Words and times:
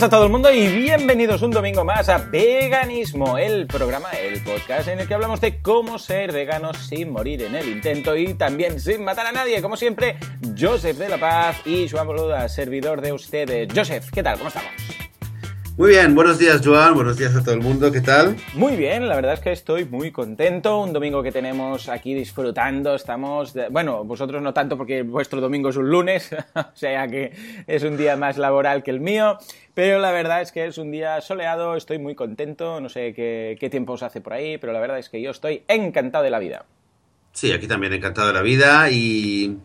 días 0.00 0.06
a 0.06 0.10
todo 0.10 0.24
el 0.24 0.30
mundo 0.30 0.50
y 0.50 0.66
bienvenidos 0.66 1.42
un 1.42 1.50
domingo 1.50 1.84
más 1.84 2.08
a 2.08 2.16
Veganismo, 2.16 3.36
el 3.36 3.66
programa, 3.66 4.10
el 4.12 4.42
podcast 4.42 4.88
en 4.88 5.00
el 5.00 5.06
que 5.06 5.12
hablamos 5.12 5.42
de 5.42 5.60
cómo 5.60 5.98
ser 5.98 6.32
veganos 6.32 6.78
sin 6.78 7.10
morir 7.10 7.42
en 7.42 7.54
el 7.54 7.68
intento 7.68 8.16
y 8.16 8.32
también 8.32 8.80
sin 8.80 9.04
matar 9.04 9.26
a 9.26 9.32
nadie. 9.32 9.60
Como 9.60 9.76
siempre, 9.76 10.16
Joseph 10.58 10.96
de 10.96 11.08
la 11.10 11.18
Paz 11.18 11.60
y 11.66 11.86
Joan 11.86 12.06
Boluda, 12.06 12.48
servidor 12.48 13.02
de 13.02 13.12
ustedes. 13.12 13.68
Joseph, 13.74 14.10
¿qué 14.10 14.22
tal? 14.22 14.38
¿Cómo 14.38 14.48
estamos? 14.48 14.99
Muy 15.80 15.92
bien, 15.92 16.14
buenos 16.14 16.38
días 16.38 16.60
Joan, 16.62 16.92
buenos 16.92 17.16
días 17.16 17.34
a 17.34 17.42
todo 17.42 17.54
el 17.54 17.62
mundo, 17.62 17.90
¿qué 17.90 18.02
tal? 18.02 18.36
Muy 18.52 18.76
bien, 18.76 19.08
la 19.08 19.16
verdad 19.16 19.32
es 19.32 19.40
que 19.40 19.50
estoy 19.50 19.86
muy 19.86 20.10
contento, 20.10 20.78
un 20.78 20.92
domingo 20.92 21.22
que 21.22 21.32
tenemos 21.32 21.88
aquí 21.88 22.12
disfrutando, 22.12 22.94
estamos, 22.94 23.54
bueno, 23.70 24.04
vosotros 24.04 24.42
no 24.42 24.52
tanto 24.52 24.76
porque 24.76 25.02
vuestro 25.04 25.40
domingo 25.40 25.70
es 25.70 25.78
un 25.78 25.88
lunes, 25.88 26.36
o 26.54 26.76
sea 26.76 27.08
que 27.08 27.32
es 27.66 27.82
un 27.82 27.96
día 27.96 28.14
más 28.18 28.36
laboral 28.36 28.82
que 28.82 28.90
el 28.90 29.00
mío, 29.00 29.38
pero 29.72 30.00
la 30.00 30.12
verdad 30.12 30.42
es 30.42 30.52
que 30.52 30.66
es 30.66 30.76
un 30.76 30.90
día 30.90 31.18
soleado, 31.22 31.74
estoy 31.74 31.98
muy 31.98 32.14
contento, 32.14 32.78
no 32.82 32.90
sé 32.90 33.14
qué, 33.14 33.56
qué 33.58 33.70
tiempo 33.70 33.94
os 33.94 34.02
hace 34.02 34.20
por 34.20 34.34
ahí, 34.34 34.58
pero 34.58 34.74
la 34.74 34.80
verdad 34.80 34.98
es 34.98 35.08
que 35.08 35.22
yo 35.22 35.30
estoy 35.30 35.62
encantado 35.66 36.24
de 36.24 36.30
la 36.30 36.40
vida. 36.40 36.66
Sí, 37.32 37.52
aquí 37.52 37.66
también 37.66 37.94
encantado 37.94 38.28
de 38.28 38.34
la 38.34 38.42
vida 38.42 38.90
y... 38.90 39.56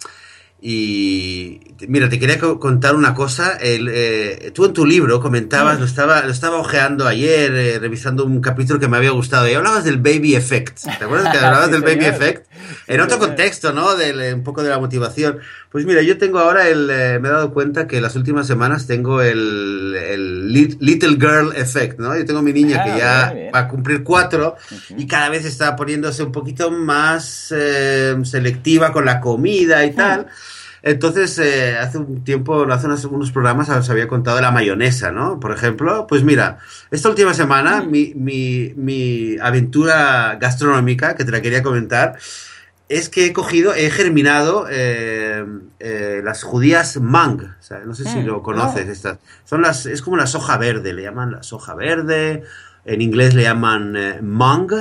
Y 0.67 1.61
mira, 1.87 2.09
te 2.09 2.17
quería 2.17 2.39
contar 2.39 2.95
una 2.95 3.13
cosa. 3.13 3.55
El, 3.61 3.87
eh, 3.87 4.49
tú 4.51 4.65
en 4.65 4.73
tu 4.73 4.83
libro 4.83 5.21
comentabas, 5.21 5.79
lo 5.79 5.85
estaba, 5.85 6.23
lo 6.23 6.31
estaba 6.31 6.57
ojeando 6.57 7.07
ayer, 7.07 7.53
eh, 7.53 7.77
revisando 7.77 8.25
un 8.25 8.41
capítulo 8.41 8.79
que 8.79 8.87
me 8.87 8.97
había 8.97 9.11
gustado, 9.11 9.47
y 9.47 9.53
hablabas 9.53 9.83
del 9.83 9.97
baby 9.97 10.35
effect. 10.35 10.79
¿Te 10.97 11.05
acuerdas 11.05 11.31
que 11.31 11.37
hablabas 11.45 11.69
del 11.69 11.83
baby 11.83 12.05
effect? 12.05 12.47
En 12.87 12.99
otro 12.99 13.19
contexto, 13.19 13.73
¿no? 13.73 13.95
Del, 13.95 14.33
un 14.33 14.43
poco 14.43 14.63
de 14.63 14.69
la 14.69 14.79
motivación. 14.79 15.37
Pues 15.69 15.85
mira, 15.85 16.01
yo 16.01 16.17
tengo 16.17 16.39
ahora 16.39 16.67
el. 16.67 16.89
Eh, 16.89 17.19
me 17.19 17.27
he 17.27 17.31
dado 17.31 17.53
cuenta 17.53 17.85
que 17.85 18.01
las 18.01 18.15
últimas 18.15 18.47
semanas 18.47 18.87
tengo 18.87 19.21
el, 19.21 19.95
el 19.95 20.51
Little 20.51 21.17
Girl 21.19 21.53
Effect, 21.55 21.99
¿no? 21.99 22.17
Yo 22.17 22.25
tengo 22.25 22.41
mi 22.41 22.53
niña 22.53 22.83
que 22.83 22.89
ah, 22.89 22.97
ya 22.97 23.51
va 23.53 23.59
a 23.59 23.67
cumplir 23.67 24.03
cuatro 24.03 24.55
y 24.97 25.05
cada 25.05 25.29
vez 25.29 25.45
está 25.45 25.75
poniéndose 25.75 26.23
un 26.23 26.31
poquito 26.31 26.71
más 26.71 27.53
selectiva 28.23 28.91
con 28.91 29.05
la 29.05 29.19
comida 29.19 29.85
y 29.85 29.93
tal. 29.93 30.25
Entonces, 30.85 31.39
eh, 31.39 31.75
hace 31.79 31.97
un 31.97 32.23
tiempo, 32.23 32.63
hace 32.71 32.85
unos, 33.07 33.31
programas 33.31 33.69
os 33.69 33.89
había 33.89 34.07
contado 34.07 34.35
de 34.35 34.43
la 34.43 34.51
mayonesa, 34.51 35.11
¿no? 35.11 35.39
Por 35.39 35.51
ejemplo, 35.51 36.05
pues 36.05 36.23
mira, 36.23 36.59
esta 36.91 37.09
última 37.09 37.33
semana 37.33 37.81
mm. 37.81 37.89
mi, 37.89 38.13
mi, 38.13 38.71
mi 38.75 39.35
aventura 39.41 40.37
gastronómica, 40.39 41.15
que 41.15 41.25
te 41.25 41.31
la 41.31 41.41
quería 41.41 41.63
comentar, 41.63 42.19
es 42.87 43.09
que 43.09 43.25
he 43.25 43.33
cogido, 43.33 43.73
he 43.73 43.89
germinado 43.89 44.67
eh, 44.69 45.43
eh, 45.79 46.21
las 46.23 46.43
judías 46.43 46.97
mang. 47.01 47.55
O 47.59 47.63
sea, 47.63 47.79
no 47.79 47.95
sé 47.95 48.03
si 48.03 48.19
mm. 48.19 48.25
lo 48.27 48.43
conoces. 48.43 48.87
Estas. 48.87 49.17
Son 49.43 49.63
las, 49.63 49.87
es 49.87 50.03
como 50.03 50.17
la 50.17 50.27
soja 50.27 50.55
verde, 50.59 50.93
le 50.93 51.01
llaman 51.01 51.31
la 51.31 51.41
soja 51.41 51.73
verde. 51.73 52.43
En 52.85 53.01
inglés 53.01 53.33
le 53.33 53.41
llaman 53.41 53.97
mung, 54.21 54.71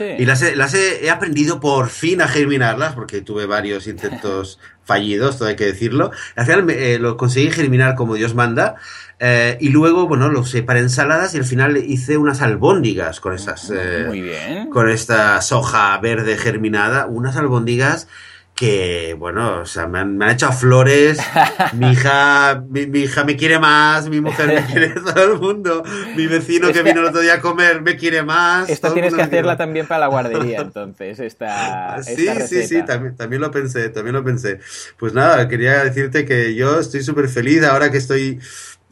M-U-N-G. 0.00 0.16
Y 0.18 0.24
las, 0.26 0.74
he, 0.74 1.10
aprendido 1.10 1.60
por 1.60 1.88
fin 1.88 2.20
a 2.22 2.28
germinarlas, 2.28 2.94
porque 2.94 3.20
tuve 3.20 3.46
varios 3.46 3.86
intentos 3.86 4.58
fallidos, 4.84 5.38
todo 5.38 5.48
hay 5.48 5.56
que 5.56 5.66
decirlo. 5.66 6.10
Al 6.36 6.46
final 6.46 6.70
eh, 6.70 6.98
lo 6.98 7.16
conseguí 7.16 7.50
germinar 7.50 7.94
como 7.94 8.14
Dios 8.14 8.34
manda. 8.34 8.76
Eh, 9.20 9.56
y 9.60 9.68
luego, 9.68 10.08
bueno, 10.08 10.28
lo 10.28 10.40
usé 10.40 10.62
para 10.62 10.80
ensaladas 10.80 11.34
y 11.34 11.38
al 11.38 11.44
final 11.44 11.76
hice 11.76 12.16
unas 12.16 12.42
albóndigas 12.42 13.20
con 13.20 13.34
esas. 13.34 13.72
Muy 14.06 14.20
bien. 14.20 14.70
Con 14.70 14.90
esta 14.90 15.40
soja 15.40 15.96
verde 15.98 16.36
germinada. 16.36 17.06
Unas 17.06 17.36
albóndigas 17.36 18.08
que, 18.54 19.16
bueno, 19.18 19.62
o 19.62 19.66
sea, 19.66 19.88
me 19.88 19.98
han, 19.98 20.16
me 20.16 20.26
han 20.26 20.30
echado 20.32 20.52
flores, 20.52 21.18
mi 21.72 21.90
hija, 21.90 22.62
mi, 22.68 23.00
hija 23.00 23.24
me 23.24 23.36
quiere 23.36 23.58
más, 23.58 24.08
mi 24.08 24.20
mujer 24.20 24.46
me 24.46 24.64
quiere 24.64 24.88
todo 24.90 25.32
el 25.32 25.40
mundo, 25.40 25.82
mi 26.16 26.28
vecino 26.28 26.72
que 26.72 26.82
vino 26.84 27.00
el 27.00 27.06
otro 27.06 27.20
día 27.20 27.34
a 27.34 27.40
comer 27.40 27.82
me 27.82 27.96
quiere 27.96 28.22
más. 28.22 28.68
Esto 28.68 28.92
tienes 28.92 29.12
que 29.12 29.22
hacerla 29.22 29.56
también 29.56 29.86
para 29.86 30.00
la 30.00 30.06
guardería, 30.06 30.60
entonces, 30.60 31.18
esta, 31.18 32.00
Sí, 32.02 32.28
sí, 32.46 32.66
sí, 32.66 32.82
también, 32.84 33.16
también 33.16 33.42
lo 33.42 33.50
pensé, 33.50 33.88
también 33.88 34.14
lo 34.14 34.22
pensé. 34.22 34.60
Pues 34.98 35.14
nada, 35.14 35.48
quería 35.48 35.82
decirte 35.82 36.24
que 36.24 36.54
yo 36.54 36.78
estoy 36.78 37.02
súper 37.02 37.28
feliz 37.28 37.64
ahora 37.64 37.90
que 37.90 37.98
estoy 37.98 38.38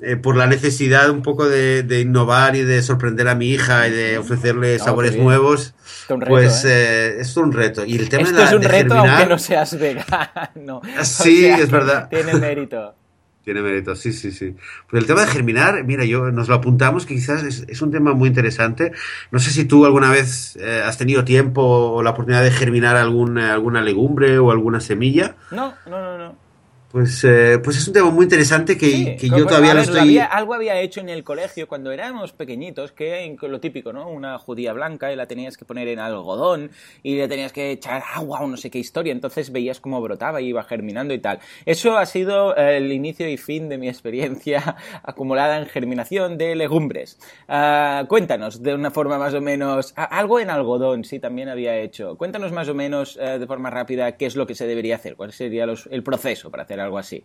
eh, 0.04 0.16
por 0.16 0.36
la 0.36 0.48
necesidad 0.48 1.10
un 1.10 1.22
poco 1.22 1.48
de, 1.48 2.00
innovar 2.00 2.56
y 2.56 2.62
de 2.62 2.82
sorprender 2.82 3.28
a 3.28 3.36
mi 3.36 3.50
hija 3.50 3.86
y 3.86 3.92
de 3.92 4.18
ofrecerle 4.18 4.78
sabores 4.80 5.16
nuevos, 5.16 5.74
pues 6.26 6.64
¿eh? 6.64 6.70
Eh, 6.72 7.16
es 7.20 7.36
un 7.36 7.52
reto. 7.52 7.84
Y 7.84 7.96
el 7.96 8.08
tema 8.08 8.24
Esto 8.24 8.42
es 8.42 8.52
un 8.52 8.62
reto 8.62 8.94
aunque 8.94 9.26
no 9.26 9.38
seas 9.38 9.78
vegano. 9.78 10.82
Sí, 11.02 11.46
es 11.46 11.70
verdad. 11.70 12.08
Tiene 12.08 12.34
mérito. 12.34 12.94
Tiene 13.44 13.60
mérito, 13.60 13.94
sí, 13.96 14.12
sí, 14.12 14.30
sí. 14.30 14.54
Pues 14.88 15.02
el 15.02 15.06
tema 15.06 15.22
de 15.22 15.26
germinar, 15.26 15.82
mira, 15.84 16.04
yo 16.04 16.30
nos 16.30 16.48
lo 16.48 16.54
apuntamos, 16.54 17.06
que 17.06 17.14
quizás 17.14 17.42
es, 17.42 17.82
un 17.82 17.90
tema 17.90 18.12
muy 18.12 18.28
interesante. 18.28 18.92
No 19.32 19.40
sé 19.40 19.50
si 19.50 19.64
tú 19.64 19.84
alguna 19.84 20.12
vez 20.12 20.56
has 20.56 20.96
tenido 20.96 21.24
tiempo 21.24 21.62
o 21.62 22.02
la 22.04 22.10
oportunidad 22.10 22.44
de 22.44 22.52
germinar 22.52 22.94
alguna, 22.96 23.52
alguna 23.52 23.82
legumbre 23.82 24.38
o 24.38 24.52
alguna 24.52 24.78
semilla. 24.78 25.34
No, 25.50 25.74
no, 25.86 26.00
no, 26.00 26.18
no. 26.18 26.41
Pues, 26.92 27.24
eh, 27.24 27.58
pues 27.64 27.78
es 27.78 27.88
un 27.88 27.94
tema 27.94 28.10
muy 28.10 28.24
interesante 28.24 28.76
que, 28.76 29.16
yo 29.16 29.46
todavía 29.46 29.72
lo 29.72 29.80
estoy... 29.80 30.18
algo 30.18 30.52
había 30.52 30.78
hecho 30.78 31.00
en 31.00 31.08
el 31.08 31.24
colegio 31.24 31.66
cuando 31.66 31.90
éramos 31.90 32.32
pequeñitos, 32.34 32.92
que 32.92 33.34
lo 33.40 33.60
típico, 33.60 33.94
¿no? 33.94 34.10
Una 34.10 34.38
judía 34.38 34.74
blanca 34.74 35.10
y 35.10 35.16
la 35.16 35.26
tenías 35.26 35.56
que 35.56 35.64
poner 35.64 35.88
en 35.88 36.00
algodón 36.00 36.70
y 37.02 37.16
le 37.16 37.28
tenías 37.28 37.50
que 37.50 37.70
echar 37.70 38.02
agua 38.14 38.40
o 38.42 38.46
no 38.46 38.58
sé 38.58 38.70
qué 38.70 38.78
historia, 38.78 39.10
entonces 39.10 39.52
veías 39.52 39.80
cómo 39.80 40.02
brotaba 40.02 40.42
y 40.42 40.48
iba 40.48 40.62
germinando 40.64 41.14
y 41.14 41.18
tal. 41.18 41.38
Eso 41.64 41.96
ha 41.96 42.04
sido 42.04 42.54
el 42.56 42.92
inicio 42.92 43.26
y 43.26 43.38
fin 43.38 43.70
de 43.70 43.78
mi 43.78 43.88
experiencia 43.92 44.76
acumulada 45.02 45.56
en 45.56 45.66
germinación 45.66 46.36
de 46.36 46.54
legumbres. 46.56 47.18
Ah, 47.48 48.04
cuéntanos 48.06 48.62
de 48.62 48.74
una 48.74 48.90
forma 48.90 49.16
más 49.16 49.32
o 49.32 49.40
menos... 49.40 49.94
algo 49.96 50.40
en 50.40 50.50
algodón, 50.50 51.04
sí, 51.04 51.18
también 51.20 51.48
había 51.48 51.74
hecho. 51.78 52.18
Cuéntanos 52.18 52.52
más 52.52 52.68
o 52.68 52.74
menos 52.74 53.18
eh, 53.18 53.38
de 53.38 53.46
forma 53.46 53.70
rápida 53.70 54.18
qué 54.18 54.26
es 54.26 54.36
lo 54.36 54.46
que 54.46 54.54
se 54.54 54.66
debería 54.66 54.96
hacer, 54.96 55.16
cuál 55.16 55.32
sería 55.32 55.64
el 55.64 56.02
proceso 56.02 56.50
para 56.50 56.64
hacer 56.64 56.81
algo 56.82 56.98
así. 56.98 57.24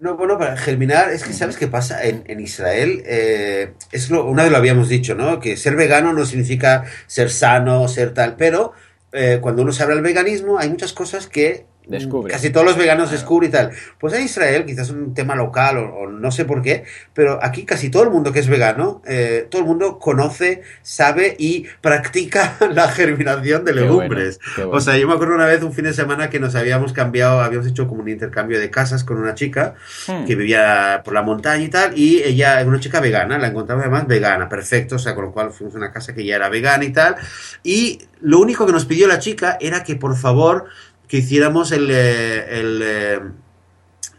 No, 0.00 0.16
bueno, 0.16 0.38
para 0.38 0.56
germinar, 0.56 1.10
es 1.10 1.24
que 1.24 1.32
sabes 1.32 1.56
qué 1.56 1.68
pasa 1.68 2.04
en, 2.04 2.24
en 2.26 2.40
Israel, 2.40 3.02
eh, 3.06 3.74
es 3.92 4.10
lo, 4.10 4.26
una 4.26 4.42
vez 4.42 4.52
lo 4.52 4.58
habíamos 4.58 4.88
dicho, 4.88 5.14
¿no? 5.14 5.38
Que 5.40 5.56
ser 5.56 5.76
vegano 5.76 6.12
no 6.12 6.26
significa 6.26 6.84
ser 7.06 7.30
sano, 7.30 7.86
ser 7.88 8.12
tal, 8.12 8.36
pero 8.36 8.72
eh, 9.12 9.38
cuando 9.40 9.62
uno 9.62 9.72
se 9.72 9.82
habla 9.82 9.94
del 9.94 10.04
veganismo 10.04 10.58
hay 10.58 10.68
muchas 10.68 10.92
cosas 10.92 11.28
que 11.28 11.66
Descubre. 11.86 12.32
Casi 12.32 12.50
todos 12.50 12.66
los 12.66 12.76
veganos 12.76 13.10
descubren 13.10 13.50
y 13.50 13.52
tal. 13.52 13.70
Pues 13.98 14.14
en 14.14 14.24
Israel, 14.24 14.64
quizás 14.64 14.88
es 14.88 14.94
un 14.94 15.12
tema 15.12 15.34
local 15.34 15.78
o, 15.78 16.08
no 16.08 16.30
sé 16.30 16.44
por 16.44 16.62
qué, 16.62 16.84
pero 17.12 17.38
aquí 17.42 17.64
casi 17.64 17.90
todo 17.90 18.02
el 18.04 18.10
mundo 18.10 18.32
que 18.32 18.38
es 18.38 18.48
vegano, 18.48 19.02
eh, 19.06 19.46
todo 19.50 19.62
el 19.62 19.68
mundo 19.68 19.98
conoce, 19.98 20.62
sabe 20.82 21.36
y 21.38 21.66
practica 21.80 22.56
la 22.72 22.88
germinación 22.88 23.64
de 23.64 23.74
legumbres. 23.74 24.40
O 24.70 24.80
sea, 24.80 24.96
yo 24.96 25.06
me 25.06 25.14
acuerdo 25.14 25.34
una 25.34 25.46
vez, 25.46 25.62
un 25.62 25.72
fin 25.72 25.84
de 25.84 25.92
semana, 25.92 26.30
que 26.30 26.40
nos 26.40 26.54
habíamos 26.54 26.92
cambiado, 26.92 27.40
habíamos 27.40 27.66
hecho 27.66 27.86
como 27.86 28.02
un 28.02 28.08
intercambio 28.08 28.58
de 28.58 28.70
casas 28.70 29.04
con 29.04 29.18
una 29.18 29.34
chica 29.34 29.74
hmm. 30.08 30.24
que 30.24 30.34
vivía 30.34 31.02
por 31.04 31.12
la 31.14 31.22
montaña 31.22 31.64
y 31.64 31.68
tal, 31.68 31.98
y 31.98 32.22
ella 32.22 32.62
una 32.66 32.80
chica 32.80 33.00
vegana, 33.00 33.38
la 33.38 33.48
encontramos 33.48 33.82
además 33.82 34.06
vegana, 34.06 34.48
perfecto, 34.48 34.96
o 34.96 34.98
sea, 34.98 35.14
con 35.14 35.24
lo 35.24 35.32
cual 35.32 35.50
fuimos 35.50 35.74
a 35.74 35.78
una 35.78 35.92
casa 35.92 36.14
que 36.14 36.24
ya 36.24 36.36
era 36.36 36.48
vegana 36.48 36.84
y 36.84 36.92
tal, 36.92 37.16
y 37.62 38.00
lo 38.20 38.40
único 38.40 38.64
que 38.64 38.72
nos 38.72 38.86
pidió 38.86 39.06
la 39.06 39.18
chica 39.18 39.58
era 39.60 39.84
que 39.84 39.96
por 39.96 40.16
favor 40.16 40.66
que 41.08 41.18
hiciéramos 41.18 41.72
el, 41.72 41.88
eh, 41.90 42.60
el, 42.60 42.82
eh, 42.82 43.20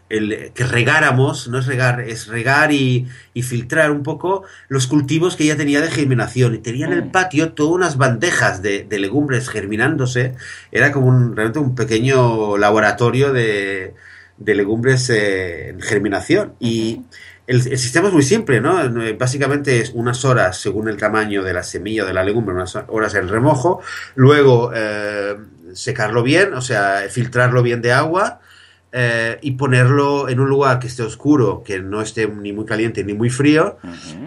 el, 0.08 0.52
que 0.54 0.64
regáramos, 0.64 1.48
no 1.48 1.58
es 1.58 1.66
regar, 1.66 2.00
es 2.00 2.28
regar 2.28 2.72
y, 2.72 3.08
y, 3.34 3.42
filtrar 3.42 3.90
un 3.90 4.02
poco 4.02 4.44
los 4.68 4.86
cultivos 4.86 5.36
que 5.36 5.44
ella 5.44 5.56
tenía 5.56 5.80
de 5.80 5.90
germinación. 5.90 6.54
Y 6.54 6.58
tenía 6.58 6.86
en 6.86 6.92
el 6.92 7.06
mm. 7.06 7.10
patio 7.10 7.52
todas 7.52 7.72
unas 7.72 7.96
bandejas 7.96 8.62
de, 8.62 8.84
de 8.84 8.98
legumbres 8.98 9.48
germinándose. 9.48 10.34
Era 10.70 10.92
como 10.92 11.08
un, 11.08 11.34
realmente 11.34 11.58
un 11.58 11.74
pequeño 11.74 12.56
laboratorio 12.56 13.32
de, 13.32 13.94
de 14.38 14.54
legumbres 14.54 15.10
eh, 15.10 15.70
en 15.70 15.80
germinación. 15.80 16.54
Y 16.60 17.02
el, 17.48 17.66
el, 17.66 17.78
sistema 17.78 18.08
es 18.08 18.14
muy 18.14 18.22
simple, 18.22 18.60
¿no? 18.60 18.78
Básicamente 19.18 19.80
es 19.80 19.90
unas 19.90 20.24
horas 20.24 20.58
según 20.58 20.88
el 20.88 20.96
tamaño 20.96 21.42
de 21.42 21.52
la 21.52 21.62
semilla 21.62 22.04
o 22.04 22.06
de 22.06 22.14
la 22.14 22.24
legumbre, 22.24 22.54
unas 22.54 22.76
horas 22.88 23.14
en 23.16 23.28
remojo. 23.28 23.80
Luego 24.14 24.70
secarlo 25.76 26.22
bien, 26.22 26.54
o 26.54 26.60
sea, 26.60 27.02
filtrarlo 27.10 27.62
bien 27.62 27.82
de 27.82 27.92
agua 27.92 28.40
eh, 28.92 29.38
y 29.42 29.52
ponerlo 29.52 30.28
en 30.28 30.40
un 30.40 30.48
lugar 30.48 30.78
que 30.78 30.86
esté 30.86 31.02
oscuro, 31.02 31.62
que 31.62 31.80
no 31.80 32.00
esté 32.00 32.26
ni 32.26 32.52
muy 32.52 32.64
caliente 32.64 33.04
ni 33.04 33.12
muy 33.12 33.30
frío. 33.30 33.76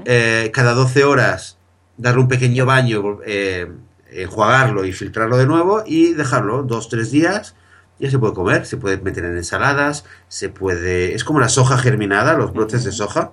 Eh, 0.06 0.52
cada 0.54 0.74
12 0.74 1.04
horas 1.04 1.58
darle 1.98 2.22
un 2.22 2.28
pequeño 2.28 2.66
baño, 2.66 3.20
eh, 3.26 3.68
enjuagarlo 4.12 4.86
y 4.86 4.92
filtrarlo 4.92 5.38
de 5.38 5.48
nuevo 5.48 5.84
y 5.86 6.14
dejarlo 6.14 6.64
dos, 6.64 6.88
tres 6.88 7.12
días. 7.12 7.56
Ya 8.00 8.12
se 8.12 8.20
puede 8.20 8.34
comer, 8.34 8.66
se 8.66 8.78
puede 8.78 8.98
meter 8.98 9.26
en 9.26 9.38
ensaladas, 9.38 10.06
se 10.28 10.50
puede... 10.50 11.16
Es 11.16 11.24
como 11.24 11.40
la 11.40 11.50
soja 11.50 11.78
germinada, 11.78 12.36
los 12.36 12.54
brotes 12.54 12.84
de 12.84 12.92
soja. 12.92 13.32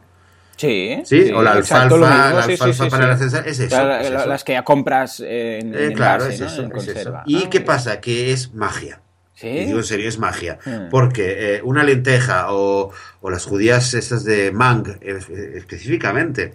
Sí, 0.57 1.03
sí, 1.05 1.31
o 1.33 1.43
la 1.43 1.53
alfalfa, 1.53 1.99
la 1.99 2.43
alfalfa 2.45 2.89
para 2.89 3.09
la 3.09 3.19
censura, 3.19 3.43
es 3.47 3.61
eso, 3.61 4.27
Las 4.27 4.43
que 4.43 4.53
ya 4.53 4.65
compras 4.65 5.21
en, 5.21 5.93
claro, 5.93 6.27
es, 6.27 6.41
eso, 6.41 6.63
¿no? 6.63 6.75
en 6.75 6.77
es 6.79 6.89
eso. 6.89 7.15
¿Y 7.27 7.47
qué 7.47 7.61
pasa? 7.61 8.01
Que 8.01 8.33
es 8.33 8.55
magia. 8.55 9.01
¿Sí? 9.35 9.49
Y 9.49 9.65
digo 9.67 9.79
en 9.79 9.85
serio, 9.85 10.09
es 10.09 10.19
magia. 10.19 10.59
Mm. 10.65 10.89
Porque 10.91 11.57
eh, 11.57 11.61
una 11.63 11.85
lenteja 11.85 12.53
o, 12.53 12.91
o 13.21 13.31
las 13.31 13.45
judías 13.45 13.93
estas 13.93 14.25
de 14.25 14.51
Mang, 14.51 14.89
eh, 15.03 15.19
específicamente, 15.57 16.55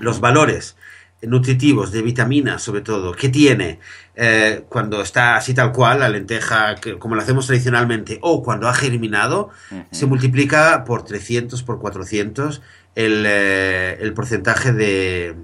los 0.00 0.20
valores 0.20 0.76
nutritivos 1.22 1.92
de 1.92 2.02
vitaminas, 2.02 2.62
sobre 2.62 2.82
todo, 2.82 3.12
que 3.12 3.28
tiene 3.28 3.78
eh, 4.14 4.64
cuando 4.68 5.00
está 5.00 5.36
así 5.36 5.54
tal 5.54 5.72
cual, 5.72 6.00
la 6.00 6.08
lenteja, 6.08 6.74
que, 6.76 6.98
como 6.98 7.16
la 7.16 7.22
hacemos 7.22 7.46
tradicionalmente, 7.46 8.18
o 8.20 8.42
cuando 8.42 8.68
ha 8.68 8.74
germinado, 8.74 9.50
se 9.90 10.06
multiplica 10.06 10.84
por 10.84 11.04
300, 11.04 11.62
por 11.62 11.78
400 11.80 12.62
el, 12.94 13.24
eh, 13.26 13.98
el 14.00 14.12
porcentaje 14.14 14.72
de, 14.72 15.34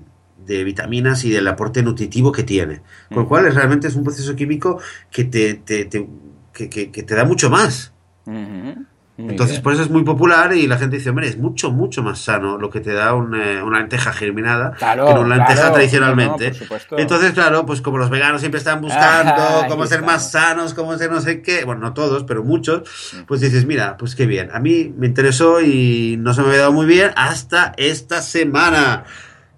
de 0.46 0.64
vitaminas 0.64 1.24
y 1.24 1.30
del 1.30 1.46
aporte 1.48 1.82
nutritivo 1.82 2.32
que 2.32 2.42
tiene. 2.42 2.82
Con 3.08 3.24
lo 3.24 3.28
cual, 3.28 3.46
es- 3.46 3.54
realmente 3.54 3.88
es 3.88 3.96
un 3.96 4.04
proceso 4.04 4.34
químico 4.36 4.80
que 5.10 5.24
te, 5.24 5.54
te- 5.54 5.84
te- 5.86 6.06
que- 6.52 6.68
que- 6.68 6.90
que 6.90 7.02
te 7.02 7.14
da 7.14 7.24
mucho 7.24 7.50
más. 7.50 7.92
Muy 9.20 9.30
Entonces, 9.32 9.56
bien. 9.56 9.62
por 9.62 9.72
eso 9.74 9.82
es 9.82 9.90
muy 9.90 10.02
popular 10.02 10.52
y 10.54 10.66
la 10.66 10.78
gente 10.78 10.96
dice, 10.96 11.10
hombre, 11.10 11.28
es 11.28 11.36
mucho, 11.38 11.70
mucho 11.70 12.02
más 12.02 12.18
sano 12.20 12.58
lo 12.58 12.70
que 12.70 12.80
te 12.80 12.92
da 12.92 13.14
un, 13.14 13.34
eh, 13.34 13.62
una 13.62 13.78
lenteja 13.80 14.12
germinada 14.12 14.72
Claro, 14.78 15.06
que 15.06 15.12
una 15.12 15.36
lenteja 15.36 15.54
claro, 15.60 15.74
tradicionalmente. 15.74 16.52
no, 16.52 16.66
por. 16.66 17.00
Entonces, 17.00 17.32
claro, 17.32 17.66
pues 17.66 17.80
como 17.82 17.98
los 17.98 18.10
veganos 18.10 18.40
siempre 18.40 18.58
están 18.58 18.80
buscando 18.80 19.32
Ah, 19.36 19.66
cómo 19.68 19.86
ser 19.86 20.02
más 20.02 20.30
sanos, 20.32 20.74
cómo 20.74 20.96
ser 20.96 21.10
no 21.10 21.20
sé 21.20 21.42
qué, 21.42 21.64
bueno, 21.64 21.80
no 21.82 21.92
todos, 21.92 22.24
pero 22.24 22.42
muchos, 22.44 22.82
pues 23.26 23.40
dices, 23.40 23.66
mira, 23.66 23.96
pues 23.96 24.14
qué 24.14 24.26
bien. 24.26 24.50
A 24.52 24.58
mí 24.58 24.92
me 24.96 25.06
interesó 25.06 25.60
y 25.60 26.16
no 26.18 26.32
se 26.34 26.40
me 26.42 26.48
había 26.48 26.60
dado 26.60 26.72
muy 26.72 26.86
bien 26.86 27.10
hasta 27.16 27.72
esta 27.76 28.22
semana. 28.22 29.04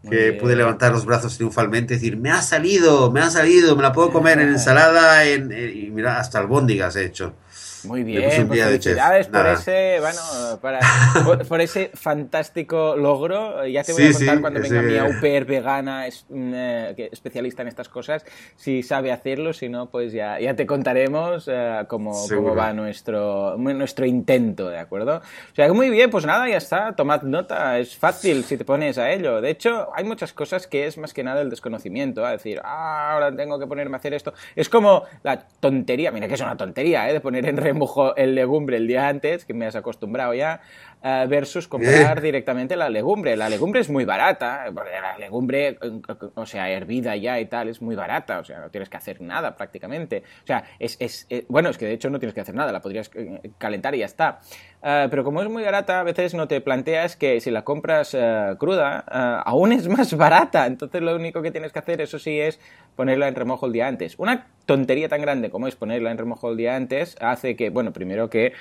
Muy 0.03 0.17
Que 0.17 0.23
bien. 0.31 0.38
pude 0.38 0.56
levantar 0.56 0.91
los 0.91 1.06
brazos 1.06 1.37
triunfalmente 1.37 1.94
y 1.94 1.97
decir, 1.99 2.17
me 2.17 2.31
ha 2.32 2.43
salido, 2.43 3.12
me 3.12 3.20
ha 3.20 3.31
salido, 3.31 3.76
me 3.76 3.82
la 3.82 3.93
puedo 3.93 4.11
comer 4.11 4.41
en 4.41 4.49
ensalada 4.49 5.25
en, 5.25 5.53
en- 5.53 5.76
y 5.76 5.91
mira, 5.91 6.19
hasta 6.19 6.41
albóndigas 6.41 6.97
he 6.97 7.05
hecho. 7.05 7.35
Muy 7.84 8.05
bien, 8.05 8.46
pues 8.49 8.61
felicidades 8.62 9.26
por 9.29 9.46
ese, 9.46 9.99
bueno, 10.00 10.20
para, 10.61 10.81
por, 11.25 11.46
por 11.46 11.61
ese 11.61 11.90
fantástico 11.94 12.96
logro. 12.96 13.67
Ya 13.67 13.82
te 13.82 13.93
voy 13.93 14.02
Sí, 14.05 14.08
a 14.08 14.12
contar 14.12 14.34
sí, 14.37 14.40
cuando 14.40 14.61
ese- 14.61 14.75
venga 14.75 14.82
mi 14.88 14.99
au 14.99 15.20
pair 15.20 15.44
vegana, 15.44 16.06
es, 16.06 16.25
mm, 16.29 16.52
eh, 16.55 17.08
especialista 17.12 17.62
en 17.62 17.69
estas 17.69 17.88
cosas, 17.88 18.25
si 18.56 18.82
sabe 18.82 19.11
hacerlo, 19.12 19.52
si 19.52 19.69
no, 19.69 19.87
pues 19.90 20.12
ya, 20.12 20.38
ya 20.40 20.55
te 20.55 20.67
contaremos 20.67 21.49
eh, 21.50 21.84
cómo, 21.88 22.12
cómo 22.29 22.55
va 22.55 22.73
nuestro, 22.73 23.56
nuestro 23.58 24.06
intento, 24.06 24.69
¿de 24.69 24.78
acuerdo? 24.78 25.17
O 25.52 25.55
sea, 25.55 25.67
que 25.67 25.73
muy 25.73 25.90
bien, 25.90 26.11
pues 26.11 26.25
nada, 26.26 26.49
ya 26.49 26.56
está, 26.58 26.94
tomad 26.94 27.23
nota, 27.23 27.78
es 27.78 27.96
fácil 27.96 28.44
si 28.44 28.56
te 28.56 28.64
pones 28.64 28.99
a 28.99 29.11
ello. 29.11 29.40
De 29.40 29.50
hecho, 29.50 29.88
hay 29.94 30.05
muchas 30.05 30.32
cosas 30.32 30.67
que 30.67 30.87
es 30.87 30.99
más 30.99 31.12
que 31.12 31.23
nada 31.25 31.40
el 31.43 31.50
desconocimiento, 31.50 32.25
a 32.25 32.31
decir, 32.32 32.61
ah, 32.64 33.12
ahora 33.12 33.35
tengo 33.35 33.58
que 33.58 33.67
ponerme 33.67 33.96
a 33.96 33.99
hacer 33.99 34.14
esto. 34.14 34.32
Es 34.55 34.69
como 34.69 35.05
la 35.23 35.38
tontería, 35.61 36.11
mira 36.12 36.28
que 36.28 36.35
es 36.35 36.40
una 36.40 36.56
tontería, 36.56 37.08
¿eh? 37.08 37.12
de 37.12 37.20
poner 37.20 37.46
en 37.46 37.56
remojo 37.73 38.15
el 38.17 38.35
legumbre 38.35 38.77
el 38.77 38.87
día 38.87 39.09
antes, 39.09 39.45
que 39.45 39.55
me 39.55 39.67
has 39.67 39.77
acostumbrado 39.77 40.35
ya, 40.35 40.61
eh, 41.02 41.26
versus 41.28 41.69
comprar 41.69 42.20
directamente 42.20 42.76
la 42.76 42.88
legumbre. 42.90 43.37
La 43.37 43.49
legumbre 43.49 43.81
es 43.81 43.90
muy 43.90 44.04
barata, 44.04 44.64
porque 44.75 44.90
la 45.00 45.19
legumbre, 45.19 45.69
eh, 45.69 46.00
o 46.34 46.46
sea, 46.46 46.70
hervida 46.70 47.16
ya 47.16 47.38
y 47.40 47.46
tal, 47.46 47.69
es 47.69 47.82
muy 47.82 47.94
barata, 47.96 48.38
o 48.40 48.44
sea, 48.44 48.60
no 48.60 48.70
tienes 48.70 48.88
que 48.88 48.96
hacer 48.96 49.20
nada 49.20 49.56
prácticamente. 49.56 50.22
O 50.44 50.46
sea, 50.46 50.64
es, 50.78 50.96
es- 51.00 51.26
eh, 51.31 51.44
bueno, 51.49 51.70
es 51.70 51.78
que 51.78 51.87
de 51.87 51.93
hecho 51.93 52.10
no 52.10 52.19
tienes 52.19 52.34
que 52.34 52.40
hacer 52.40 52.54
nada, 52.54 52.72
la 52.72 52.81
podrías 52.81 53.10
eh, 53.14 53.40
calentar 53.58 53.94
y 53.94 53.99
ya 53.99 54.06
está. 54.06 54.40
Eh, 54.82 55.06
pero 55.10 55.25
como 55.25 55.43
es 55.43 55.49
muy 55.49 55.62
barata, 55.62 56.00
a 56.00 56.02
veces 56.02 56.34
no 56.34 56.49
te 56.49 56.60
planteas 56.60 57.16
que 57.16 57.40
si 57.40 57.50
la 57.50 57.62
compras 57.62 58.14
eh, 58.14 58.54
cruda, 58.58 59.04
eh, 59.10 59.43
aún 59.44 59.72
es 59.72 59.88
más 59.88 60.16
barata. 60.16 60.66
Entonces 60.66 61.02
lo 61.02 61.14
único 61.14 61.43
que 61.43 61.50
tienes 61.50 61.72
que 61.72 61.78
hacer, 61.78 62.00
eso 62.00 62.19
sí, 62.19 62.40
es 62.40 62.60
ponerla 62.96 63.28
en 63.28 63.34
remojo 63.34 63.66
el 63.66 63.72
día 63.72 63.87
antes. 63.88 64.19
Una 64.19 64.46
tontería 64.66 65.08
tan 65.08 65.20
grande 65.22 65.50
como 65.50 65.66
es 65.66 65.76
ponerla 65.76 66.10
en 66.10 66.19
remojo 66.19 66.50
el 66.50 66.56
día 66.56 66.76
antes 66.76 67.16
hace 67.20 67.56
que, 67.56 67.70
bueno, 67.70 67.93
primero 67.93 68.28
que 68.31 68.52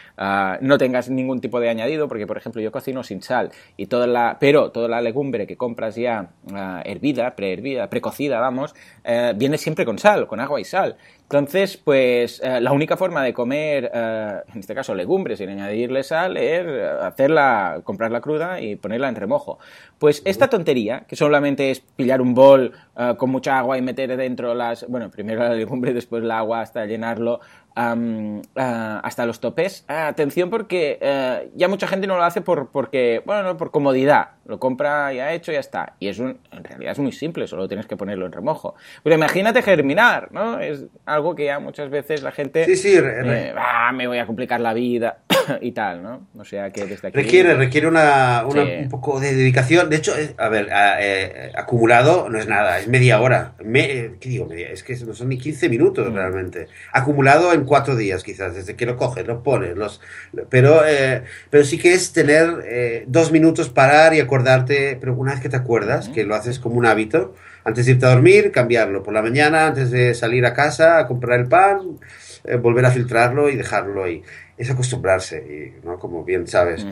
no 0.61 0.77
tengas 0.77 1.09
ningún 1.09 1.41
tipo 1.41 1.59
de 1.59 1.69
añadido, 1.69 2.07
porque 2.07 2.25
por 2.31 2.37
ejemplo 2.37 2.61
yo 2.61 2.71
cocino 2.71 3.03
sin 3.03 3.21
sal, 3.21 3.51
y 3.75 3.87
toda 3.87 4.07
la, 4.07 4.37
pero 4.39 4.71
toda 4.71 4.87
la 4.87 5.01
legumbre 5.01 5.45
que 5.45 5.57
compras 5.57 5.97
ya 5.97 6.29
ah, 6.53 6.81
hervida, 6.85 7.35
prehervida, 7.35 7.89
precocida, 7.89 8.39
vamos, 8.39 8.73
eh, 9.03 9.33
viene 9.35 9.57
siempre 9.57 9.83
con 9.83 9.99
sal, 9.99 10.27
con 10.27 10.39
agua 10.39 10.61
y 10.61 10.63
sal. 10.63 10.95
Entonces, 11.31 11.77
pues 11.77 12.41
eh, 12.43 12.59
la 12.59 12.73
única 12.73 12.97
forma 12.97 13.23
de 13.23 13.33
comer, 13.33 13.89
eh, 13.93 14.41
en 14.53 14.59
este 14.59 14.75
caso 14.75 14.93
legumbres, 14.93 15.37
sin 15.37 15.47
añadirle 15.47 16.03
sal, 16.03 16.35
es 16.35 16.65
eh, 16.65 16.89
hacerla, 17.01 17.79
comprarla 17.85 18.19
cruda 18.19 18.59
y 18.59 18.75
ponerla 18.75 19.07
en 19.07 19.15
remojo. 19.15 19.57
Pues 19.97 20.21
esta 20.25 20.49
tontería, 20.49 21.05
que 21.07 21.15
solamente 21.15 21.71
es 21.71 21.79
pillar 21.79 22.19
un 22.19 22.33
bol 22.33 22.73
eh, 22.97 23.13
con 23.17 23.29
mucha 23.29 23.57
agua 23.57 23.77
y 23.77 23.81
meter 23.81 24.17
dentro 24.17 24.53
las, 24.53 24.85
bueno, 24.89 25.09
primero 25.09 25.41
la 25.41 25.53
legumbre, 25.53 25.93
después 25.93 26.21
el 26.21 26.31
agua 26.31 26.59
hasta 26.59 26.85
llenarlo 26.85 27.39
hasta 27.73 29.25
los 29.25 29.39
topes. 29.39 29.85
Atención 29.87 30.49
porque 30.49 31.49
ya 31.55 31.69
mucha 31.69 31.87
gente 31.87 32.05
no 32.05 32.17
lo 32.17 32.23
hace 32.23 32.41
por, 32.41 32.69
porque, 32.69 33.23
bueno, 33.25 33.43
no, 33.43 33.55
por 33.55 33.71
comodidad. 33.71 34.31
Lo 34.43 34.59
compra 34.59 35.13
ya 35.13 35.31
hecho 35.31 35.51
y 35.51 35.53
ya 35.53 35.61
está. 35.61 35.93
Y 35.97 36.09
es 36.09 36.19
un, 36.19 36.37
en 36.51 36.63
realidad 36.65 36.91
es 36.91 36.99
muy 36.99 37.13
simple, 37.13 37.47
solo 37.47 37.69
tienes 37.69 37.87
que 37.87 37.95
ponerlo 37.95 38.25
en 38.25 38.33
remojo. 38.33 38.75
Pero 39.03 39.15
imagínate 39.15 39.61
germinar, 39.61 40.33
¿no? 40.33 40.59
Es 40.59 40.83
algo 41.05 41.20
que 41.35 41.45
ya 41.45 41.59
muchas 41.59 41.89
veces 41.89 42.21
la 42.23 42.31
gente... 42.31 42.65
Sí, 42.65 42.75
sí, 42.75 42.99
re- 42.99 43.21
re- 43.23 43.47
eh, 43.49 43.53
"Ah, 43.57 43.91
me 43.93 44.07
voy 44.07 44.17
a 44.19 44.25
complicar 44.25 44.59
la 44.59 44.73
vida 44.73 45.19
y 45.61 45.71
tal, 45.71 46.03
¿no? 46.03 46.27
O 46.37 46.43
sea 46.43 46.71
que 46.71 46.85
desde 46.85 47.07
aquí... 47.07 47.17
Requiere, 47.17 47.53
requiere 47.55 47.87
una, 47.87 48.43
una- 48.45 48.65
Sí. 48.65 48.71
un 48.83 48.89
poco 48.89 49.19
de 49.19 49.33
dedicación. 49.35 49.89
De 49.89 49.95
hecho, 49.97 50.13
a 50.37 50.49
ver, 50.49 50.71
a- 50.73 50.97
eh, 51.01 51.51
acumulado 51.55 52.29
no 52.29 52.37
es 52.39 52.47
nada, 52.47 52.79
es 52.79 52.87
media 52.87 53.21
hora. 53.21 53.53
Me- 53.63 53.91
eh, 53.91 54.11
¿Qué 54.19 54.29
digo? 54.29 54.45
Media, 54.47 54.69
es 54.69 54.83
que 54.83 54.95
no 55.05 55.13
son 55.13 55.29
ni 55.29 55.37
15 55.37 55.69
minutos 55.69 56.09
Mm. 56.11 56.15
realmente. 56.15 56.67
Acumulado 56.91 57.53
en 57.53 57.63
cuatro 57.65 57.95
días, 57.95 58.23
quizás, 58.23 58.55
desde 58.55 58.75
que 58.75 58.85
lo 58.85 58.97
coges, 58.97 59.25
lo 59.27 59.43
pones. 59.43 59.75
Los, 59.77 60.01
pero, 60.49 60.81
eh, 60.87 61.23
pero 61.49 61.63
sí 61.63 61.77
que 61.77 61.93
es 61.93 62.13
tener 62.13 62.63
eh, 62.65 63.03
dos 63.07 63.31
minutos, 63.31 63.69
parar 63.69 64.13
y 64.13 64.19
acordarte. 64.19 64.97
Pero 64.99 65.13
una 65.15 65.31
vez 65.33 65.41
que 65.41 65.49
te 65.49 65.57
acuerdas, 65.57 66.05
Ujú. 66.05 66.15
que 66.15 66.23
lo 66.25 66.35
haces 66.35 66.59
como 66.59 66.75
un 66.77 66.85
hábito, 66.85 67.33
antes 67.63 67.85
de 67.85 67.93
irte 67.93 68.05
a 68.05 68.09
dormir, 68.09 68.51
cambiarlo. 68.51 69.03
Por 69.03 69.13
la 69.13 69.21
mañana, 69.21 69.67
antes 69.67 69.91
de 69.91 70.13
salir 70.13 70.45
a 70.45 70.53
casa, 70.53 70.99
a 70.99 71.07
comprar 71.07 71.39
el 71.39 71.47
pan, 71.47 71.99
eh, 72.43 72.55
volver 72.55 72.85
a 72.85 72.91
filtrarlo 72.91 73.49
y 73.49 73.55
dejarlo 73.55 74.03
ahí. 74.03 74.23
Es 74.57 74.69
acostumbrarse, 74.69 75.37
y, 75.37 75.85
¿no? 75.85 75.97
Como 75.97 76.23
bien 76.23 76.47
sabes 76.47 76.85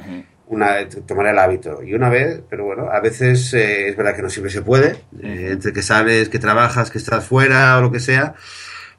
una, 0.47 0.87
tomar 1.05 1.27
el 1.27 1.39
hábito. 1.39 1.81
Y 1.83 1.93
una 1.93 2.09
vez, 2.09 2.41
pero 2.49 2.65
bueno, 2.65 2.89
a 2.91 2.99
veces 2.99 3.53
eh, 3.53 3.89
es 3.89 3.95
verdad 3.95 4.15
que 4.15 4.21
no 4.21 4.29
siempre 4.29 4.51
se 4.51 4.61
puede, 4.61 4.97
eh, 5.21 5.49
entre 5.51 5.71
que 5.71 5.81
sales, 5.81 6.29
que 6.29 6.39
trabajas, 6.39 6.89
que 6.91 6.97
estás 6.97 7.25
fuera 7.25 7.77
o 7.77 7.81
lo 7.81 7.91
que 7.91 7.99
sea. 7.99 8.35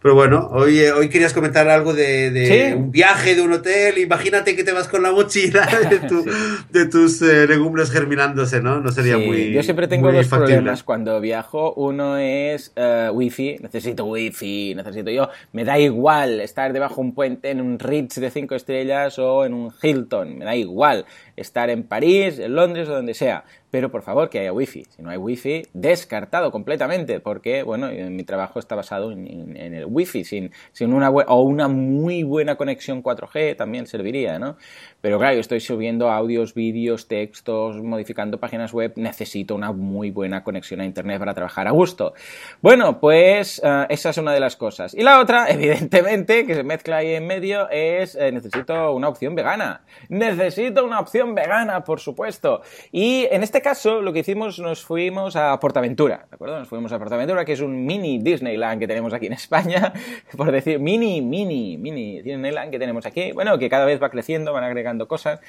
Pero 0.03 0.15
bueno, 0.15 0.49
hoy, 0.53 0.79
eh, 0.79 0.93
hoy 0.93 1.11
querías 1.11 1.35
comentar 1.35 1.69
algo 1.69 1.93
de, 1.93 2.31
de 2.31 2.47
Sí. 2.71 2.73
un 2.75 2.91
viaje, 2.91 3.35
de 3.35 3.43
un 3.43 3.53
hotel. 3.53 3.99
Imagínate 3.99 4.57
que 4.57 4.65
te 4.65 4.73
vas 4.73 4.89
con 4.89 5.03
la 5.03 5.13
mochila 5.13 5.67
de, 5.91 5.99
tu- 6.09 6.25
de 6.71 6.87
tus 6.87 7.21
eh, 7.21 7.47
legumbres 7.47 7.91
germinándose, 7.91 8.63
¿no? 8.63 8.81
No 8.81 8.91
sería 8.93 9.17
Sí, 9.19 9.27
muy. 9.27 9.53
Yo 9.53 9.63
siempre 9.63 9.89
tengo 9.89 10.11
dos 10.11 10.27
factible. 10.27 10.55
problemas 10.55 10.83
cuando 10.85 11.21
viajo. 11.21 11.75
Uno 11.75 12.17
es 12.17 12.73
eh, 12.77 13.11
wifi, 13.13 13.57
necesito 13.61 14.07
wifi, 14.07 14.75
necesito 14.75 15.11
yo. 15.11 15.29
Me 15.53 15.65
da 15.65 15.79
igual 15.79 16.41
estar 16.41 16.73
debajo 16.73 16.97
de 16.97 17.01
un 17.03 17.15
puente 17.15 17.51
en 17.51 17.61
un 17.61 17.79
Ritz 17.79 18.17
de 18.21 18.31
cinco 18.31 18.55
estrellas 18.55 19.19
o 19.19 19.45
en 19.45 19.53
un 19.53 19.71
Hilton, 19.83 20.39
me 20.39 20.45
da 20.47 20.57
igual 20.57 21.05
estar 21.41 21.71
en 21.71 21.85
París, 21.85 22.39
en 22.39 22.55
Londres 22.55 22.89
o 22.89 22.95
donde 22.95 23.15
sea. 23.15 23.45
Pero 23.71 23.91
por 23.91 24.03
favor 24.03 24.31
que 24.31 24.41
haya 24.41 24.53
wifi. 24.53 24.85
Si 24.85 25.03
no 25.03 25.11
hay 25.11 25.17
wifi, 25.17 25.63
descartado 25.73 26.51
completamente, 26.51 27.21
porque 27.21 27.63
bueno, 27.63 27.89
en 27.89 28.17
mi 28.17 28.25
trabajo 28.25 28.59
está 28.59 28.75
basado 28.75 29.13
en, 29.13 29.57
el 29.57 29.85
wifi, 29.87 30.25
sin, 30.25 30.51
sin 30.73 30.93
una 30.93 31.11
o 31.11 31.43
una 31.43 31.69
muy 31.69 32.23
buena 32.25 32.57
conexión 32.57 33.03
4G 33.03 33.57
también 33.57 33.87
serviría, 33.87 34.39
¿no? 34.39 34.57
Pero 35.01 35.19
claro, 35.19 35.35
yo 35.35 35.41
estoy 35.41 35.61
subiendo 35.61 36.11
audios, 36.11 36.55
vídeos, 36.55 37.09
textos, 37.09 37.77
modificando 37.83 38.39
páginas 38.39 38.73
web, 38.73 38.93
necesito 38.97 39.55
una 39.55 39.73
muy 39.73 40.11
buena 40.11 40.45
conexión 40.45 40.81
a 40.81 40.85
internet 40.85 41.19
para 41.19 41.35
trabajar 41.35 41.67
a 41.67 41.71
gusto. 41.71 42.13
Bueno, 42.61 43.01
pues 43.01 43.61
eh, 43.65 43.87
esa 43.89 44.11
es 44.11 44.19
una 44.19 44.33
de 44.33 44.41
las 44.41 44.57
cosas. 44.57 44.95
Y 44.95 45.03
la 45.03 45.21
otra, 45.21 45.47
evidentemente, 45.49 46.47
que 46.47 46.55
se 46.55 46.63
mezcla 46.63 46.99
ahí 46.99 47.15
en 47.15 47.27
medio, 47.27 47.69
es 47.71 48.15
eh, 48.15 48.31
necesito 48.31 48.93
una 48.93 49.09
opción 49.09 49.35
vegana. 49.35 49.83
Necesito 50.09 50.85
una 50.85 51.01
opción 51.01 51.35
vegana, 51.35 51.83
por 51.83 52.01
supuesto. 52.01 52.61
Y 52.93 53.27
en 53.31 53.43
este 53.43 53.63
caso, 53.63 54.03
lo 54.03 54.13
que 54.13 54.21
hicimos, 54.21 54.59
nos 54.59 54.85
fuimos 54.85 55.35
a 55.37 55.59
Portaventura, 55.61 56.27
¿de 56.29 56.35
acuerdo? 56.35 56.59
Nos 56.59 56.69
fuimos 56.69 56.93
a 56.93 56.99
Portaventura, 56.99 57.45
que 57.45 57.53
es 57.53 57.61
un 57.61 57.87
mini 57.87 58.19
Disneyland 58.19 58.81
que 58.81 58.87
tenemos 58.87 59.15
aquí 59.15 59.27
en 59.27 59.33
España, 59.41 59.93
por 60.37 60.53
decir, 60.53 60.79
mini, 60.79 61.23
mini, 61.23 61.79
mini 61.79 62.21
Disneyland 62.21 62.71
que 62.71 62.79
tenemos 62.79 63.07
aquí. 63.07 63.33
Bueno, 63.33 63.59
que 63.59 63.71
cada 63.71 63.87
vez 63.87 64.03
va 64.03 64.11
creciendo, 64.11 64.53
van 64.53 64.65
agregando 64.65 64.90
cosas. 65.09 65.41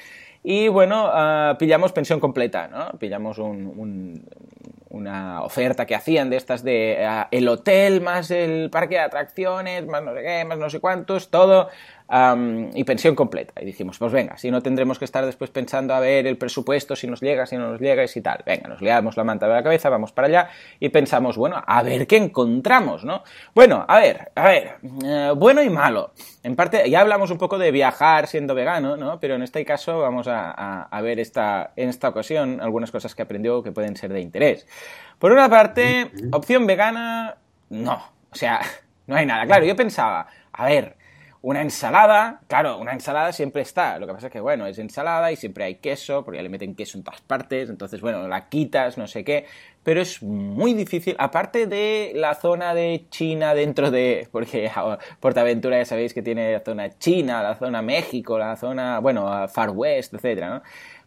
Y 0.44 0.68
bueno, 0.68 1.08
ah, 1.12 1.56
pillamos 1.58 1.92
pensión 1.92 2.18
completa, 2.20 2.66
¿no? 2.68 2.98
Pillamos 2.98 3.38
un- 3.38 3.66
un- 3.76 4.28
una 4.90 5.42
oferta 5.42 5.86
que 5.86 5.94
hacían 5.94 6.28
de 6.28 6.36
estas 6.36 6.62
de 6.62 7.04
ah, 7.06 7.28
el 7.30 7.48
hotel 7.48 8.00
más 8.02 8.30
el 8.30 8.68
parque 8.70 8.96
de 8.96 9.00
atracciones, 9.00 9.86
más 9.86 10.02
no 10.02 10.14
sé 10.14 10.22
qué, 10.22 10.44
más 10.44 10.58
no 10.58 10.68
sé 10.68 10.80
cuántos, 10.80 11.30
todo 11.30 11.70
y 12.74 12.84
pensión 12.84 13.14
completa. 13.14 13.54
Y 13.62 13.64
dijimos, 13.64 13.98
pues 13.98 14.12
venga, 14.12 14.36
si 14.36 14.50
no 14.50 14.60
tendremos 14.60 14.98
que 14.98 15.06
estar 15.06 15.24
después 15.24 15.48
pensando 15.48 15.94
a 15.94 16.00
ver 16.00 16.26
el 16.26 16.36
presupuesto, 16.36 16.94
si 16.94 17.06
nos 17.06 17.22
llega, 17.22 17.46
si 17.46 17.56
no 17.56 17.70
nos 17.70 17.80
llega 17.80 18.04
y 18.04 18.20
tal. 18.20 18.42
Venga, 18.44 18.68
nos 18.68 18.82
liamos 18.82 19.16
la 19.16 19.24
manta 19.24 19.46
de 19.46 19.54
la 19.54 19.62
cabeza, 19.62 19.88
vamos 19.88 20.12
para 20.12 20.28
allá 20.28 20.48
y 20.78 20.90
pensamos, 20.90 21.38
bueno, 21.38 21.62
a 21.66 21.82
ver 21.82 22.06
qué 22.06 22.18
encontramos, 22.18 23.04
¿no? 23.04 23.22
Bueno, 23.54 23.86
a 23.88 23.98
ver, 23.98 24.30
a 24.34 24.48
ver, 24.48 24.76
eh, 25.04 25.32
bueno 25.34 25.62
y 25.62 25.70
malo. 25.70 26.12
En 26.42 26.54
parte, 26.54 26.90
ya 26.90 27.00
hablamos 27.00 27.30
un 27.30 27.38
poco 27.38 27.56
de 27.56 27.70
viajar 27.70 28.26
siendo 28.26 28.54
vegano, 28.54 28.98
¿no? 28.98 29.18
Pero 29.18 29.36
en 29.36 29.42
este 29.42 29.64
caso 29.64 30.00
vamos 30.00 30.26
a, 30.28 31.00
ver 31.02 31.18
esta, 31.18 31.72
en 31.76 31.88
esta 31.88 32.10
ocasión 32.10 32.60
algunas 32.60 32.90
cosas 32.90 33.14
que 33.14 33.22
aprendió 33.22 33.62
que 33.62 33.72
pueden 33.72 33.96
ser 33.96 34.12
de 34.12 34.20
interés. 34.20 34.66
Por 35.18 35.32
una 35.32 35.48
parte, 35.48 36.10
opción 36.32 36.66
vegana, 36.66 37.36
no. 37.70 38.02
O 38.30 38.34
sea, 38.34 38.60
no 39.06 39.16
hay 39.16 39.24
nada. 39.24 39.46
Claro, 39.46 39.64
yo 39.64 39.76
pensaba, 39.76 40.26
a 40.52 40.66
ver, 40.66 40.96
una 41.42 41.60
ensalada, 41.60 42.40
claro, 42.46 42.78
una 42.78 42.92
ensalada 42.92 43.32
siempre 43.32 43.62
está. 43.62 43.98
Lo 43.98 44.06
que 44.06 44.12
pasa 44.12 44.28
es 44.28 44.32
que, 44.32 44.40
bueno, 44.40 44.64
es 44.66 44.78
ensalada 44.78 45.32
y 45.32 45.36
siempre 45.36 45.64
hay 45.64 45.74
queso, 45.76 46.24
porque 46.24 46.40
le 46.40 46.48
meten 46.48 46.76
queso 46.76 46.96
en 46.96 47.04
todas 47.04 47.20
partes. 47.20 47.68
Entonces, 47.68 48.00
bueno, 48.00 48.28
la 48.28 48.48
quitas, 48.48 48.96
no 48.96 49.08
sé 49.08 49.24
qué. 49.24 49.46
Pero 49.82 50.00
es 50.00 50.22
muy 50.22 50.72
difícil, 50.72 51.16
aparte 51.18 51.66
de 51.66 52.12
la 52.14 52.36
zona 52.36 52.74
de 52.74 53.06
China 53.10 53.54
dentro 53.54 53.90
de. 53.90 54.28
Porque 54.30 54.70
Portaventura 55.18 55.78
ya 55.78 55.84
sabéis 55.84 56.14
que 56.14 56.22
tiene 56.22 56.52
la 56.52 56.60
zona 56.60 56.96
China, 56.98 57.42
la 57.42 57.56
zona 57.56 57.82
México, 57.82 58.38
la 58.38 58.54
zona, 58.56 59.00
bueno, 59.00 59.48
Far 59.48 59.70
West, 59.70 60.14
etcétera, 60.14 60.48
¿no? 60.48 60.62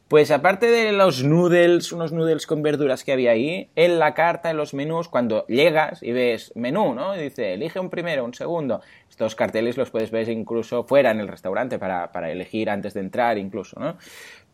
Pues 0.08 0.30
aparte 0.30 0.68
de 0.68 0.92
los 0.92 1.24
noodles, 1.24 1.92
unos 1.92 2.12
noodles 2.12 2.46
con 2.46 2.62
verduras 2.62 3.04
que 3.04 3.12
había 3.12 3.32
ahí, 3.32 3.70
en 3.76 3.98
la 3.98 4.14
carta, 4.14 4.52
en 4.52 4.58
los 4.58 4.76
menús, 4.76 5.10
cuando 5.10 5.48
llegas 5.48 6.04
y 6.04 6.12
ves 6.12 6.52
menú, 6.56 6.94
¿no? 6.94 7.16
Y 7.16 7.24
dice, 7.24 7.56
elige 7.56 7.80
un 7.80 7.90
primero, 7.90 8.24
un 8.24 8.36
segundo. 8.36 8.82
Estos 9.10 9.34
carteles 9.34 9.78
los 9.78 9.90
puedes 9.90 10.12
ver 10.12 10.30
incluso 10.30 10.84
fuera 10.84 11.10
en 11.10 11.22
el 11.22 11.28
restaurante 11.28 11.80
para, 11.80 12.12
para 12.12 12.32
elegir 12.32 12.70
antes 12.70 12.94
de 12.94 13.00
entrar 13.00 13.40
incluso, 13.40 13.80
¿no? 13.80 13.98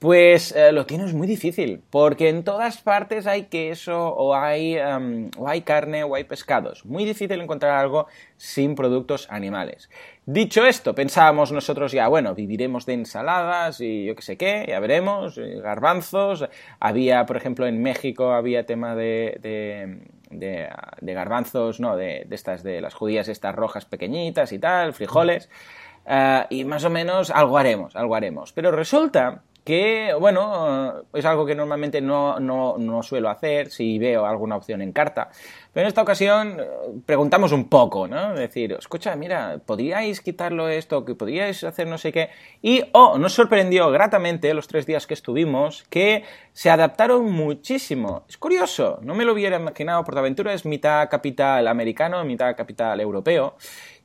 Pues 0.01 0.51
eh, 0.55 0.71
lo 0.71 0.87
tienes 0.87 1.13
muy 1.13 1.27
difícil, 1.27 1.83
porque 1.91 2.29
en 2.29 2.43
todas 2.43 2.81
partes 2.81 3.27
hay 3.27 3.43
queso 3.43 4.07
o 4.07 4.33
hay, 4.33 4.75
o 5.37 5.47
hay 5.47 5.61
carne 5.61 6.03
o 6.03 6.15
hay 6.15 6.23
pescados. 6.23 6.83
Muy 6.87 7.05
difícil 7.05 7.39
encontrar 7.39 7.77
algo 7.77 8.07
sin 8.35 8.73
productos 8.73 9.27
animales. 9.29 9.91
Dicho 10.25 10.65
esto, 10.65 10.95
pensábamos 10.95 11.51
nosotros 11.51 11.91
ya, 11.91 12.07
bueno, 12.07 12.33
viviremos 12.33 12.87
de 12.87 12.93
ensaladas 12.93 13.79
y 13.79 14.05
yo 14.05 14.15
qué 14.15 14.23
sé 14.23 14.37
qué, 14.37 14.65
ya 14.67 14.79
veremos, 14.79 15.37
garbanzos. 15.37 16.49
Había, 16.79 17.27
por 17.27 17.37
ejemplo, 17.37 17.67
en 17.67 17.83
México 17.83 18.31
había 18.31 18.65
tema 18.65 18.95
de, 18.95 19.37
de, 20.31 21.13
garbanzos, 21.13 21.79
no, 21.79 21.95
de, 21.95 22.25
estas, 22.31 22.63
de 22.63 22.81
las 22.81 22.95
judías 22.95 23.27
estas 23.27 23.53
rojas 23.53 23.85
pequeñitas 23.85 24.51
y 24.51 24.57
tal, 24.57 24.93
frijoles. 24.93 25.47
Eh, 26.07 26.45
y 26.49 26.65
más 26.65 26.83
o 26.85 26.89
menos 26.89 27.29
algo 27.29 27.59
haremos, 27.59 27.95
algo 27.95 28.15
haremos. 28.15 28.51
Pero 28.51 28.71
resulta 28.71 29.43
que, 29.63 30.13
bueno, 30.19 31.03
es 31.13 31.25
algo 31.25 31.45
que 31.45 31.55
normalmente 31.55 32.01
no, 32.01 32.39
no, 32.39 32.77
no, 32.77 33.03
suelo 33.03 33.29
hacer 33.29 33.69
si 33.69 33.99
veo 33.99 34.25
alguna 34.25 34.55
opción 34.55 34.81
en 34.81 34.91
carta. 34.91 35.29
Pero 35.73 35.85
en 35.85 35.87
esta 35.87 36.01
ocasión 36.01 36.59
eh, 36.59 36.65
preguntamos 37.05 37.53
un 37.53 37.69
poco, 37.69 38.07
¿no? 38.07 38.33
Decir, 38.33 38.75
escucha, 38.77 39.15
mira, 39.15 39.61
¿podríais 39.65 40.19
quitarlo 40.19 40.67
esto? 40.67 41.05
que 41.05 41.15
¿Podríais 41.15 41.63
hacer 41.63 41.87
no 41.87 41.97
sé 41.97 42.11
qué? 42.11 42.29
Y, 42.61 42.83
oh, 42.91 43.17
nos 43.17 43.33
sorprendió 43.33 43.89
gratamente 43.89 44.53
los 44.53 44.67
tres 44.67 44.85
días 44.85 45.07
que 45.07 45.13
estuvimos 45.13 45.83
que 45.89 46.23
se 46.51 46.69
adaptaron 46.69 47.31
muchísimo. 47.31 48.25
Es 48.27 48.37
curioso, 48.37 48.99
no 49.01 49.15
me 49.15 49.23
lo 49.23 49.31
hubiera 49.31 49.57
imaginado, 49.57 50.03
Portaventura 50.03 50.53
es 50.53 50.65
mitad 50.65 51.09
capital 51.09 51.67
americano, 51.67 52.23
mitad 52.25 52.53
capital 52.55 52.99
europeo. 52.99 53.55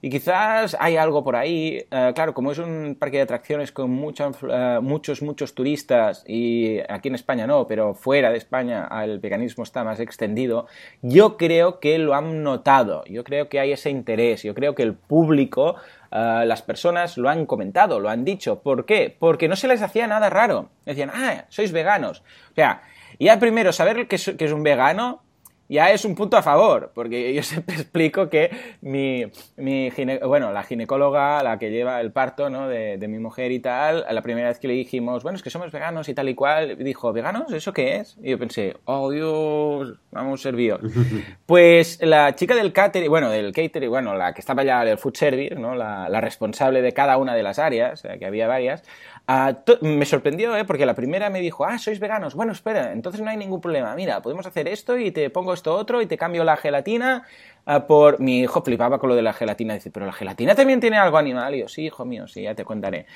Y 0.02 0.10
quizás 0.10 0.76
hay 0.78 0.96
algo 0.96 1.24
por 1.24 1.36
ahí. 1.36 1.84
Eh, 1.90 2.12
claro, 2.14 2.34
como 2.34 2.52
es 2.52 2.58
un 2.58 2.96
parque 2.98 3.16
de 3.16 3.22
atracciones 3.22 3.72
con 3.72 3.90
eh, 3.90 4.78
muchos, 4.80 5.22
muchos 5.22 5.54
turistas, 5.54 6.22
y 6.28 6.78
aquí 6.88 7.08
en 7.08 7.14
España 7.14 7.46
no, 7.46 7.66
pero 7.66 7.94
fuera 7.94 8.30
de 8.30 8.38
España 8.38 8.88
el 9.02 9.18
veganismo 9.18 9.64
está 9.64 9.84
más 9.84 9.98
extendido, 9.98 10.66
yo 11.02 11.36
creo 11.36 11.55
que 11.80 11.98
lo 11.98 12.14
han 12.14 12.42
notado, 12.42 13.04
yo 13.06 13.24
creo 13.24 13.48
que 13.48 13.60
hay 13.60 13.72
ese 13.72 13.90
interés, 13.90 14.42
yo 14.42 14.54
creo 14.54 14.74
que 14.74 14.82
el 14.82 14.94
público, 14.94 15.76
eh, 16.10 16.44
las 16.46 16.62
personas 16.62 17.16
lo 17.18 17.28
han 17.28 17.46
comentado, 17.46 18.00
lo 18.00 18.08
han 18.08 18.24
dicho. 18.24 18.60
¿Por 18.60 18.86
qué? 18.86 19.14
Porque 19.18 19.48
no 19.48 19.56
se 19.56 19.68
les 19.68 19.82
hacía 19.82 20.06
nada 20.06 20.30
raro. 20.30 20.70
Decían, 20.84 21.10
ah, 21.12 21.44
sois 21.48 21.72
veganos. 21.72 22.20
O 22.52 22.54
sea, 22.54 22.82
ya 23.18 23.38
primero 23.38 23.72
saber 23.72 24.08
que 24.08 24.16
es 24.16 24.52
un 24.52 24.62
vegano 24.62 25.22
ya 25.68 25.90
es 25.90 26.04
un 26.04 26.14
punto 26.14 26.36
a 26.36 26.42
favor, 26.42 26.92
porque 26.94 27.34
yo 27.34 27.42
siempre 27.42 27.76
explico 27.76 28.28
que 28.28 28.50
mi, 28.80 29.24
mi 29.56 29.90
bueno, 30.24 30.52
la 30.52 30.62
ginecóloga, 30.62 31.42
la 31.42 31.58
que 31.58 31.70
lleva 31.70 32.00
el 32.00 32.12
parto 32.12 32.50
¿no? 32.50 32.68
de, 32.68 32.98
de, 32.98 33.08
mi 33.08 33.18
mujer 33.18 33.52
y 33.52 33.60
tal, 33.60 34.04
la 34.10 34.22
primera 34.22 34.48
vez 34.48 34.58
que 34.58 34.68
le 34.68 34.74
dijimos, 34.74 35.22
bueno, 35.22 35.36
es 35.36 35.42
que 35.42 35.50
somos 35.50 35.72
veganos 35.72 36.08
y 36.08 36.14
tal 36.14 36.28
y 36.28 36.34
cual, 36.34 36.76
dijo, 36.78 37.12
¿veganos? 37.12 37.52
¿Eso 37.52 37.72
qué 37.72 37.96
es? 37.96 38.16
Y 38.22 38.30
yo 38.30 38.38
pensé, 38.38 38.76
oh 38.84 39.10
Dios, 39.10 39.98
vamos 40.10 40.42
servidos. 40.42 40.80
pues 41.46 41.98
la 42.02 42.34
chica 42.34 42.54
del 42.54 42.72
catering, 42.72 43.10
bueno, 43.10 43.30
del 43.30 43.52
catering, 43.52 43.90
bueno, 43.90 44.14
la 44.14 44.32
que 44.32 44.40
estaba 44.40 44.64
ya 44.64 44.84
del 44.84 44.98
food 44.98 45.16
service, 45.16 45.54
¿no? 45.54 45.74
la, 45.74 46.08
la 46.08 46.20
responsable 46.20 46.82
de 46.82 46.92
cada 46.92 47.16
una 47.18 47.34
de 47.34 47.42
las 47.42 47.58
áreas, 47.58 48.02
que 48.18 48.26
había 48.26 48.46
varias, 48.46 48.82
Me 49.80 50.04
sorprendió, 50.04 50.56
¿eh? 50.56 50.64
porque 50.64 50.86
la 50.86 50.94
primera 50.94 51.30
me 51.30 51.40
dijo, 51.40 51.64
ah, 51.64 51.78
sois 51.78 51.98
veganos. 51.98 52.34
Bueno, 52.34 52.52
espera, 52.52 52.92
entonces 52.92 53.20
no 53.20 53.30
hay 53.30 53.36
ningún 53.36 53.60
problema. 53.60 53.94
Mira, 53.96 54.22
podemos 54.22 54.46
hacer 54.46 54.68
esto 54.68 54.96
y 54.96 55.10
te 55.10 55.30
pongo 55.30 55.52
esto 55.52 55.74
otro 55.74 56.00
y 56.00 56.06
te 56.06 56.16
cambio 56.16 56.44
la 56.44 56.56
gelatina 56.56 57.26
ah, 57.66 57.86
por... 57.86 58.20
Mi 58.20 58.40
hijo 58.40 58.62
flipaba 58.62 58.98
con 58.98 59.08
lo 59.08 59.16
de 59.16 59.22
la 59.22 59.32
gelatina. 59.32 59.74
Dice, 59.74 59.90
pero 59.90 60.06
la 60.06 60.12
gelatina 60.12 60.54
también 60.54 60.78
tiene 60.78 60.96
algo 60.96 61.18
animal. 61.18 61.54
Y 61.56 61.60
yo, 61.60 61.68
sí, 61.68 61.82
hijo 61.82 62.04
mío, 62.04 62.28
sí, 62.28 62.42
ya 62.42 62.54
te 62.54 62.64
contaré. 62.64 63.06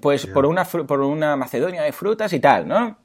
pues 0.00 0.26
por, 0.26 0.46
una, 0.46 0.64
por 0.64 1.00
una 1.00 1.34
macedonia 1.36 1.82
de 1.82 1.92
frutas 1.92 2.32
y 2.32 2.38
tal, 2.38 2.68
¿no? 2.68 2.96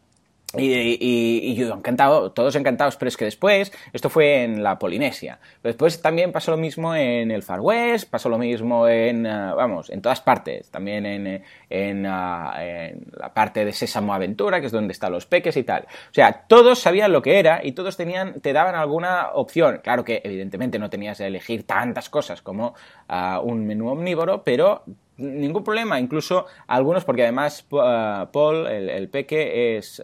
Y, 0.57 1.55
yo 1.55 1.73
encantado, 1.73 2.31
todos 2.31 2.55
encantados, 2.55 2.95
pero 2.97 3.09
es 3.09 3.17
que 3.17 3.25
después, 3.25 3.71
esto 3.93 4.09
fue 4.09 4.43
en 4.43 4.63
la 4.63 4.79
Polinesia, 4.79 5.39
pero 5.61 5.73
después 5.73 6.01
también 6.01 6.31
pasó 6.31 6.51
lo 6.51 6.57
mismo 6.57 6.95
en 6.95 7.31
el 7.31 7.43
Far 7.43 7.59
West, 7.59 8.09
pasó 8.09 8.29
lo 8.29 8.37
mismo 8.37 8.87
en, 8.87 9.25
ah, 9.27 9.53
vamos, 9.53 9.89
en 9.89 10.01
todas 10.01 10.21
partes, 10.21 10.69
también 10.71 11.05
en, 11.05 11.43
en, 11.69 12.05
ah, 12.05 12.55
en, 12.59 13.07
la 13.17 13.33
parte 13.33 13.65
de 13.65 13.73
Sésamo 13.73 14.13
Aventura, 14.13 14.59
que 14.59 14.67
es 14.67 14.71
donde 14.71 14.93
están 14.93 15.11
los 15.11 15.25
peques 15.25 15.57
y 15.57 15.63
tal. 15.63 15.83
O 15.83 16.13
sea, 16.13 16.45
todos 16.47 16.79
sabían 16.79 17.11
lo 17.11 17.21
que 17.21 17.39
era 17.39 17.61
y 17.63 17.73
todos 17.73 17.97
tenían, 17.97 18.39
te 18.41 18.53
daban 18.53 18.75
alguna 18.75 19.29
opción. 19.33 19.81
Claro 19.83 20.03
que 20.03 20.21
evidentemente 20.23 20.79
no 20.79 20.89
tenías 20.89 21.17
que 21.17 21.25
elegir 21.25 21.65
tantas 21.65 22.09
cosas 22.09 22.41
como 22.41 22.75
ah, 23.07 23.41
un 23.43 23.65
menú 23.65 23.89
omnívoro, 23.89 24.43
pero 24.43 24.83
Ningún 25.17 25.63
problema, 25.63 25.97
incluso 25.97 26.45
algunos, 26.67 27.05
porque 27.05 27.23
además 27.23 27.65
eh, 27.71 28.25
Paul, 28.33 28.67
el, 28.67 29.07
peque, 29.07 29.77
es, 29.77 30.01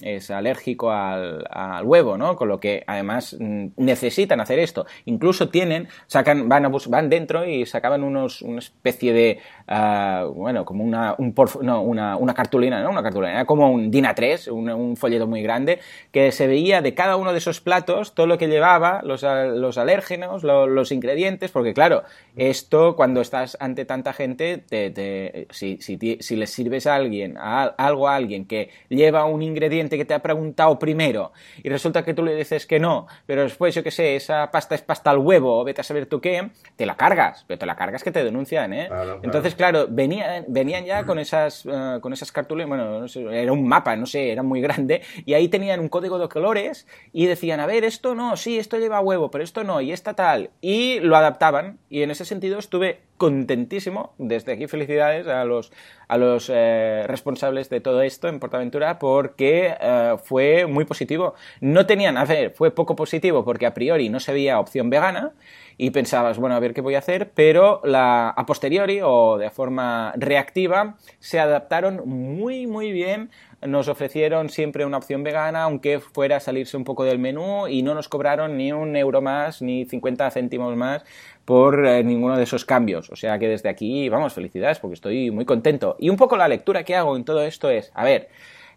es 0.00 0.30
alérgico 0.30 0.90
al, 0.90 1.44
huevo, 1.84 2.16
¿no? 2.16 2.34
Con 2.34 2.48
lo 2.48 2.58
que 2.58 2.84
además 2.86 3.36
mm, 3.38 3.66
necesitan 3.76 4.40
hacer 4.40 4.58
esto. 4.60 4.86
Incluso 5.04 5.50
tienen, 5.50 5.88
sacan, 6.06 6.48
van, 6.48 6.64
a, 6.64 6.70
van 6.88 7.10
dentro 7.10 7.44
y 7.44 7.66
sacaban 7.66 8.02
unos, 8.02 8.40
una 8.40 8.60
especie 8.60 9.12
de, 9.12 9.40
ah, 9.68 10.26
bueno, 10.34 10.64
como 10.64 10.84
una, 10.84 11.14
una, 11.18 12.34
cartulina, 12.34 12.82
¿no? 12.82 12.90
Una 12.90 13.02
cartulina, 13.02 13.44
como 13.44 13.70
un 13.70 13.90
DINA 13.90 14.14
3, 14.14 14.48
un, 14.48 14.96
folleto 14.96 15.26
muy 15.26 15.42
grande, 15.42 15.80
que 16.12 16.32
se 16.32 16.46
veía 16.46 16.80
de 16.80 16.94
cada 16.94 17.16
uno 17.16 17.32
de 17.32 17.38
esos 17.38 17.60
platos 17.60 18.14
todo 18.14 18.26
lo 18.26 18.38
que 18.38 18.48
llevaba, 18.48 19.02
los, 19.04 19.22
los 19.22 19.76
alérgenos, 19.76 20.44
los 20.44 20.92
ingredientes, 20.92 21.50
porque 21.50 21.74
claro, 21.74 22.04
esto 22.36 22.96
cuando 22.96 23.20
estás 23.20 23.58
ante 23.60 23.84
tanta 23.84 24.13
gente, 24.14 24.58
te, 24.58 25.46
si, 25.50 25.78
si, 25.80 25.98
si, 26.20 26.36
le 26.36 26.46
sirves 26.46 26.86
a 26.86 26.94
alguien, 26.94 27.36
a, 27.36 27.64
algo 27.64 28.08
a 28.08 28.16
alguien 28.16 28.46
que 28.46 28.70
lleva 28.88 29.26
un 29.26 29.42
ingrediente 29.42 29.98
que 29.98 30.06
te 30.06 30.14
ha 30.14 30.20
preguntado 30.20 30.78
primero 30.78 31.32
y 31.62 31.68
resulta 31.68 32.02
que 32.04 32.14
tú 32.14 32.22
le 32.24 32.34
dices 32.34 32.66
que 32.66 32.80
no, 32.80 33.06
pero 33.26 33.42
después, 33.42 33.74
yo 33.74 33.82
qué 33.82 33.90
sé, 33.90 34.16
esa 34.16 34.50
pasta 34.50 34.74
es 34.74 34.82
pasta 34.82 35.10
al 35.10 35.18
huevo, 35.18 35.62
vete 35.64 35.82
a 35.82 35.84
saber 35.84 36.06
tú 36.06 36.20
qué, 36.20 36.50
te 36.76 36.86
la 36.86 36.96
cargas, 36.96 37.44
pero 37.46 37.58
te 37.58 37.66
la 37.66 37.76
cargas 37.76 38.02
que 38.02 38.10
te 38.10 38.24
denuncian, 38.24 38.72
¿eh? 38.72 38.88
Entonces, 39.22 39.54
claro, 39.54 39.86
venían, 39.90 40.44
venían 40.48 40.84
ya 40.84 41.04
con 41.04 41.18
esas, 41.18 41.66
uh, 41.66 42.00
con 42.00 42.12
esas 42.12 42.32
cartulinas, 42.32 42.68
bueno, 42.68 43.00
no 43.00 43.08
sé, 43.08 43.24
era 43.30 43.52
un 43.52 43.66
mapa, 43.66 43.96
no 43.96 44.06
sé, 44.06 44.32
era 44.32 44.42
muy 44.42 44.60
grande, 44.60 45.02
y 45.24 45.34
ahí 45.34 45.48
tenían 45.48 45.80
un 45.80 45.88
código 45.88 46.18
de 46.18 46.28
colores 46.28 46.86
y 47.12 47.26
decían, 47.26 47.60
a 47.60 47.66
ver, 47.66 47.84
esto 47.84 48.14
no, 48.14 48.36
sí, 48.36 48.58
esto 48.58 48.78
lleva 48.78 49.00
huevo, 49.00 49.30
pero 49.30 49.44
esto 49.44 49.64
no, 49.64 49.80
y 49.80 49.92
esta 49.92 50.14
tal, 50.14 50.50
y 50.60 51.00
lo 51.00 51.16
adaptaban, 51.16 51.78
y 51.90 52.02
en 52.02 52.10
ese 52.10 52.24
sentido 52.24 52.58
estuve 52.58 53.00
contentísimo. 53.16 54.12
Desde 54.18 54.52
aquí 54.52 54.66
felicidades 54.66 55.26
a 55.26 55.44
los, 55.44 55.72
a 56.08 56.18
los 56.18 56.50
eh, 56.52 57.04
responsables 57.06 57.70
de 57.70 57.80
todo 57.80 58.02
esto 58.02 58.28
en 58.28 58.40
Portaventura 58.40 58.98
porque 58.98 59.74
eh, 59.80 60.16
fue 60.22 60.66
muy 60.66 60.84
positivo. 60.84 61.34
No 61.60 61.86
tenían, 61.86 62.16
a 62.16 62.24
ver, 62.24 62.52
fue 62.52 62.70
poco 62.70 62.96
positivo 62.96 63.44
porque 63.44 63.66
a 63.66 63.74
priori 63.74 64.08
no 64.08 64.20
se 64.20 64.32
veía 64.32 64.58
opción 64.58 64.90
vegana 64.90 65.32
y 65.76 65.90
pensabas, 65.90 66.38
bueno, 66.38 66.54
a 66.54 66.60
ver 66.60 66.72
qué 66.72 66.80
voy 66.80 66.94
a 66.94 67.00
hacer, 67.00 67.32
pero 67.34 67.80
la, 67.84 68.30
a 68.30 68.46
posteriori 68.46 69.00
o 69.02 69.38
de 69.38 69.50
forma 69.50 70.12
reactiva 70.16 70.96
se 71.18 71.40
adaptaron 71.40 72.02
muy, 72.06 72.66
muy 72.66 72.92
bien 72.92 73.30
nos 73.66 73.88
ofrecieron 73.88 74.50
siempre 74.50 74.84
una 74.84 74.98
opción 74.98 75.22
vegana, 75.22 75.62
aunque 75.62 75.98
fuera 75.98 76.36
a 76.36 76.40
salirse 76.40 76.76
un 76.76 76.84
poco 76.84 77.04
del 77.04 77.18
menú, 77.18 77.66
y 77.66 77.82
no 77.82 77.94
nos 77.94 78.08
cobraron 78.08 78.56
ni 78.56 78.72
un 78.72 78.94
euro 78.96 79.22
más, 79.22 79.62
ni 79.62 79.86
50 79.86 80.30
céntimos 80.30 80.76
más 80.76 81.04
por 81.44 81.86
eh, 81.86 82.02
ninguno 82.02 82.36
de 82.36 82.44
esos 82.44 82.64
cambios. 82.64 83.10
O 83.10 83.16
sea 83.16 83.38
que 83.38 83.48
desde 83.48 83.68
aquí, 83.68 84.08
vamos, 84.08 84.32
felicidades, 84.32 84.78
porque 84.78 84.94
estoy 84.94 85.30
muy 85.30 85.44
contento. 85.44 85.96
Y 85.98 86.08
un 86.10 86.16
poco 86.16 86.36
la 86.36 86.48
lectura 86.48 86.84
que 86.84 86.96
hago 86.96 87.16
en 87.16 87.24
todo 87.24 87.42
esto 87.42 87.70
es, 87.70 87.90
a 87.94 88.04
ver, 88.04 88.28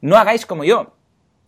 no 0.02 0.18
hagáis 0.18 0.46
como 0.46 0.64
yo. 0.64 0.94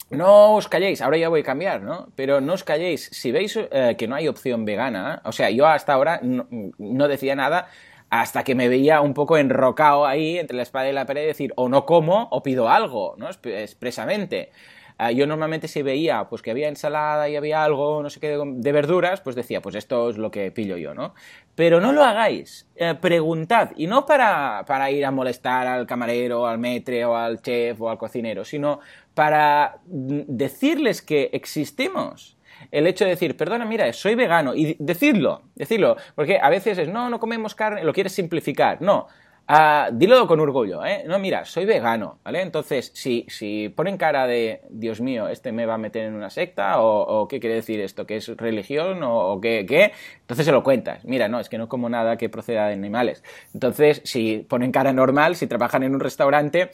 No 0.09 0.55
os 0.55 0.67
calléis, 0.67 1.01
ahora 1.01 1.17
ya 1.17 1.29
voy 1.29 1.41
a 1.41 1.43
cambiar, 1.43 1.83
¿no? 1.83 2.07
Pero 2.15 2.41
no 2.41 2.53
os 2.53 2.63
calléis. 2.63 3.09
Si 3.11 3.31
veis 3.31 3.55
eh, 3.57 3.95
que 3.97 4.07
no 4.07 4.15
hay 4.15 4.27
opción 4.27 4.65
vegana, 4.65 5.21
o 5.23 5.31
sea, 5.31 5.51
yo 5.51 5.67
hasta 5.67 5.93
ahora 5.93 6.19
no, 6.23 7.07
decía 7.07 7.35
nada 7.35 7.67
hasta 8.09 8.43
que 8.43 8.55
me 8.55 8.69
veía 8.69 9.01
un 9.01 9.13
poco 9.13 9.37
enrocado 9.37 10.07
ahí 10.07 10.39
entre 10.39 10.57
la 10.57 10.63
espada 10.63 10.89
y 10.89 10.93
la 10.93 11.05
pared, 11.05 11.27
decir, 11.27 11.53
o 11.55 11.69
no 11.69 11.85
como 11.85 12.27
o 12.31 12.41
pido 12.41 12.69
algo, 12.69 13.13
¿no? 13.19 13.29
Expresamente. 13.29 14.51
Ah, 15.01 15.13
yo 15.13 15.25
normalmente 15.25 15.69
si 15.69 15.81
veía 15.81 16.27
pues 16.27 16.41
que 16.41 16.51
había 16.51 16.67
ensalada 16.67 17.29
y 17.29 17.37
había 17.37 17.63
algo, 17.63 18.03
no 18.03 18.09
sé 18.09 18.19
qué, 18.19 18.37
de, 18.37 18.71
verduras, 18.73 19.21
pues 19.21 19.33
decía, 19.33 19.61
pues 19.61 19.75
esto 19.75 20.09
es 20.09 20.17
lo 20.17 20.29
que 20.29 20.51
pillo 20.51 20.75
yo, 20.75 20.93
¿no? 20.93 21.15
Pero 21.55 21.79
no 21.79 21.93
lo 21.93 22.03
hagáis, 22.03 22.67
eh, 22.75 22.95
preguntad, 22.99 23.71
y 23.77 23.87
no 23.87 24.05
para, 24.05 24.65
para 24.67 24.91
ir 24.91 25.05
a 25.05 25.11
molestar 25.11 25.67
al 25.67 25.87
camarero, 25.87 26.45
al 26.45 26.57
metre 26.57 27.05
o 27.05 27.15
al 27.15 27.41
chef 27.41 27.79
o 27.79 27.89
al 27.89 27.97
cocinero, 27.97 28.43
sino 28.43 28.81
para 29.13 29.77
decirles 29.85 31.01
que 31.01 31.29
existimos. 31.31 32.37
El 32.69 32.85
hecho 32.85 33.05
de 33.05 33.11
decir, 33.11 33.37
perdona, 33.37 33.63
mira, 33.63 33.93
soy 33.93 34.15
vegano, 34.15 34.53
y 34.53 34.75
decirlo, 34.79 35.43
decirlo, 35.55 35.95
porque 36.13 36.39
a 36.41 36.49
veces 36.49 36.77
es, 36.77 36.89
no, 36.89 37.09
no 37.09 37.21
comemos 37.21 37.55
carne, 37.55 37.85
lo 37.85 37.93
quieres 37.93 38.11
simplificar, 38.11 38.81
no, 38.81 39.07
Uh, 39.49 39.89
dilo 39.91 40.27
con 40.27 40.39
orgullo, 40.39 40.85
¿eh? 40.85 41.03
No, 41.07 41.17
mira, 41.17 41.43
soy 41.43 41.65
vegano, 41.65 42.19
¿vale? 42.23 42.43
Entonces, 42.43 42.91
si, 42.93 43.25
si 43.29 43.69
ponen 43.69 43.97
cara 43.97 44.27
de, 44.27 44.61
Dios 44.69 45.01
mío, 45.01 45.27
este 45.27 45.51
me 45.51 45.65
va 45.65 45.73
a 45.73 45.77
meter 45.79 46.03
en 46.05 46.13
una 46.13 46.29
secta, 46.29 46.83
o, 46.83 47.27
qué 47.27 47.39
quiere 47.39 47.55
decir 47.55 47.81
esto, 47.81 48.05
que 48.05 48.17
es 48.17 48.27
religión, 48.37 48.99
o, 49.01 49.41
qué, 49.41 49.65
qué, 49.67 49.91
entonces 50.21 50.45
se 50.45 50.51
lo 50.51 50.61
cuentas. 50.61 51.03
Mira, 51.03 51.27
no, 51.29 51.39
es 51.39 51.49
que 51.49 51.57
no 51.57 51.67
como 51.67 51.89
nada 51.89 52.15
que 52.15 52.29
proceda 52.29 52.67
de 52.67 52.73
animales. 52.73 53.23
Entonces, 53.51 54.03
si 54.05 54.45
ponen 54.47 54.71
cara 54.71 54.93
normal, 54.93 55.35
si 55.35 55.47
trabajan 55.47 55.81
en 55.81 55.95
un 55.95 55.99
restaurante, 55.99 56.69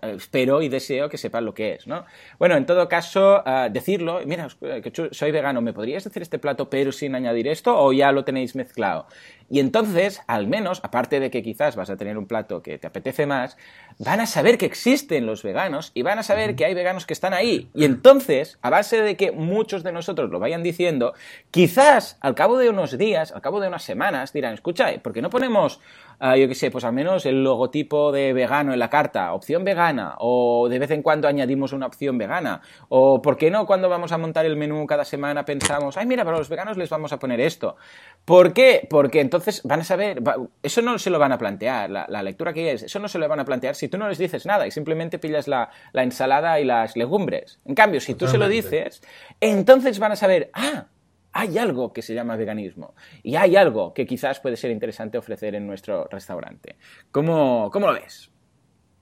espero 0.00 0.62
y 0.62 0.70
deseo 0.70 1.10
que 1.10 1.18
sepan 1.18 1.44
lo 1.44 1.52
que 1.52 1.74
es, 1.74 1.86
¿no? 1.86 2.06
Bueno, 2.38 2.56
en 2.56 2.64
todo 2.64 2.88
caso, 2.88 3.42
uh, 3.44 3.70
decirlo, 3.70 4.20
mira, 4.24 4.48
que 4.82 4.92
soy 5.10 5.32
vegano, 5.32 5.60
¿me 5.60 5.74
podrías 5.74 6.04
decir 6.04 6.22
este 6.22 6.38
plato 6.38 6.70
pero 6.70 6.92
sin 6.92 7.14
añadir 7.14 7.48
esto 7.48 7.76
o 7.78 7.92
ya 7.92 8.10
lo 8.12 8.24
tenéis 8.24 8.54
mezclado? 8.56 9.06
Y 9.50 9.60
entonces, 9.60 10.22
al 10.26 10.46
menos, 10.46 10.80
aparte 10.82 11.20
de 11.20 11.30
que 11.30 11.42
quizás 11.42 11.76
vas 11.76 11.90
a 11.90 11.96
tener 11.96 12.18
un 12.18 12.26
plato 12.26 12.62
que 12.62 12.78
te 12.78 12.86
apetece 12.86 13.26
más, 13.26 13.56
van 13.98 14.20
a 14.20 14.26
saber 14.26 14.58
que 14.58 14.66
existen 14.66 15.26
los 15.26 15.42
veganos 15.42 15.90
y 15.94 16.02
van 16.02 16.18
a 16.18 16.22
saber 16.22 16.56
que 16.56 16.64
hay 16.64 16.74
veganos 16.74 17.06
que 17.06 17.12
están 17.12 17.34
ahí. 17.34 17.68
Y 17.74 17.84
entonces, 17.84 18.58
a 18.62 18.70
base 18.70 19.00
de 19.00 19.16
que 19.16 19.32
muchos 19.32 19.82
de 19.82 19.92
nosotros 19.92 20.30
lo 20.30 20.38
vayan 20.38 20.62
diciendo, 20.62 21.14
quizás 21.50 22.18
al 22.20 22.34
cabo 22.34 22.58
de 22.58 22.70
unos 22.70 22.96
días, 22.98 23.32
al 23.32 23.42
cabo 23.42 23.60
de 23.60 23.68
unas 23.68 23.82
semanas, 23.82 24.32
dirán, 24.32 24.54
escucha, 24.54 24.86
¿por 25.02 25.12
qué 25.12 25.22
no 25.22 25.30
ponemos 25.30 25.80
Ah, 26.26 26.38
yo 26.38 26.48
qué 26.48 26.54
sé, 26.54 26.70
pues 26.70 26.84
al 26.84 26.94
menos 26.94 27.26
el 27.26 27.44
logotipo 27.44 28.10
de 28.10 28.32
vegano 28.32 28.72
en 28.72 28.78
la 28.78 28.88
carta, 28.88 29.34
opción 29.34 29.62
vegana, 29.62 30.14
o 30.20 30.70
de 30.70 30.78
vez 30.78 30.90
en 30.90 31.02
cuando 31.02 31.28
añadimos 31.28 31.74
una 31.74 31.84
opción 31.84 32.16
vegana, 32.16 32.62
o 32.88 33.20
por 33.20 33.36
qué 33.36 33.50
no 33.50 33.66
cuando 33.66 33.90
vamos 33.90 34.10
a 34.10 34.16
montar 34.16 34.46
el 34.46 34.56
menú 34.56 34.86
cada 34.86 35.04
semana 35.04 35.44
pensamos, 35.44 35.98
ay 35.98 36.06
mira, 36.06 36.24
para 36.24 36.38
los 36.38 36.48
veganos 36.48 36.78
les 36.78 36.88
vamos 36.88 37.12
a 37.12 37.18
poner 37.18 37.42
esto. 37.42 37.76
¿Por 38.24 38.54
qué? 38.54 38.86
Porque 38.88 39.20
entonces 39.20 39.43
van 39.64 39.80
a 39.80 39.84
saber, 39.84 40.22
eso 40.62 40.82
no 40.82 40.98
se 40.98 41.10
lo 41.10 41.18
van 41.18 41.32
a 41.32 41.38
plantear, 41.38 41.90
la, 41.90 42.22
lectura 42.22 42.52
que 42.52 42.72
es, 42.72 42.82
eso 42.84 42.98
no 42.98 43.08
se 43.08 43.18
lo 43.18 43.28
van 43.28 43.40
a 43.40 43.44
plantear 43.44 43.74
si 43.74 43.88
tú 43.88 43.98
no 43.98 44.08
les 44.08 44.18
dices 44.18 44.46
nada 44.46 44.66
y 44.66 44.70
simplemente 44.70 45.18
pillas 45.18 45.48
la, 45.48 45.70
la 45.92 46.02
ensalada 46.02 46.60
y 46.60 46.64
las 46.64 46.96
legumbres. 46.96 47.60
En 47.64 47.74
cambio, 47.74 48.00
si 48.00 48.14
tú 48.14 48.26
se 48.26 48.38
lo 48.38 48.48
dices, 48.48 49.02
entonces 49.40 49.98
van 49.98 50.12
a 50.12 50.16
saber, 50.16 50.50
ah, 50.54 50.86
hay 51.32 51.58
algo 51.58 51.92
que 51.92 52.00
se 52.00 52.14
llama 52.14 52.36
veganismo 52.36 52.94
y 53.22 53.36
hay 53.36 53.56
algo 53.56 53.92
que 53.92 54.06
quizás 54.06 54.40
puede 54.40 54.56
ser 54.56 54.70
interesante 54.70 55.18
ofrecer 55.18 55.54
en 55.54 55.66
nuestro 55.66 56.06
restaurante. 56.10 56.76
¿Cómo, 57.10 57.70
cómo 57.72 57.88
lo 57.88 57.94
ves? 57.94 58.30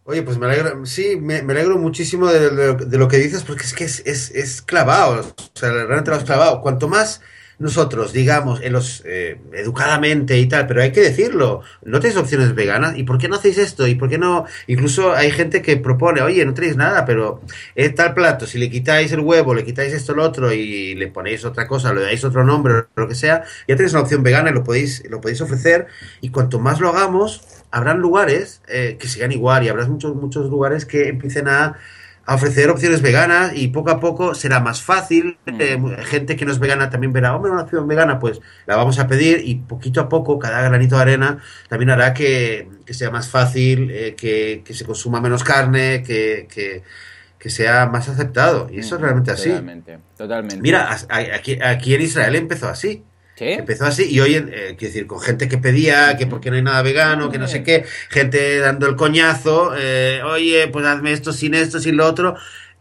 Oye, 0.04 0.22
pues 0.22 0.36
me 0.38 0.46
alegro, 0.46 0.84
sí, 0.84 1.16
me, 1.16 1.36
alegro 1.36 1.78
muchísimo 1.78 2.26
de, 2.26 2.98
lo 2.98 3.06
que 3.08 3.18
dices 3.18 3.44
porque 3.44 3.62
es 3.62 3.72
que 3.72 3.84
es, 3.84 4.04
es, 4.04 4.30
es 4.32 4.60
clavado, 4.60 5.20
o 5.20 5.50
sea, 5.54 5.70
realmente 5.70 6.10
lo 6.10 6.16
has 6.16 6.24
clavado. 6.24 6.60
Cuanto 6.60 6.88
más 6.88 7.20
nosotros, 7.62 8.12
digamos, 8.12 8.60
en 8.60 8.72
los 8.72 9.04
eh, 9.06 9.40
educadamente 9.52 10.36
y 10.36 10.46
tal, 10.46 10.66
pero 10.66 10.82
hay 10.82 10.90
que 10.90 11.00
decirlo, 11.00 11.62
no 11.84 12.00
tenéis 12.00 12.18
opciones 12.18 12.56
veganas, 12.56 12.98
¿y 12.98 13.04
por 13.04 13.18
qué 13.18 13.28
no 13.28 13.36
hacéis 13.36 13.56
esto? 13.56 13.86
¿Y 13.86 13.94
por 13.94 14.08
qué 14.08 14.18
no? 14.18 14.46
Incluso 14.66 15.12
hay 15.12 15.30
gente 15.30 15.62
que 15.62 15.76
propone, 15.76 16.22
oye, 16.22 16.44
no 16.44 16.54
tenéis 16.54 16.76
nada, 16.76 17.04
pero 17.04 17.40
es 17.76 17.94
tal 17.94 18.14
plato, 18.14 18.46
si 18.46 18.58
le 18.58 18.68
quitáis 18.68 19.12
el 19.12 19.20
huevo, 19.20 19.54
le 19.54 19.64
quitáis 19.64 19.92
esto, 19.92 20.12
lo 20.12 20.24
otro, 20.24 20.52
y 20.52 20.96
le 20.96 21.06
ponéis 21.06 21.44
otra 21.44 21.68
cosa, 21.68 21.94
le 21.94 22.02
dais 22.02 22.24
otro 22.24 22.42
nombre, 22.42 22.86
lo 22.96 23.06
que 23.06 23.14
sea, 23.14 23.44
ya 23.68 23.76
tenéis 23.76 23.92
una 23.92 24.02
opción 24.02 24.24
vegana 24.24 24.50
y 24.50 24.54
lo 24.54 24.64
podéis, 24.64 25.08
lo 25.08 25.20
podéis 25.20 25.40
ofrecer, 25.40 25.86
y 26.20 26.30
cuanto 26.30 26.58
más 26.58 26.80
lo 26.80 26.88
hagamos, 26.88 27.42
habrán 27.70 28.00
lugares 28.00 28.60
eh, 28.66 28.96
que 28.98 29.06
sigan 29.06 29.30
igual, 29.30 29.62
y 29.62 29.68
habrá 29.68 29.86
muchos, 29.86 30.16
muchos 30.16 30.50
lugares 30.50 30.84
que 30.84 31.08
empiecen 31.08 31.46
a 31.46 31.76
a 32.24 32.34
ofrecer 32.36 32.70
opciones 32.70 33.02
veganas 33.02 33.52
y 33.54 33.68
poco 33.68 33.90
a 33.90 34.00
poco 34.00 34.34
será 34.34 34.60
más 34.60 34.82
fácil. 34.82 35.38
Mm. 35.46 35.60
Eh, 35.60 35.96
gente 36.04 36.36
que 36.36 36.44
no 36.44 36.52
es 36.52 36.58
vegana 36.58 36.90
también 36.90 37.12
verá, 37.12 37.34
hombre, 37.34 37.50
una 37.50 37.62
opción 37.62 37.86
vegana, 37.88 38.18
pues 38.18 38.40
la 38.66 38.76
vamos 38.76 38.98
a 38.98 39.06
pedir 39.08 39.42
y 39.44 39.56
poquito 39.56 40.00
a 40.00 40.08
poco, 40.08 40.38
cada 40.38 40.62
granito 40.62 40.96
de 40.96 41.02
arena 41.02 41.38
también 41.68 41.90
hará 41.90 42.14
que, 42.14 42.68
sea 42.86 43.10
más 43.10 43.28
fácil, 43.28 43.90
eh, 43.90 44.14
que, 44.14 44.62
se 44.72 44.84
consuma 44.84 45.20
menos 45.20 45.42
carne, 45.42 46.02
que, 46.02 46.46
que, 46.48 47.50
sea 47.50 47.86
más 47.86 48.08
aceptado. 48.08 48.68
Y 48.70 48.78
eso 48.78 48.94
es 48.94 49.00
mm, 49.00 49.04
realmente 49.04 49.30
así. 49.32 49.48
Totalmente, 49.48 49.98
totalmente. 50.16 50.62
Mira, 50.62 50.96
aquí, 51.34 51.58
aquí 51.60 51.94
en 51.94 52.02
Israel 52.02 52.36
empezó 52.36 52.68
así. 52.68 53.02
Empezó 53.42 53.86
así 53.86 54.04
y 54.08 54.20
hoy, 54.20 54.34
eh, 54.36 54.74
quiero 54.78 54.92
decir, 54.92 55.06
con 55.06 55.20
gente 55.20 55.48
que 55.48 55.58
pedía 55.58 56.16
que 56.16 56.26
porque 56.26 56.50
no 56.50 56.56
hay 56.56 56.62
nada 56.62 56.82
vegano, 56.82 57.30
que 57.30 57.38
no 57.38 57.48
sé 57.48 57.62
qué, 57.62 57.84
gente 58.08 58.58
dando 58.58 58.86
el 58.86 58.96
coñazo, 58.96 59.72
eh, 59.76 60.22
oye, 60.24 60.68
pues 60.68 60.86
hazme 60.86 61.12
esto 61.12 61.32
sin 61.32 61.54
esto, 61.54 61.80
sin 61.80 61.96
lo 61.96 62.06
otro. 62.06 62.36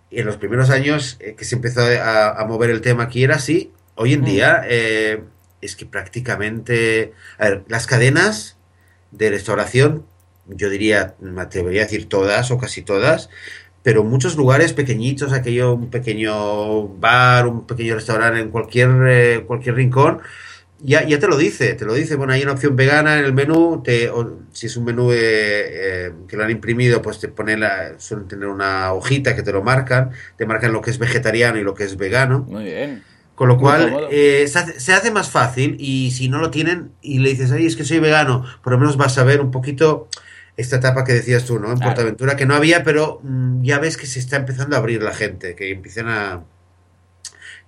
Y 0.09 0.19
en 0.19 0.25
los 0.25 0.37
primeros 0.37 0.69
años 0.69 1.17
eh, 1.19 1.35
que 1.37 1.45
se 1.45 1.55
empezó 1.55 1.81
a, 1.81 2.45
mover 2.47 2.69
el 2.69 2.81
tema 2.81 3.03
aquí 3.03 3.23
era 3.23 3.35
así. 3.35 3.71
Hoy 3.95 4.13
en 4.13 4.23
día 4.23 4.63
es 4.67 5.75
que 5.75 5.85
prácticamente, 5.85 7.13
a 7.37 7.49
ver, 7.49 7.63
las 7.67 7.87
cadenas 7.87 8.57
de 9.11 9.29
restauración, 9.29 10.05
yo 10.47 10.69
diría, 10.69 11.15
me 11.19 11.41
atrevería 11.41 11.81
a 11.81 11.85
decir 11.85 12.09
todas 12.09 12.51
o 12.51 12.57
casi 12.57 12.81
todas, 12.81 13.29
pero 13.83 14.03
muchos 14.03 14.35
lugares 14.35 14.73
pequeñitos, 14.73 15.33
aquello, 15.33 15.73
un 15.73 15.89
pequeño 15.89 16.87
bar, 16.87 17.47
un 17.47 17.65
pequeño 17.65 17.95
restaurante 17.95 18.39
en 18.39 18.49
cualquier, 18.49 19.43
cualquier 19.45 19.75
rincón, 19.75 20.21
ya, 20.83 21.05
ya 21.05 21.19
te 21.19 21.27
lo 21.27 21.37
dice, 21.37 21.73
te 21.73 21.85
lo 21.85 21.93
dice, 21.93 22.15
bueno, 22.15 22.33
hay 22.33 22.41
una 22.41 22.53
opción 22.53 22.75
vegana 22.75 23.19
en 23.19 23.25
el 23.25 23.33
menú, 23.33 23.81
te, 23.83 24.09
si 24.51 24.65
es 24.65 24.77
un 24.77 24.85
menú 24.85 25.11
eh, 25.11 25.17
eh, 25.19 26.11
que 26.27 26.35
lo 26.35 26.43
han 26.43 26.49
imprimido, 26.49 27.01
pues 27.01 27.19
te 27.19 27.27
pone 27.27 27.57
la, 27.57 27.99
suelen 27.99 28.27
tener 28.27 28.47
una 28.47 28.93
hojita 28.93 29.35
que 29.35 29.43
te 29.43 29.51
lo 29.51 29.61
marcan, 29.61 30.11
te 30.37 30.45
marcan 30.45 30.73
lo 30.73 30.81
que 30.81 30.89
es 30.89 30.97
vegetariano 30.97 31.59
y 31.59 31.63
lo 31.63 31.75
que 31.75 31.83
es 31.83 31.97
vegano. 31.97 32.45
Muy 32.49 32.63
bien. 32.63 33.03
Con 33.35 33.47
lo 33.47 33.57
cual 33.57 34.07
eh, 34.11 34.45
se, 34.47 34.59
hace, 34.59 34.79
se, 34.79 34.93
hace, 34.93 35.09
más 35.09 35.29
fácil 35.29 35.77
y 35.79 36.11
si 36.11 36.29
no 36.29 36.39
lo 36.39 36.51
tienen 36.51 36.91
y 37.01 37.19
le 37.19 37.29
dices, 37.29 37.51
ay, 37.51 37.65
es 37.65 37.75
que 37.75 37.83
soy 37.83 37.99
vegano, 37.99 38.45
por 38.63 38.73
lo 38.73 38.79
menos 38.79 38.97
vas 38.97 39.17
a 39.17 39.23
ver 39.23 39.41
un 39.41 39.49
poquito 39.49 40.09
esta 40.57 40.77
etapa 40.77 41.03
que 41.03 41.13
decías 41.13 41.45
tú, 41.45 41.59
¿no? 41.59 41.71
En 41.71 41.79
Portaventura, 41.79 42.35
que 42.35 42.45
no 42.45 42.55
había, 42.55 42.83
pero 42.83 43.19
mm, 43.23 43.63
ya 43.63 43.79
ves 43.79 43.97
que 43.97 44.07
se 44.07 44.19
está 44.19 44.37
empezando 44.37 44.75
a 44.75 44.79
abrir 44.79 45.01
la 45.01 45.13
gente, 45.13 45.55
que 45.55 45.71
empiezan 45.71 46.07
a 46.07 46.43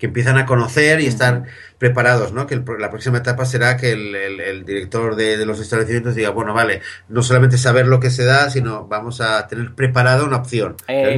que 0.03 0.07
empiezan 0.07 0.37
a 0.37 0.45
conocer 0.45 0.99
y 0.99 1.05
estar 1.05 1.43
preparados, 1.77 2.33
¿no? 2.33 2.45
Que 2.45 2.61
la 2.77 2.89
próxima 2.89 3.19
etapa 3.19 3.45
será 3.45 3.77
que 3.77 3.91
el, 3.91 4.65
director 4.65 5.15
de, 5.15 5.45
los 5.45 5.61
establecimientos 5.61 6.15
diga, 6.15 6.29
bueno, 6.29 6.53
vale, 6.53 6.81
no 7.07 7.23
solamente 7.23 7.57
saber 7.57 7.87
lo 7.87 8.01
que 8.01 8.09
se 8.09 8.25
da, 8.25 8.49
sino 8.49 8.85
vamos 8.87 9.21
a 9.21 9.47
tener 9.47 9.73
preparada 9.75 10.25
una 10.25 10.37
opción. 10.37 10.75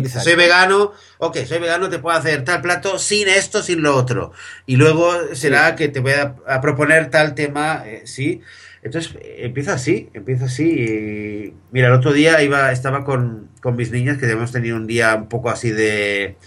soy 0.08 0.36
vegano, 0.36 0.91
ok, 1.17 1.38
soy 1.47 1.60
vegano, 1.60 1.89
te 1.89 1.97
puedo 1.97 2.15
hacer 2.15 2.43
tal 2.43 2.62
plato 2.62 2.99
sin 2.99 3.28
esto, 3.28 3.63
sin 3.63 3.82
lo 3.82 3.95
otro. 3.95 4.34
Y 4.67 4.75
luego 4.75 5.13
será 5.34 5.75
que 5.75 5.88
te 5.88 5.99
voy 5.99 6.13
a, 6.13 6.62
proponer 6.62 7.10
tal 7.10 7.34
tema, 7.34 7.84
eh, 7.86 8.04
sí. 8.06 8.41
Entonces 8.85 9.17
empieza 9.37 9.73
así, 9.73 10.09
empieza 10.13 10.45
así. 10.45 10.69
Y, 10.69 11.53
mira, 11.71 11.87
el 11.87 11.93
otro 11.93 12.13
día 12.13 12.41
iba, 12.41 12.71
estaba 12.71 13.03
con, 13.03 13.49
con 13.61 13.75
mis 13.75 13.91
niñas, 13.91 14.17
que 14.17 14.29
hemos 14.29 14.51
tenido 14.51 14.77
un 14.77 14.87
día 14.87 15.15
un 15.15 15.27
poco 15.27 15.49
así 15.49 15.71
de 15.71 16.37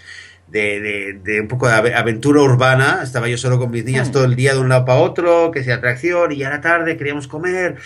de, 0.51 1.19
de, 1.23 1.41
un 1.41 1.47
poco 1.47 1.67
de 1.67 1.93
aventura 1.93 2.41
urbana. 2.41 3.01
Estaba 3.03 3.27
yo 3.27 3.37
solo 3.37 3.59
con 3.59 3.71
mis 3.71 3.85
niñas 3.85 4.11
todo 4.11 4.25
el 4.25 4.35
día 4.35 4.53
de 4.53 4.59
un 4.59 4.69
lado 4.69 4.85
para 4.85 4.99
otro, 4.99 5.51
que 5.51 5.63
sea 5.63 5.75
atracción, 5.75 6.31
y 6.31 6.37
ya 6.37 6.47
era 6.47 6.61
tarde, 6.61 6.97
queríamos 6.97 7.27
comer. 7.27 7.77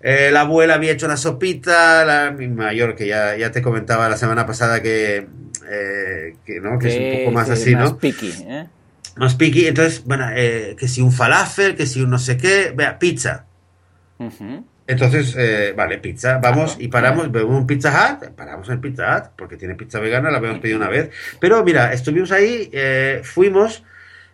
Eh, 0.00 0.30
la 0.30 0.42
abuela 0.42 0.74
había 0.74 0.92
hecho 0.92 1.06
una 1.06 1.16
sopita, 1.16 2.04
la, 2.04 2.30
mi 2.30 2.46
mayor, 2.48 2.94
que 2.94 3.06
ya, 3.06 3.36
ya 3.36 3.50
te 3.50 3.62
comentaba 3.62 4.08
la 4.08 4.18
semana 4.18 4.46
pasada 4.46 4.82
que, 4.82 5.26
eh, 5.70 6.36
que, 6.44 6.60
¿no? 6.60 6.78
que 6.78 6.88
es 6.88 6.96
un 6.96 7.24
poco 7.24 7.34
más 7.34 7.48
así, 7.48 7.74
más 7.74 7.92
¿no? 7.92 7.98
Picky, 7.98 8.32
¿eh? 8.46 8.66
Más 9.16 9.36
Entonces, 9.40 10.02
bueno, 10.04 10.28
eh, 10.34 10.76
que 10.78 10.88
si 10.88 11.00
un 11.00 11.12
falafel, 11.12 11.74
que 11.74 11.86
si 11.86 12.02
un 12.02 12.10
no 12.10 12.18
sé 12.18 12.36
qué, 12.36 12.72
vea, 12.76 12.98
pizza. 12.98 13.46
Entonces, 14.86 15.34
eh, 15.38 15.72
vale, 15.74 15.98
pizza, 15.98 16.38
vamos 16.38 16.76
y 16.78 16.88
paramos, 16.88 17.32
vemos 17.32 17.56
un 17.56 17.66
Pizza 17.66 17.90
Hut, 18.20 18.30
paramos 18.32 18.68
en 18.68 18.80
Pizza 18.80 19.16
Hut, 19.16 19.30
porque 19.36 19.56
tiene 19.56 19.74
pizza 19.74 19.98
vegana, 19.98 20.30
la 20.30 20.38
habíamos 20.38 20.60
pedido 20.60 20.78
una 20.78 20.90
vez. 20.90 21.10
Pero 21.40 21.64
mira, 21.64 21.92
estuvimos 21.92 22.30
ahí, 22.32 22.68
eh, 22.72 23.22
fuimos, 23.24 23.82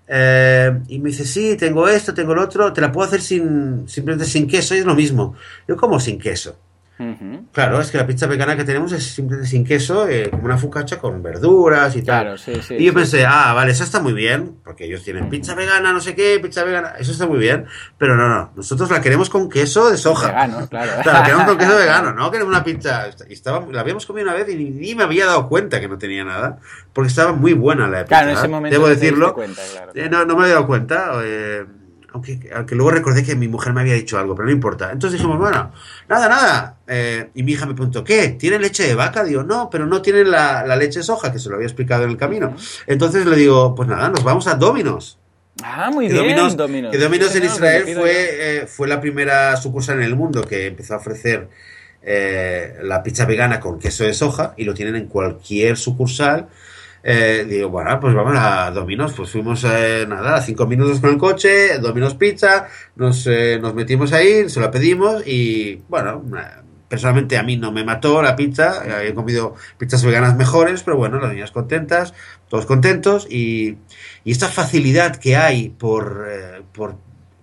eh, 0.08 0.72
y 0.88 0.98
me 0.98 1.10
dice, 1.10 1.24
sí, 1.24 1.56
tengo 1.56 1.88
esto, 1.88 2.12
tengo 2.12 2.34
lo 2.34 2.42
otro, 2.42 2.72
te 2.72 2.80
la 2.80 2.90
puedo 2.90 3.06
hacer 3.06 3.20
sin, 3.20 3.88
simplemente 3.88 4.26
sin 4.26 4.48
queso, 4.48 4.74
y 4.74 4.78
es 4.78 4.84
lo 4.84 4.96
mismo. 4.96 5.36
Yo, 5.68 5.76
como 5.76 6.00
sin 6.00 6.18
queso? 6.18 6.58
Ujú. 7.00 7.46
Claro, 7.52 7.80
es 7.80 7.90
que 7.90 7.96
la 7.96 8.06
pizza 8.06 8.26
vegana 8.26 8.56
que 8.56 8.64
tenemos 8.64 8.92
es 8.92 9.02
simplemente 9.14 9.48
sin 9.48 9.64
queso, 9.64 10.06
eh, 10.06 10.28
como 10.30 10.44
una 10.44 10.58
focaccia 10.58 10.98
con 10.98 11.22
verduras 11.22 11.96
y 11.96 12.02
tal. 12.02 12.22
Claro, 12.22 12.36
sí, 12.38 12.52
sí. 12.60 12.74
y 12.74 12.84
yo 12.84 12.92
sí. 12.92 12.96
pensé, 12.96 13.24
ah, 13.26 13.54
vale, 13.54 13.72
eso 13.72 13.84
está 13.84 14.00
muy 14.00 14.12
bien, 14.12 14.56
porque 14.62 14.84
ellos 14.84 15.02
tienen 15.02 15.30
pizza 15.30 15.54
vegana, 15.54 15.92
no 15.94 16.00
sé 16.00 16.14
qué, 16.14 16.38
pizza 16.42 16.62
vegana, 16.62 16.92
eso 16.98 17.12
está 17.12 17.26
muy 17.26 17.38
bien, 17.38 17.64
pero 17.96 18.16
no, 18.16 18.28
no, 18.28 18.52
nosotros 18.54 18.90
la 18.90 19.00
queremos 19.00 19.30
con 19.30 19.48
queso 19.48 19.90
de 19.90 19.96
soja. 19.96 20.26
Vegano, 20.28 20.68
claro. 20.68 20.92
Claro, 21.02 21.22
queremos 21.24 21.46
con 21.46 21.56
queso 21.58 21.76
vegano, 21.78 22.12
no 22.12 22.30
queremos 22.30 22.52
una 22.54 22.62
pizza. 22.62 23.08
Y 23.28 23.32
estaba, 23.32 23.64
la 23.72 23.80
habíamos 23.80 24.04
comido 24.04 24.28
una 24.28 24.36
vez 24.36 24.48
y 24.50 24.56
ni, 24.56 24.70
ni 24.70 24.94
me 24.94 25.04
había 25.04 25.24
dado 25.24 25.48
cuenta 25.48 25.80
que 25.80 25.88
no 25.88 25.96
tenía 25.96 26.22
nada, 26.24 26.58
porque 26.92 27.08
estaba 27.08 27.32
muy 27.32 27.54
buena 27.54 27.88
la 27.88 28.00
pizza. 28.04 28.08
Claro, 28.08 28.30
en 28.32 28.36
ese 28.36 28.48
momento 28.48 28.74
Debo 28.74 28.86
no 28.88 28.94
decirlo. 28.94 29.34
cuenta, 29.34 29.62
claro. 29.72 29.92
Eh, 29.94 30.08
no, 30.10 30.24
no 30.26 30.36
me 30.36 30.42
había 30.42 30.54
dado 30.56 30.66
cuenta. 30.66 31.12
eh, 31.24 31.64
aunque, 32.12 32.50
aunque 32.54 32.74
luego 32.74 32.90
recordé 32.90 33.22
que 33.24 33.34
mi 33.36 33.48
mujer 33.48 33.72
me 33.72 33.80
había 33.82 33.94
dicho 33.94 34.18
algo, 34.18 34.34
pero 34.34 34.46
no 34.46 34.52
importa. 34.52 34.90
Entonces 34.92 35.18
dijimos, 35.18 35.38
bueno, 35.38 35.72
nada, 36.08 36.28
nada. 36.28 36.76
Eh, 36.86 37.30
y 37.34 37.42
mi 37.42 37.52
hija 37.52 37.66
me 37.66 37.74
preguntó, 37.74 38.02
¿qué? 38.04 38.30
¿Tiene 38.30 38.58
leche 38.58 38.86
de 38.86 38.94
vaca? 38.94 39.24
Digo, 39.24 39.42
no, 39.42 39.70
pero 39.70 39.86
no 39.86 40.02
tiene 40.02 40.24
la, 40.24 40.66
la 40.66 40.76
leche 40.76 41.00
de 41.00 41.04
soja, 41.04 41.32
que 41.32 41.38
se 41.38 41.48
lo 41.48 41.54
había 41.56 41.66
explicado 41.66 42.04
en 42.04 42.10
el 42.10 42.16
camino. 42.16 42.54
Entonces 42.86 43.26
le 43.26 43.36
digo, 43.36 43.74
pues 43.74 43.88
nada, 43.88 44.08
nos 44.08 44.24
vamos 44.24 44.46
a 44.46 44.54
Dominos. 44.54 45.18
Ah, 45.62 45.90
muy 45.92 46.06
Que 46.06 46.14
bien, 46.14 46.24
Domino's, 46.24 46.56
Domino's. 46.56 46.92
que 46.92 46.98
Domino's 46.98 47.34
en 47.34 47.44
Israel 47.44 47.84
fue, 47.94 48.12
eh, 48.62 48.66
fue 48.66 48.88
la 48.88 49.00
primera 49.00 49.56
sucursal 49.56 49.98
en 49.98 50.04
el 50.04 50.16
mundo 50.16 50.42
que 50.42 50.66
empezó 50.68 50.94
a 50.94 50.98
ofrecer 50.98 51.48
eh, 52.02 52.76
la 52.82 53.02
pizza 53.02 53.26
vegana 53.26 53.60
con 53.60 53.78
queso 53.78 54.04
de 54.04 54.14
soja 54.14 54.54
y 54.56 54.64
lo 54.64 54.72
tienen 54.74 54.96
en 54.96 55.06
cualquier 55.06 55.76
sucursal. 55.76 56.48
Eh, 57.02 57.46
digo, 57.48 57.70
bueno, 57.70 57.98
pues 58.00 58.14
vamos 58.14 58.34
a 58.36 58.70
Domino's. 58.70 59.12
Pues 59.14 59.30
fuimos, 59.30 59.64
eh, 59.64 60.04
nada, 60.08 60.36
a 60.36 60.40
cinco 60.42 60.66
minutos 60.66 61.00
con 61.00 61.10
el 61.10 61.18
coche, 61.18 61.78
Domino's 61.78 62.14
Pizza, 62.14 62.68
nos, 62.96 63.26
eh, 63.26 63.58
nos 63.60 63.74
metimos 63.74 64.12
ahí, 64.12 64.48
se 64.48 64.60
la 64.60 64.70
pedimos 64.70 65.26
y, 65.26 65.82
bueno, 65.88 66.22
eh, 66.38 66.42
personalmente 66.88 67.38
a 67.38 67.42
mí 67.42 67.56
no 67.56 67.72
me 67.72 67.84
mató 67.84 68.20
la 68.22 68.36
pizza. 68.36 69.02
eh, 69.02 69.08
He 69.08 69.14
comido 69.14 69.54
pizzas 69.78 70.04
veganas 70.04 70.36
mejores, 70.36 70.82
pero 70.82 70.96
bueno, 70.96 71.20
las 71.20 71.32
niñas 71.32 71.52
contentas, 71.52 72.12
todos 72.48 72.66
contentos 72.66 73.26
y, 73.30 73.78
y 74.24 74.32
esta 74.32 74.48
facilidad 74.48 75.16
que 75.16 75.36
hay 75.36 75.70
por, 75.70 76.26
por, 76.72 76.96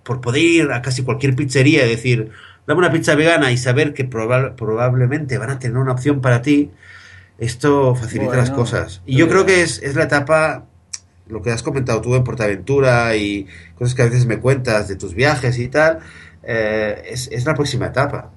por 0.03 0.21
poder 0.21 0.41
ir 0.41 0.71
a 0.71 0.81
casi 0.81 1.03
cualquier 1.03 1.35
pizzería 1.35 1.85
y 1.85 1.89
decir, 1.89 2.29
dame 2.67 2.79
una 2.79 2.91
pizza 2.91 3.15
vegana 3.15 3.51
y 3.51 3.57
saber 3.57 3.93
que 3.93 4.07
proba- 4.09 4.55
probablemente 4.55 5.37
van 5.37 5.49
a 5.49 5.59
tener 5.59 5.77
una 5.77 5.93
opción 5.93 6.21
para 6.21 6.41
ti, 6.41 6.71
esto 7.37 7.95
facilita 7.95 8.27
Bueno, 8.27 8.41
las 8.41 8.51
cosas. 8.51 9.01
Y 9.05 9.17
yo 9.17 9.27
creo 9.27 9.45
que 9.45 9.61
es, 9.61 9.81
es 9.81 9.95
la 9.95 10.03
etapa, 10.03 10.65
lo 11.27 11.41
que 11.41 11.51
has 11.51 11.63
comentado 11.63 12.01
tú 12.01 12.15
en 12.15 12.23
Portaventura 12.23 13.15
y 13.15 13.47
cosas 13.75 13.95
que 13.95 14.01
a 14.01 14.05
veces 14.05 14.25
me 14.25 14.39
cuentas 14.39 14.87
de 14.87 14.95
tus 14.95 15.13
viajes 15.13 15.57
y 15.59 15.67
tal, 15.67 15.99
eh, 16.43 17.03
es, 17.09 17.29
es 17.31 17.45
la 17.45 17.53
próxima 17.53 17.87
etapa. 17.87 18.31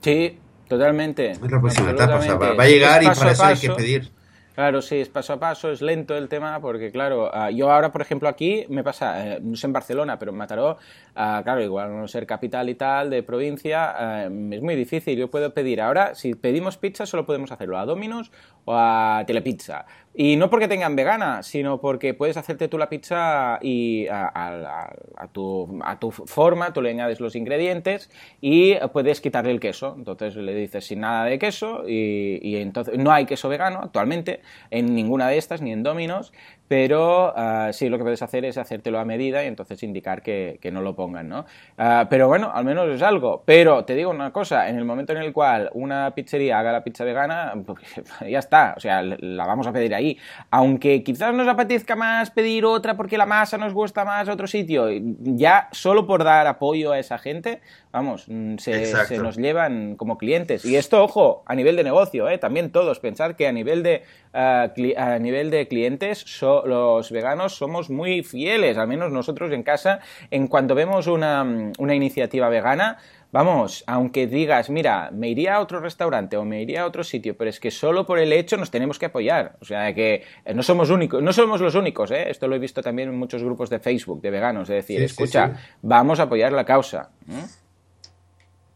Sí, 0.00 0.38
totalmente. 0.68 1.32
Es 1.32 1.40
la 1.40 1.60
próxima 1.60 1.90
etapa. 1.90 2.16
O 2.16 2.22
sea, 2.22 2.34
va, 2.34 2.54
va 2.54 2.64
a 2.64 2.68
llegar 2.68 3.02
y 3.02 3.06
para 3.06 3.32
eso 3.32 3.44
hay 3.44 3.56
que 3.56 3.70
pedir. 3.70 4.13
Claro, 4.54 4.82
sí, 4.82 5.00
es 5.00 5.08
paso 5.08 5.32
a 5.32 5.40
paso, 5.40 5.72
es 5.72 5.82
lento 5.82 6.16
el 6.16 6.28
tema, 6.28 6.60
porque 6.60 6.92
claro, 6.92 7.28
ah, 7.34 7.50
yo 7.50 7.72
ahora, 7.72 7.90
por 7.90 8.00
ejemplo, 8.02 8.28
aquí 8.28 8.64
me 8.68 8.84
pasa, 8.84 9.34
eh, 9.34 9.40
no 9.42 9.56
sé 9.56 9.66
en 9.66 9.72
Barcelona, 9.72 10.16
pero 10.16 10.30
en 10.30 10.38
Mataró, 10.38 10.78
ah, 11.16 11.40
claro, 11.42 11.60
igual 11.60 11.96
no 11.96 12.06
ser 12.06 12.24
capital 12.24 12.68
y 12.68 12.76
tal, 12.76 13.10
de 13.10 13.24
provincia, 13.24 13.90
ah, 13.96 14.24
es 14.26 14.62
muy 14.62 14.76
difícil. 14.76 15.18
Yo 15.18 15.28
puedo 15.28 15.52
pedir 15.52 15.80
ahora, 15.80 16.14
si 16.14 16.36
pedimos 16.36 16.78
pizza, 16.78 17.04
solo 17.04 17.26
podemos 17.26 17.50
hacerlo 17.50 17.76
a 17.78 17.84
Domino's 17.84 18.30
o 18.64 18.74
a 18.76 19.24
Telepizza. 19.26 19.86
Y 20.16 20.36
no 20.36 20.48
porque 20.48 20.68
tengan 20.68 20.94
vegana, 20.94 21.42
sino 21.42 21.80
porque 21.80 22.14
puedes 22.14 22.36
hacerte 22.36 22.68
tú 22.68 22.78
la 22.78 22.88
pizza 22.88 23.58
y 23.60 24.06
a, 24.08 25.28
tu, 25.32 25.80
a 25.84 25.98
tu 25.98 26.12
forma, 26.12 26.72
tú 26.72 26.80
le 26.80 26.90
añades 26.90 27.18
los 27.18 27.34
ingredientes 27.34 28.10
y 28.40 28.76
puedes 28.92 29.20
quitarle 29.20 29.50
el 29.50 29.58
queso. 29.58 29.94
Entonces 29.98 30.36
le 30.36 30.54
dices 30.54 30.86
sin 30.86 31.00
nada 31.00 31.24
de 31.24 31.38
queso 31.40 31.82
y, 31.88 32.38
y 32.42 32.56
entonces 32.56 32.96
no 32.96 33.10
hay 33.10 33.26
queso 33.26 33.48
vegano 33.48 33.80
actualmente 33.82 34.40
en 34.70 34.94
ninguna 34.94 35.28
de 35.28 35.38
estas, 35.38 35.60
ni 35.62 35.72
en 35.72 35.82
Domino's, 35.82 36.32
pero 36.68 37.32
ah, 37.36 37.70
sí 37.72 37.88
lo 37.88 37.98
que 37.98 38.04
puedes 38.04 38.22
hacer 38.22 38.44
es 38.44 38.58
hacértelo 38.58 38.98
a 38.98 39.04
medida 39.04 39.44
y 39.44 39.46
entonces 39.46 39.82
indicar 39.82 40.22
que, 40.22 40.58
que 40.60 40.70
no 40.70 40.80
lo 40.80 40.94
pongan, 40.96 41.28
¿no? 41.28 41.44
Ah, 41.76 42.06
pero 42.08 42.28
bueno, 42.28 42.50
al 42.54 42.64
menos 42.64 42.88
es 42.88 43.02
algo. 43.02 43.42
Pero 43.44 43.84
te 43.84 43.94
digo 43.94 44.10
una 44.10 44.32
cosa, 44.32 44.68
en 44.68 44.76
el 44.76 44.84
momento 44.84 45.12
en 45.12 45.18
el 45.18 45.32
cual 45.32 45.70
una 45.74 46.14
pizzería 46.14 46.58
haga 46.58 46.72
la 46.72 46.84
pizza 46.84 47.04
vegana, 47.04 47.52
pues, 47.66 47.78
ya 48.28 48.38
está, 48.38 48.74
o 48.76 48.80
sea, 48.80 49.02
la 49.02 49.46
vamos 49.46 49.66
a 49.66 49.72
pedir 49.72 49.94
ahí. 49.94 50.18
Aunque 50.50 51.02
quizás 51.02 51.34
nos 51.34 51.48
apetezca 51.48 51.96
más 51.96 52.30
pedir 52.30 52.64
otra 52.64 52.96
porque 52.96 53.18
la 53.18 53.26
masa 53.26 53.58
nos 53.58 53.74
gusta 53.74 54.04
más 54.04 54.28
a 54.28 54.32
otro 54.32 54.46
sitio, 54.46 54.88
ya 54.90 55.68
solo 55.72 56.06
por 56.06 56.24
dar 56.24 56.46
apoyo 56.46 56.92
a 56.92 56.98
esa 56.98 57.18
gente, 57.18 57.60
vamos, 57.94 58.24
mm, 58.28 58.56
se, 58.58 59.18
nos 59.18 59.36
llevan 59.36 59.94
como 59.96 60.18
clientes. 60.18 60.64
Y 60.64 60.76
esto, 60.76 61.02
ojo, 61.02 61.44
a 61.46 61.54
nivel 61.54 61.76
de 61.76 61.84
negocio, 61.84 62.28
¿eh? 62.28 62.36
también 62.38 62.70
todos, 62.72 62.98
pensar 62.98 63.36
que 63.36 63.46
a 63.46 63.52
nivel 63.52 63.82
de, 63.82 64.02
cli- 64.34 64.96
a 64.98 65.18
nivel 65.18 65.50
de 65.50 65.66
clientes, 65.68 66.18
so- 66.18 66.66
los 66.66 67.10
veganos 67.10 67.54
somos 67.56 67.90
muy 67.90 68.22
fieles, 68.22 68.76
al 68.78 68.88
menos 68.88 69.12
nosotros 69.12 69.52
en 69.52 69.62
casa, 69.62 70.00
en 70.30 70.48
cuanto 70.48 70.74
vemos 70.74 71.06
una, 71.06 71.44
mm, 71.44 71.72
una 71.78 71.94
iniciativa 71.94 72.48
vegana, 72.48 72.98
Vamos, 73.34 73.82
aunque 73.88 74.28
digas, 74.28 74.70
mira, 74.70 75.10
me 75.12 75.28
iría 75.28 75.56
a 75.56 75.60
otro 75.60 75.80
restaurante 75.80 76.36
o 76.36 76.44
me 76.44 76.62
iría 76.62 76.82
a 76.82 76.86
otro 76.86 77.02
sitio, 77.02 77.36
pero 77.36 77.50
es 77.50 77.58
que 77.58 77.72
solo 77.72 78.06
por 78.06 78.20
el 78.20 78.32
hecho 78.32 78.56
nos 78.56 78.70
tenemos 78.70 78.96
que 78.96 79.06
apoyar. 79.06 79.56
O 79.60 79.64
sea, 79.64 79.92
que 79.92 80.22
eh, 80.44 80.54
no 80.54 80.62
somos 80.62 80.88
únicos, 80.90 81.20
no 81.20 81.32
somos 81.32 81.60
los 81.60 81.74
únicos, 81.74 82.12
¿eh? 82.12 82.30
Esto 82.30 82.46
lo 82.46 82.54
he 82.54 82.60
visto 82.60 82.80
también 82.80 83.08
en 83.08 83.18
muchos 83.18 83.42
grupos 83.42 83.70
de 83.70 83.80
Facebook 83.80 84.20
de 84.22 84.30
veganos, 84.30 84.70
es 84.70 84.76
decir, 84.76 84.98
Sí, 85.00 85.08
sí, 85.08 85.12
escucha, 85.24 85.48
sí. 85.48 85.60
vamos 85.82 86.20
a 86.20 86.24
apoyar 86.24 86.52
la 86.52 86.64
causa. 86.64 87.10
¿eh? 87.28 87.44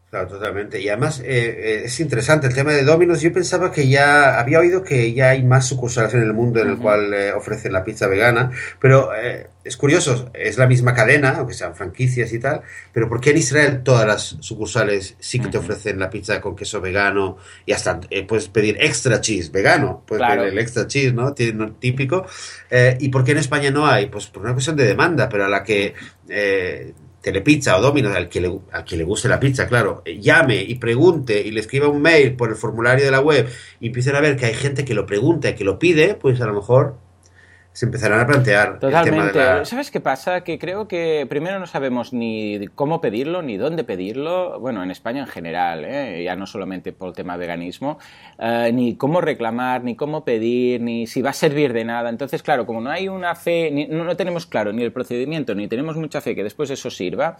Claro, 0.09 0.27
totalmente. 0.27 0.81
Y 0.81 0.89
además 0.89 1.19
eh, 1.19 1.25
eh, 1.27 1.81
es 1.85 1.99
interesante 1.99 2.47
el 2.47 2.55
tema 2.55 2.71
de 2.73 2.83
Domino's. 2.83 3.21
Yo 3.21 3.31
pensaba 3.31 3.71
que 3.71 3.87
ya 3.87 4.39
había 4.39 4.57
oído 4.59 4.83
que 4.83 5.13
ya 5.13 5.29
hay 5.29 5.43
más 5.43 5.67
sucursales 5.67 6.15
en 6.15 6.23
el 6.23 6.33
mundo 6.33 6.59
en 6.59 6.69
el 6.69 6.77
cual 6.79 7.13
eh, 7.13 7.31
ofrecen 7.31 7.73
la 7.73 7.83
pizza 7.83 8.07
vegana, 8.07 8.49
pero 8.81 9.11
eh, 9.15 9.49
es 9.63 9.77
curioso, 9.77 10.31
es 10.33 10.57
la 10.57 10.65
misma 10.65 10.95
cadena, 10.95 11.35
aunque 11.37 11.53
sean 11.53 11.75
franquicias 11.75 12.33
y 12.33 12.39
tal, 12.39 12.61
pero 12.91 13.07
¿por 13.07 13.21
qué 13.21 13.29
en 13.29 13.37
Israel 13.37 13.83
todas 13.83 14.07
las 14.07 14.37
sucursales 14.39 15.15
sí 15.19 15.39
que 15.39 15.49
te 15.49 15.59
ofrecen 15.59 15.99
la 15.99 16.09
pizza 16.09 16.41
con 16.41 16.55
queso 16.55 16.81
vegano 16.81 17.37
y 17.67 17.73
hasta 17.73 17.99
eh, 18.09 18.25
puedes 18.25 18.47
pedir 18.47 18.77
extra 18.79 19.21
cheese 19.21 19.51
vegano? 19.51 20.01
Puedes 20.07 20.25
Claro. 20.25 20.41
pedir 20.41 20.53
el 20.53 20.59
extra 20.59 20.87
cheese, 20.87 21.13
¿no? 21.13 21.35
Tiene-. 21.35 21.73
Típico. 21.79 22.25
¿Y 22.99 23.09
por 23.09 23.23
qué 23.23 23.33
en 23.33 23.37
España 23.37 23.69
no 23.69 23.85
hay? 23.85 24.07
Pues 24.07 24.25
por 24.25 24.41
una 24.41 24.53
cuestión 24.53 24.75
de 24.75 24.85
demanda, 24.85 25.29
pero 25.29 25.45
a 25.45 25.49
la 25.49 25.63
que 25.63 25.93
Telepizza 27.21 27.77
o 27.77 27.81
Domino's, 27.81 28.15
al 28.15 28.29
que, 28.29 28.41
le, 28.41 28.59
al 28.71 28.85
que 28.85 28.95
le 28.97 29.03
guste 29.03 29.27
la 29.27 29.39
pizza, 29.39 29.67
claro, 29.67 30.01
eh, 30.05 30.19
llame 30.19 30.63
y 30.63 30.75
pregunte 30.75 31.41
y 31.41 31.51
le 31.51 31.59
escriba 31.59 31.87
un 31.87 32.01
mail 32.01 32.35
por 32.35 32.49
el 32.49 32.55
formulario 32.55 33.03
de 33.03 33.11
la 33.11 33.19
web 33.19 33.49
y 33.79 33.87
empiecen 33.87 34.15
a 34.15 34.21
ver 34.21 34.37
que 34.37 34.45
hay 34.45 34.53
gente 34.53 34.85
que 34.85 34.93
lo 34.93 35.05
pregunta 35.05 35.49
y 35.49 35.55
que 35.55 35.63
lo 35.63 35.79
pide, 35.79 36.15
pues 36.15 36.39
a 36.41 36.45
lo 36.45 36.53
mejor 36.53 36.95
se 37.71 37.85
empezarán 37.85 38.19
a 38.19 38.27
plantear 38.27 38.73
el 38.73 38.79
tema 38.79 38.91
de 38.91 39.05
Totalmente. 39.05 39.39
la... 39.39 39.63
¿Sabes 39.63 39.89
qué 39.89 40.01
pasa? 40.01 40.43
Que 40.43 40.59
creo 40.59 40.87
que 40.87 41.25
primero 41.29 41.59
no 41.59 41.67
sabemos 41.67 42.11
ni 42.11 42.67
cómo 42.75 42.99
pedirlo, 42.99 43.41
ni 43.41 43.55
dónde 43.55 43.85
pedirlo, 43.85 44.59
bueno, 44.59 44.83
en 44.83 44.91
España 44.91 45.21
en 45.21 45.27
general, 45.27 45.85
¿eh? 45.85 46.21
ya 46.25 46.35
no 46.35 46.45
solamente 46.45 46.91
por 46.91 47.09
el 47.09 47.15
tema 47.15 47.37
veganismo, 47.37 47.97
eh, 48.37 48.71
ni 48.73 48.97
cómo 48.97 49.21
reclamar, 49.21 49.83
ni 49.83 49.95
cómo 49.95 50.25
pedir, 50.25 50.81
ni 50.81 51.07
si 51.07 51.21
va 51.21 51.29
a 51.29 51.33
servir 51.33 51.71
de 51.71 51.85
nada. 51.85 52.09
Entonces, 52.09 52.43
claro, 52.43 52.65
como 52.65 52.81
no 52.81 52.89
hay 52.89 53.07
una 53.07 53.33
fe, 53.35 53.69
ni- 53.71 53.87
no, 53.87 54.03
no 54.03 54.17
tenemos 54.17 54.45
claro 54.45 54.73
ni 54.73 54.83
el 54.83 54.91
procedimiento, 54.91 55.55
ni 55.55 55.69
tenemos 55.69 55.95
mucha 55.95 56.19
fe 56.19 56.35
que 56.35 56.43
después 56.43 56.69
eso 56.71 56.89
sirva, 56.89 57.37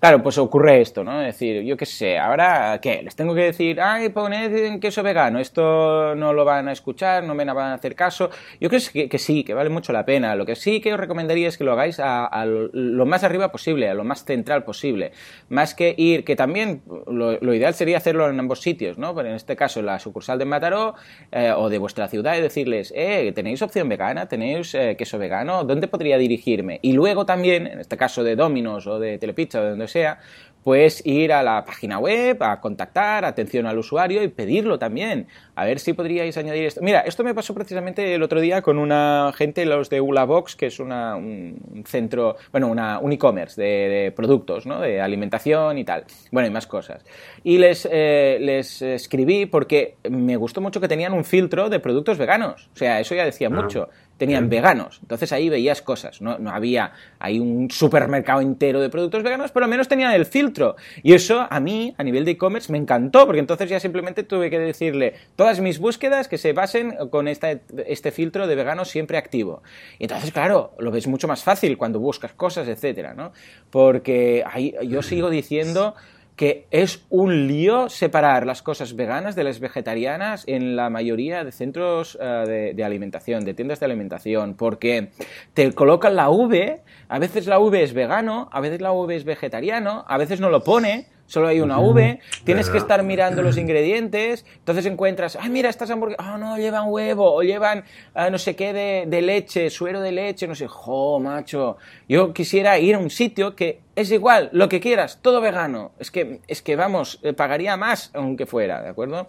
claro, 0.00 0.22
pues 0.22 0.38
ocurre 0.38 0.80
esto, 0.80 1.04
¿no? 1.04 1.20
Es 1.20 1.34
decir, 1.34 1.64
yo 1.64 1.76
qué 1.76 1.84
sé, 1.86 2.18
ahora, 2.18 2.78
¿qué? 2.80 3.02
Les 3.02 3.14
tengo 3.14 3.34
que 3.34 3.42
decir, 3.42 3.78
ay, 3.78 4.08
poned 4.08 4.80
queso 4.80 5.02
vegano, 5.02 5.38
esto 5.38 6.14
no 6.14 6.32
lo 6.32 6.46
van 6.46 6.68
a 6.68 6.72
escuchar, 6.72 7.24
no 7.24 7.34
me 7.34 7.44
van 7.44 7.72
a 7.72 7.74
hacer 7.74 7.94
caso. 7.94 8.30
Yo 8.58 8.70
creo 8.70 8.80
que, 8.90 9.08
que 9.10 9.18
sí, 9.18 9.44
que 9.44 9.52
vale 9.52 9.68
mucho 9.68 9.81
la 9.90 10.04
pena. 10.04 10.36
Lo 10.36 10.46
que 10.46 10.54
sí 10.54 10.80
que 10.80 10.92
os 10.92 11.00
recomendaría 11.00 11.48
es 11.48 11.58
que 11.58 11.64
lo 11.64 11.72
hagáis 11.72 11.98
a, 11.98 12.44
lo, 12.44 13.06
más 13.06 13.24
arriba 13.24 13.50
posible, 13.50 13.88
a 13.88 13.94
lo 13.94 14.04
más 14.04 14.24
central 14.24 14.62
posible. 14.64 15.12
Más 15.48 15.74
que 15.74 15.94
ir, 15.96 16.24
que 16.24 16.36
también 16.36 16.82
lo, 17.06 17.54
ideal 17.54 17.74
sería 17.74 17.96
hacerlo 17.96 18.28
en 18.28 18.38
ambos 18.38 18.60
sitios, 18.60 18.98
¿no? 18.98 19.14
Pero 19.14 19.30
en 19.30 19.34
este 19.34 19.56
caso, 19.56 19.80
la 19.80 19.98
sucursal 19.98 20.38
de 20.38 20.44
Mataró 20.44 20.94
eh, 21.30 21.52
o 21.56 21.70
de 21.70 21.78
vuestra 21.78 22.06
ciudad 22.08 22.36
y 22.36 22.42
decirles, 22.42 22.92
eh, 22.94 23.32
¿tenéis 23.34 23.62
opción 23.62 23.88
vegana? 23.88 24.28
¿Tenéis 24.28 24.74
eh, 24.74 24.94
queso 24.98 25.18
vegano? 25.18 25.64
¿Dónde 25.64 25.88
podría 25.88 26.18
dirigirme? 26.18 26.78
Y 26.82 26.92
luego 26.92 27.24
también, 27.24 27.66
en 27.66 27.80
este 27.80 27.96
caso 27.96 28.22
de 28.22 28.36
Domino's 28.36 28.86
o 28.86 28.98
de 28.98 29.16
Telepizza 29.16 29.60
o 29.60 29.62
de 29.62 29.70
donde 29.70 29.88
sea, 29.88 30.20
pues 30.62 31.04
ir 31.04 31.32
a 31.32 31.42
la 31.42 31.64
página 31.64 31.98
web, 31.98 32.42
a 32.42 32.60
contactar, 32.60 33.24
atención 33.24 33.66
al 33.66 33.78
usuario 33.78 34.22
y 34.22 34.28
pedirlo 34.28 34.78
también. 34.78 35.26
A 35.54 35.64
ver 35.64 35.78
si 35.80 35.92
podríais 35.92 36.36
añadir 36.36 36.64
esto. 36.64 36.80
Mira, 36.82 37.00
esto 37.00 37.24
me 37.24 37.34
pasó 37.34 37.54
precisamente 37.54 38.14
el 38.14 38.22
otro 38.22 38.40
día 38.40 38.62
con 38.62 38.78
una 38.78 39.32
gente, 39.36 39.66
los 39.66 39.90
de 39.90 40.00
Ulabox, 40.00 40.56
que 40.56 40.66
es 40.66 40.78
una, 40.80 41.16
un 41.16 41.84
centro, 41.86 42.36
bueno, 42.52 42.68
una, 42.68 42.98
un 43.00 43.12
e-commerce 43.12 43.60
de, 43.60 44.12
productos, 44.14 44.66
¿no? 44.66 44.80
De 44.80 45.00
alimentación 45.00 45.78
y 45.78 45.84
tal. 45.84 46.04
Bueno, 46.30 46.48
y 46.48 46.50
más 46.50 46.66
cosas. 46.66 47.04
Y 47.42 47.58
les, 47.58 47.88
eh, 47.90 48.38
les 48.40 48.82
escribí 48.82 49.46
porque 49.46 49.96
me 50.08 50.36
gustó 50.36 50.60
mucho 50.60 50.80
que 50.80 50.88
tenían 50.88 51.12
un 51.12 51.24
filtro 51.24 51.68
de 51.68 51.80
productos 51.80 52.18
veganos. 52.18 52.68
O 52.74 52.76
sea, 52.76 53.00
eso 53.00 53.14
ya 53.14 53.24
decía 53.24 53.50
mucho 53.50 53.88
tenían 54.22 54.48
veganos. 54.48 55.00
Entonces 55.02 55.32
ahí 55.32 55.48
veías 55.48 55.82
cosas, 55.82 56.20
¿no? 56.20 56.38
no 56.38 56.50
había 56.50 56.92
ahí 57.18 57.40
un 57.40 57.68
supermercado 57.72 58.40
entero 58.40 58.80
de 58.80 58.88
productos 58.88 59.24
veganos, 59.24 59.50
pero 59.50 59.64
al 59.64 59.70
menos 59.70 59.88
tenían 59.88 60.12
el 60.12 60.26
filtro. 60.26 60.76
Y 61.02 61.14
eso 61.14 61.44
a 61.50 61.58
mí, 61.58 61.92
a 61.98 62.04
nivel 62.04 62.24
de 62.24 62.30
e-commerce, 62.30 62.70
me 62.70 62.78
encantó, 62.78 63.26
porque 63.26 63.40
entonces 63.40 63.68
ya 63.68 63.80
simplemente 63.80 64.22
tuve 64.22 64.48
que 64.48 64.60
decirle 64.60 65.14
todas 65.34 65.58
mis 65.58 65.80
búsquedas 65.80 66.28
que 66.28 66.38
se 66.38 66.52
basen 66.52 66.94
con 67.10 67.26
este 67.26 68.12
filtro 68.12 68.46
de 68.46 68.54
veganos 68.54 68.90
siempre 68.90 69.18
activo. 69.18 69.64
Y 69.98 70.04
entonces, 70.04 70.30
claro, 70.30 70.76
lo 70.78 70.92
ves 70.92 71.08
mucho 71.08 71.26
más 71.26 71.42
fácil 71.42 71.76
cuando 71.76 71.98
buscas 71.98 72.32
cosas, 72.32 72.68
etcétera, 72.68 73.14
¿no? 73.14 73.32
Porque 73.70 74.44
ahí, 74.46 74.72
yo 74.86 75.02
sigo 75.02 75.30
diciendo 75.30 75.96
que 76.36 76.66
es 76.70 77.04
un 77.10 77.46
lío 77.46 77.88
separar 77.88 78.46
las 78.46 78.62
cosas 78.62 78.96
veganas 78.96 79.36
de 79.36 79.44
las 79.44 79.60
vegetarianas 79.60 80.44
en 80.46 80.76
la 80.76 80.90
mayoría 80.90 81.44
de 81.44 81.52
centros 81.52 82.18
eh, 82.20 82.72
de, 82.74 82.84
alimentación, 82.84 83.44
de 83.44 83.54
tiendas 83.54 83.80
de 83.80 83.86
alimentación, 83.86 84.54
porque 84.54 85.08
te 85.54 85.72
colocan 85.72 86.16
la 86.16 86.30
V, 86.30 86.80
a 87.08 87.18
veces 87.18 87.46
la 87.46 87.58
V 87.58 87.82
es 87.82 87.92
vegano, 87.92 88.48
a 88.50 88.60
veces 88.60 88.80
la 88.80 88.92
V 88.92 89.14
es 89.14 89.24
vegetariano, 89.24 90.04
a 90.08 90.18
veces 90.18 90.40
no 90.40 90.48
lo 90.48 90.64
pone, 90.64 91.06
solo 91.26 91.48
hay 91.48 91.60
una 91.60 91.78
V, 91.78 92.20
tienes 92.44 92.68
que 92.68 92.78
estar 92.78 93.02
mirando 93.02 93.42
los 93.42 93.56
ingredientes, 93.58 94.44
entonces 94.58 94.86
encuentras, 94.86 95.36
ay, 95.40 95.50
mira, 95.50 95.68
estas 95.68 95.90
hamburguesas, 95.90 96.24
ah, 96.26 96.38
no, 96.38 96.56
llevan 96.58 96.88
huevo, 96.88 97.32
o 97.34 97.42
llevan 97.42 97.84
ah, 98.14 98.30
no 98.30 98.38
sé 98.38 98.56
qué 98.56 98.72
de, 99.06 99.22
leche, 99.22 99.70
suero 99.70 100.00
de 100.00 100.12
leche, 100.12 100.46
no 100.46 100.54
sé, 100.54 100.66
jo, 100.68 101.20
macho, 101.20 101.76
yo 102.08 102.32
quisiera 102.32 102.78
ir 102.78 102.94
a 102.94 102.98
un 102.98 103.10
sitio 103.10 103.54
que 103.54 103.80
es 103.94 104.10
igual, 104.10 104.50
lo 104.52 104.68
que 104.68 104.80
quieras, 104.80 105.18
todo 105.22 105.40
vegano, 105.40 105.92
es 105.98 106.10
que, 106.10 106.40
es 106.48 106.62
que 106.62 106.76
vamos, 106.76 107.18
eh, 107.22 107.32
pagaría 107.32 107.76
más 107.76 108.10
aunque 108.14 108.46
fuera, 108.46 108.82
¿de 108.82 108.88
acuerdo? 108.88 109.26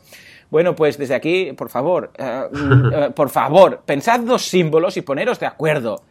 Bueno, 0.53 0.75
pues 0.75 0.99
desde 0.99 1.15
aquí, 1.15 1.51
por 1.53 1.69
favor, 1.69 2.11
eh, 2.15 2.43
eh, 2.93 3.09
por 3.15 3.29
favor, 3.29 3.81
pensad 3.85 4.19
dos 4.19 4.43
símbolos 4.43 4.97
y 4.97 5.01
poneros 5.01 5.39
de 5.39 5.47
acuerdo. 5.47 6.03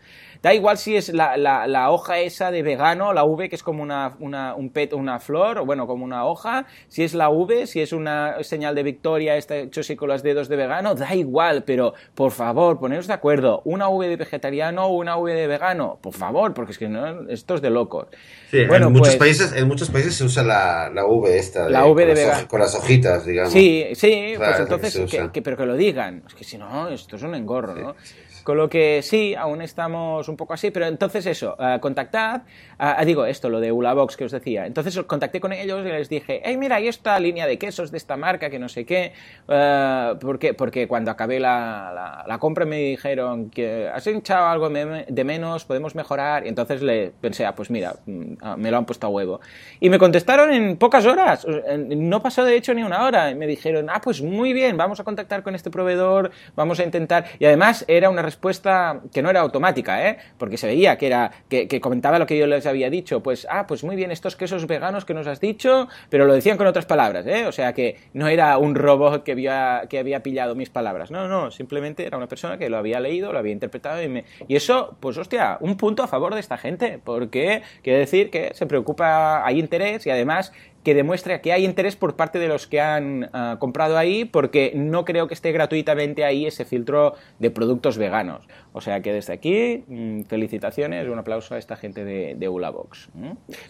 Da 0.42 0.52
igual 0.52 0.76
si 0.76 0.96
es 0.96 1.10
la, 1.10 1.36
la, 1.36 1.90
hoja 1.90 2.18
esa 2.18 2.50
de 2.50 2.64
vegano, 2.64 3.12
la 3.12 3.22
V, 3.22 3.48
que 3.48 3.54
es 3.54 3.62
como 3.62 3.80
una, 3.80 4.16
una, 4.18 4.56
un 4.56 4.70
pet, 4.70 4.92
una 4.92 5.20
flor, 5.20 5.58
o 5.58 5.64
bueno, 5.64 5.86
como 5.86 6.04
una 6.04 6.26
hoja, 6.26 6.66
si 6.88 7.04
es 7.04 7.14
la 7.14 7.30
V, 7.30 7.68
si 7.68 7.80
es 7.80 7.92
una 7.92 8.42
señal 8.42 8.74
de 8.74 8.82
victoria, 8.82 9.36
está 9.36 9.56
hecho 9.56 9.82
así 9.82 9.94
con 9.94 10.08
los 10.08 10.24
dedos 10.24 10.48
de 10.48 10.56
vegano, 10.56 10.96
da 10.96 11.14
igual, 11.14 11.62
pero 11.62 11.94
por 12.16 12.32
favor, 12.32 12.80
poneros 12.80 13.06
de 13.06 13.12
acuerdo, 13.12 13.62
una 13.64 13.88
V 13.88 14.08
de 14.08 14.16
vegetariano 14.16 14.86
o 14.86 14.96
una 14.96 15.16
V 15.16 15.32
de 15.32 15.46
vegano, 15.46 16.00
por 16.02 16.12
favor, 16.12 16.54
porque 16.54 16.72
es 16.72 16.78
que 16.78 16.88
no, 16.88 17.30
esto 17.30 17.54
es 17.54 17.62
de 17.62 17.70
locos. 17.70 18.08
Sí, 18.50 18.64
bueno, 18.66 18.88
en, 18.88 18.94
muchos 18.94 19.14
pues 19.14 19.18
países, 19.18 19.52
en 19.52 19.68
muchos 19.68 19.90
países 19.90 20.16
se 20.16 20.24
usa 20.24 20.42
la, 20.42 20.90
la 20.92 21.06
V 21.06 21.38
esta, 21.38 21.70
la 21.70 21.86
V 21.86 22.04
de 22.04 22.14
vegano. 22.14 22.48
Con 22.48 22.58
las 22.58 22.74
hojitas, 22.74 23.24
digamos. 23.24 23.52
Sí, 23.52 23.86
sí, 23.94 24.34
pues 24.36 24.58
entonces, 24.58 25.30
que, 25.32 25.40
pero 25.40 25.56
que 25.56 25.66
lo 25.66 25.76
digan, 25.76 26.24
es 26.26 26.34
que 26.34 26.42
si 26.42 26.58
no, 26.58 26.88
esto 26.88 27.14
es 27.14 27.22
un 27.22 27.36
engorro, 27.36 27.76
¿no? 27.76 27.94
Con 28.42 28.56
lo 28.56 28.68
que 28.68 29.02
sí, 29.02 29.34
aún 29.34 29.62
estamos 29.62 30.28
un 30.28 30.36
poco 30.36 30.54
así, 30.54 30.70
pero 30.70 30.86
entonces 30.86 31.26
eso, 31.26 31.56
uh, 31.58 31.78
contactad, 31.80 32.42
uh, 32.80 33.04
digo 33.04 33.24
esto, 33.24 33.48
lo 33.48 33.60
de 33.60 33.70
Ulabox 33.70 34.16
que 34.16 34.24
os 34.24 34.32
decía. 34.32 34.66
Entonces 34.66 34.98
contacté 35.04 35.40
con 35.40 35.52
ellos 35.52 35.86
y 35.86 35.88
les 35.88 36.08
dije, 36.08 36.42
hey, 36.44 36.56
mira, 36.56 36.76
hay 36.76 36.88
esta 36.88 37.18
línea 37.20 37.46
de 37.46 37.58
quesos 37.58 37.90
de 37.90 37.98
esta 37.98 38.16
marca 38.16 38.50
que 38.50 38.58
no 38.58 38.68
sé 38.68 38.84
qué, 38.84 39.12
uh, 39.48 40.18
porque, 40.18 40.54
porque 40.54 40.88
cuando 40.88 41.10
acabé 41.10 41.38
la, 41.38 42.24
la, 42.26 42.38
compra 42.38 42.64
me 42.64 42.78
dijeron 42.78 43.50
que 43.50 43.88
has 43.88 44.06
hinchado 44.06 44.46
algo 44.46 44.68
de 44.70 45.24
menos, 45.24 45.64
podemos 45.64 45.94
mejorar, 45.94 46.44
y 46.44 46.48
entonces 46.48 46.82
le 46.82 47.12
pensé, 47.20 47.46
ah, 47.46 47.54
pues 47.54 47.70
mira, 47.70 47.94
mm, 48.06 48.34
ah, 48.40 48.56
me 48.56 48.70
lo 48.70 48.78
han 48.78 48.84
puesto 48.84 49.06
a 49.06 49.10
huevo. 49.10 49.40
Y 49.78 49.88
me 49.90 49.98
contestaron 49.98 50.52
en 50.52 50.76
pocas 50.76 51.06
horas, 51.06 51.46
no 51.78 52.22
pasó 52.22 52.44
de 52.44 52.56
hecho 52.56 52.74
ni 52.74 52.82
una 52.82 53.04
hora, 53.04 53.30
y 53.30 53.34
me 53.34 53.46
dijeron, 53.46 53.88
ah, 53.90 54.00
pues 54.02 54.20
muy 54.20 54.52
bien, 54.52 54.76
vamos 54.76 54.98
a 54.98 55.04
contactar 55.04 55.42
con 55.42 55.54
este 55.54 55.70
proveedor, 55.70 56.32
vamos 56.56 56.80
a 56.80 56.84
intentar, 56.84 57.26
y 57.38 57.44
además 57.44 57.84
era 57.86 58.10
una 58.10 58.22
respuesta 58.32 59.00
que 59.12 59.22
no 59.22 59.30
era 59.30 59.40
automática, 59.40 60.08
¿eh? 60.08 60.16
porque 60.38 60.56
se 60.56 60.66
veía 60.66 60.96
que, 60.96 61.06
era, 61.06 61.30
que, 61.48 61.80
comentaba 61.80 62.18
lo 62.18 62.26
que 62.26 62.38
yo 62.38 62.46
les 62.46 62.66
había 62.66 62.88
dicho. 62.88 63.22
Pues, 63.22 63.46
ah, 63.50 63.66
pues 63.66 63.84
muy 63.84 63.94
bien, 63.94 64.10
estos 64.10 64.36
quesos 64.36 64.66
veganos 64.66 65.04
que 65.04 65.12
nos 65.14 65.26
has 65.26 65.38
dicho, 65.38 65.88
pero 66.08 66.24
lo 66.24 66.32
decían 66.32 66.56
con 66.56 66.66
otras 66.66 66.86
palabras, 66.86 67.26
¿eh? 67.26 67.46
o 67.46 67.52
sea 67.52 67.72
que 67.74 67.98
no 68.14 68.28
era 68.28 68.56
un 68.56 68.74
robot 68.74 69.22
que 69.22 69.32
había, 69.32 69.82
que 69.88 69.98
había 69.98 70.22
pillado 70.22 70.54
mis 70.54 70.70
palabras, 70.70 71.10
no, 71.10 71.28
no, 71.28 71.50
simplemente 71.50 72.06
era 72.06 72.16
una 72.16 72.26
persona 72.26 72.56
que 72.56 72.70
lo 72.70 72.78
había 72.78 73.00
leído, 73.00 73.32
lo 73.32 73.38
había 73.38 73.52
interpretado 73.52 74.02
y, 74.02 74.08
me... 74.08 74.24
y 74.48 74.56
eso, 74.56 74.96
pues 75.00 75.18
hostia, 75.18 75.58
un 75.60 75.76
punto 75.76 76.02
a 76.02 76.08
favor 76.08 76.34
de 76.34 76.40
esta 76.40 76.56
gente, 76.56 76.98
porque 77.04 77.62
quiere 77.82 77.98
decir 77.98 78.30
que 78.30 78.52
se 78.54 78.66
preocupa, 78.66 79.46
hay 79.46 79.58
interés 79.58 80.06
y 80.06 80.10
además 80.10 80.52
que 80.82 80.94
demuestra 80.94 81.40
que 81.40 81.52
hay 81.52 81.64
interés 81.64 81.96
por 81.96 82.16
parte 82.16 82.38
de 82.38 82.48
los 82.48 82.66
que 82.66 82.80
han 82.80 83.30
ah, 83.32 83.56
comprado 83.58 83.98
ahí, 83.98 84.24
porque 84.24 84.72
no 84.74 85.04
creo 85.04 85.28
que 85.28 85.34
esté 85.34 85.52
gratuitamente 85.52 86.24
ahí 86.24 86.46
ese 86.46 86.64
filtro 86.64 87.14
de 87.38 87.50
productos 87.50 87.98
veganos. 87.98 88.48
O 88.72 88.80
sea 88.80 89.00
que 89.00 89.12
desde 89.12 89.32
aquí, 89.32 89.84
mm, 89.86 90.22
felicitaciones, 90.22 91.08
un 91.08 91.18
aplauso 91.18 91.54
a 91.54 91.58
esta 91.58 91.76
gente 91.76 92.04
de, 92.04 92.34
de 92.34 92.48
Ulabox. 92.48 93.10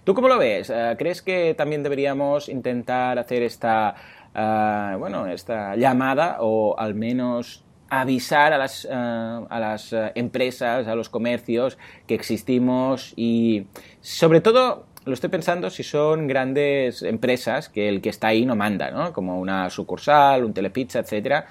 ¿Tú 0.04 0.14
cómo 0.14 0.28
lo 0.28 0.38
ves? 0.38 0.70
Ah, 0.70 0.94
¿Crees 0.98 1.22
que 1.22 1.54
también 1.54 1.82
deberíamos 1.82 2.48
intentar 2.48 3.18
hacer 3.18 3.42
esta, 3.42 3.94
ah, 4.34 4.96
bueno, 4.98 5.26
esta 5.26 5.76
llamada 5.76 6.38
o 6.40 6.78
al 6.78 6.94
menos 6.94 7.64
avisar 7.90 8.54
a 8.54 8.58
las, 8.58 8.88
a 8.90 9.58
las 9.60 9.94
empresas, 10.14 10.86
a 10.86 10.94
los 10.94 11.10
comercios 11.10 11.76
que 12.06 12.14
existimos 12.14 13.12
y 13.16 13.66
sobre 14.00 14.40
todo 14.40 14.86
lo 15.04 15.14
estoy 15.14 15.30
pensando 15.30 15.70
si 15.70 15.82
son 15.82 16.26
grandes 16.26 17.02
empresas 17.02 17.68
que 17.68 17.88
el 17.88 18.00
que 18.00 18.10
está 18.10 18.28
ahí 18.28 18.46
no 18.46 18.54
manda, 18.54 18.90
¿no? 18.90 19.12
Como 19.12 19.40
una 19.40 19.68
sucursal, 19.70 20.44
un 20.44 20.54
telepizza, 20.54 21.00
etcétera. 21.00 21.46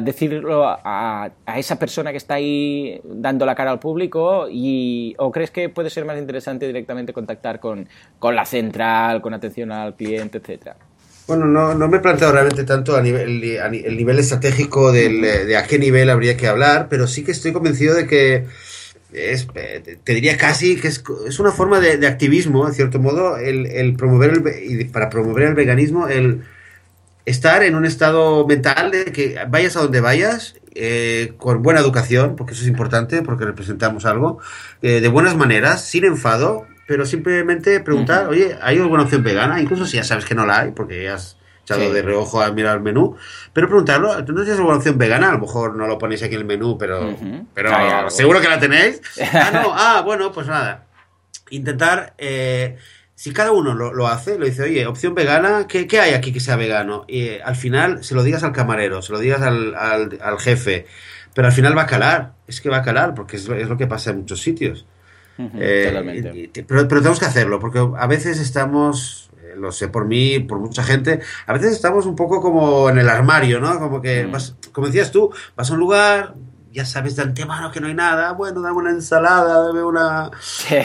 decirlo 0.00 0.64
a, 0.66 1.30
esa 1.56 1.78
persona 1.78 2.10
que 2.10 2.16
está 2.16 2.34
ahí 2.34 3.00
dando 3.04 3.46
la 3.46 3.54
cara 3.54 3.70
al 3.70 3.78
público 3.78 4.46
y 4.50 5.14
o 5.18 5.30
crees 5.30 5.50
que 5.50 5.68
puede 5.68 5.90
ser 5.90 6.04
más 6.04 6.18
interesante 6.18 6.66
directamente 6.66 7.12
contactar 7.12 7.60
con, 7.60 7.88
con 8.18 8.34
la 8.34 8.44
central, 8.44 9.22
con 9.22 9.32
atención 9.34 9.70
al 9.72 9.94
cliente, 9.94 10.38
etcétera. 10.38 10.76
Bueno, 11.28 11.46
no, 11.46 11.74
no 11.74 11.88
me 11.88 11.98
he 11.98 12.00
planteado 12.00 12.32
realmente 12.32 12.64
tanto 12.64 12.96
a 12.96 13.00
nivel, 13.00 13.44
el 13.44 13.96
nivel 13.96 14.18
estratégico 14.18 14.90
del, 14.90 15.20
de 15.20 15.56
a 15.56 15.62
qué 15.62 15.78
nivel 15.78 16.10
habría 16.10 16.36
que 16.36 16.48
hablar, 16.48 16.88
pero 16.90 17.06
sí 17.06 17.22
que 17.22 17.30
estoy 17.30 17.52
convencido 17.52 17.94
de 17.94 18.08
que 18.08 18.46
es, 19.12 19.46
eh, 19.54 19.98
te 20.02 20.14
diría 20.14 20.36
casi 20.36 20.76
que 20.76 20.88
es, 20.88 21.02
es 21.26 21.38
una 21.38 21.52
forma 21.52 21.80
de, 21.80 22.06
activismo, 22.06 22.66
en 22.66 22.74
cierto 22.74 22.98
modo, 22.98 23.36
el, 23.36 23.66
el 23.66 23.94
promover 23.94 24.42
el, 24.46 24.90
para 24.90 25.10
promover 25.10 25.48
el 25.48 25.54
veganismo, 25.54 26.08
el 26.08 26.42
estar 27.24 27.62
en 27.62 27.74
un 27.74 27.84
estado 27.84 28.46
mental 28.46 28.90
de 28.90 29.04
que 29.06 29.38
vayas 29.48 29.76
a 29.76 29.80
donde 29.80 30.00
vayas, 30.00 30.56
eh, 30.74 31.34
con 31.36 31.62
buena 31.62 31.80
educación, 31.80 32.34
porque 32.36 32.54
eso 32.54 32.62
es 32.62 32.68
importante, 32.68 33.22
porque 33.22 33.44
representamos 33.44 34.06
algo, 34.06 34.38
eh, 34.80 35.00
de 35.00 35.08
buenas 35.08 35.36
maneras, 35.36 35.84
sin 35.84 36.04
enfado, 36.04 36.66
pero 36.86 37.06
simplemente 37.06 37.78
preguntar, 37.80 38.28
oye, 38.28 38.56
¿hay 38.60 38.78
alguna 38.78 39.02
opción 39.02 39.22
vegana? 39.22 39.60
Incluso 39.60 39.86
si 39.86 39.98
ya 39.98 40.04
sabes 40.04 40.24
que 40.24 40.34
no 40.34 40.46
la 40.46 40.60
hay, 40.60 40.70
porque 40.72 41.04
ya 41.04 41.14
has 41.14 41.36
echado 41.64 41.92
de 41.92 42.02
reojo 42.02 42.40
a 42.40 42.50
mirar 42.50 42.76
el 42.76 42.82
menú, 42.82 43.16
pero 43.52 43.68
preguntarlo, 43.68 44.24
¿tú 44.24 44.32
no 44.32 44.42
tienes 44.42 44.58
alguna 44.58 44.76
opción 44.76 44.98
vegana? 44.98 45.28
A 45.28 45.32
lo 45.32 45.38
mejor 45.38 45.76
no 45.76 45.86
lo 45.86 45.98
ponéis 45.98 46.22
aquí 46.22 46.34
en 46.34 46.40
el 46.40 46.46
menú, 46.46 46.76
pero, 46.76 47.16
pero 47.54 48.10
seguro 48.10 48.40
que 48.40 48.48
la 48.48 48.58
tenéis. 48.58 49.00
ah, 49.32 49.50
no, 49.52 49.72
ah, 49.72 50.02
bueno, 50.04 50.32
pues 50.32 50.46
nada. 50.46 50.86
Intentar, 51.50 52.14
eh, 52.18 52.76
si 53.14 53.32
cada 53.32 53.52
uno 53.52 53.74
lo, 53.74 54.08
hace, 54.08 54.38
lo 54.38 54.46
dice, 54.46 54.64
oye, 54.64 54.86
opción 54.86 55.14
vegana, 55.14 55.66
¿qué, 55.68 55.86
¿qué, 55.86 56.00
hay 56.00 56.14
aquí 56.14 56.32
que 56.32 56.40
sea 56.40 56.56
vegano? 56.56 57.04
Y 57.06 57.22
eh, 57.22 57.42
al 57.44 57.56
final 57.56 58.02
se 58.02 58.14
lo 58.14 58.22
digas 58.22 58.42
al 58.42 58.52
camarero, 58.52 59.02
se 59.02 59.12
lo 59.12 59.18
digas 59.18 59.42
al, 59.42 59.74
al, 59.74 60.38
jefe, 60.40 60.86
pero 61.34 61.46
al 61.46 61.52
final 61.52 61.76
va 61.76 61.82
a 61.82 61.86
calar, 61.86 62.32
es 62.48 62.60
que 62.60 62.70
va 62.70 62.78
a 62.78 62.82
calar, 62.82 63.14
porque 63.14 63.36
es, 63.36 63.48
es 63.48 63.68
lo 63.68 63.76
que 63.76 63.86
pasa 63.86 64.10
en 64.10 64.18
muchos 64.18 64.40
sitios. 64.40 64.86
Eh, 65.38 66.50
pero, 66.52 66.88
pero 66.88 67.00
tenemos 67.00 67.18
que 67.18 67.26
hacerlo, 67.26 67.58
porque 67.58 67.78
a 67.78 68.06
veces 68.06 68.38
estamos 68.38 69.30
lo 69.56 69.72
sé 69.72 69.88
por 69.88 70.06
mí, 70.06 70.40
por 70.40 70.58
mucha 70.58 70.82
gente, 70.82 71.20
a 71.46 71.52
veces 71.52 71.72
estamos 71.72 72.06
un 72.06 72.16
poco 72.16 72.40
como 72.40 72.88
en 72.88 72.98
el 72.98 73.08
armario, 73.08 73.60
¿no? 73.60 73.78
Como 73.78 74.00
que, 74.00 74.26
mm. 74.26 74.70
como 74.72 74.86
decías 74.86 75.12
tú, 75.12 75.30
vas 75.56 75.70
a 75.70 75.74
un 75.74 75.80
lugar, 75.80 76.34
ya 76.72 76.84
sabes 76.84 77.16
de 77.16 77.22
antemano 77.22 77.70
que 77.70 77.80
no 77.80 77.86
hay 77.86 77.94
nada, 77.94 78.32
bueno, 78.32 78.62
dame 78.62 78.76
una 78.76 78.90
ensalada, 78.90 79.66
dame 79.66 79.82
una... 79.82 80.30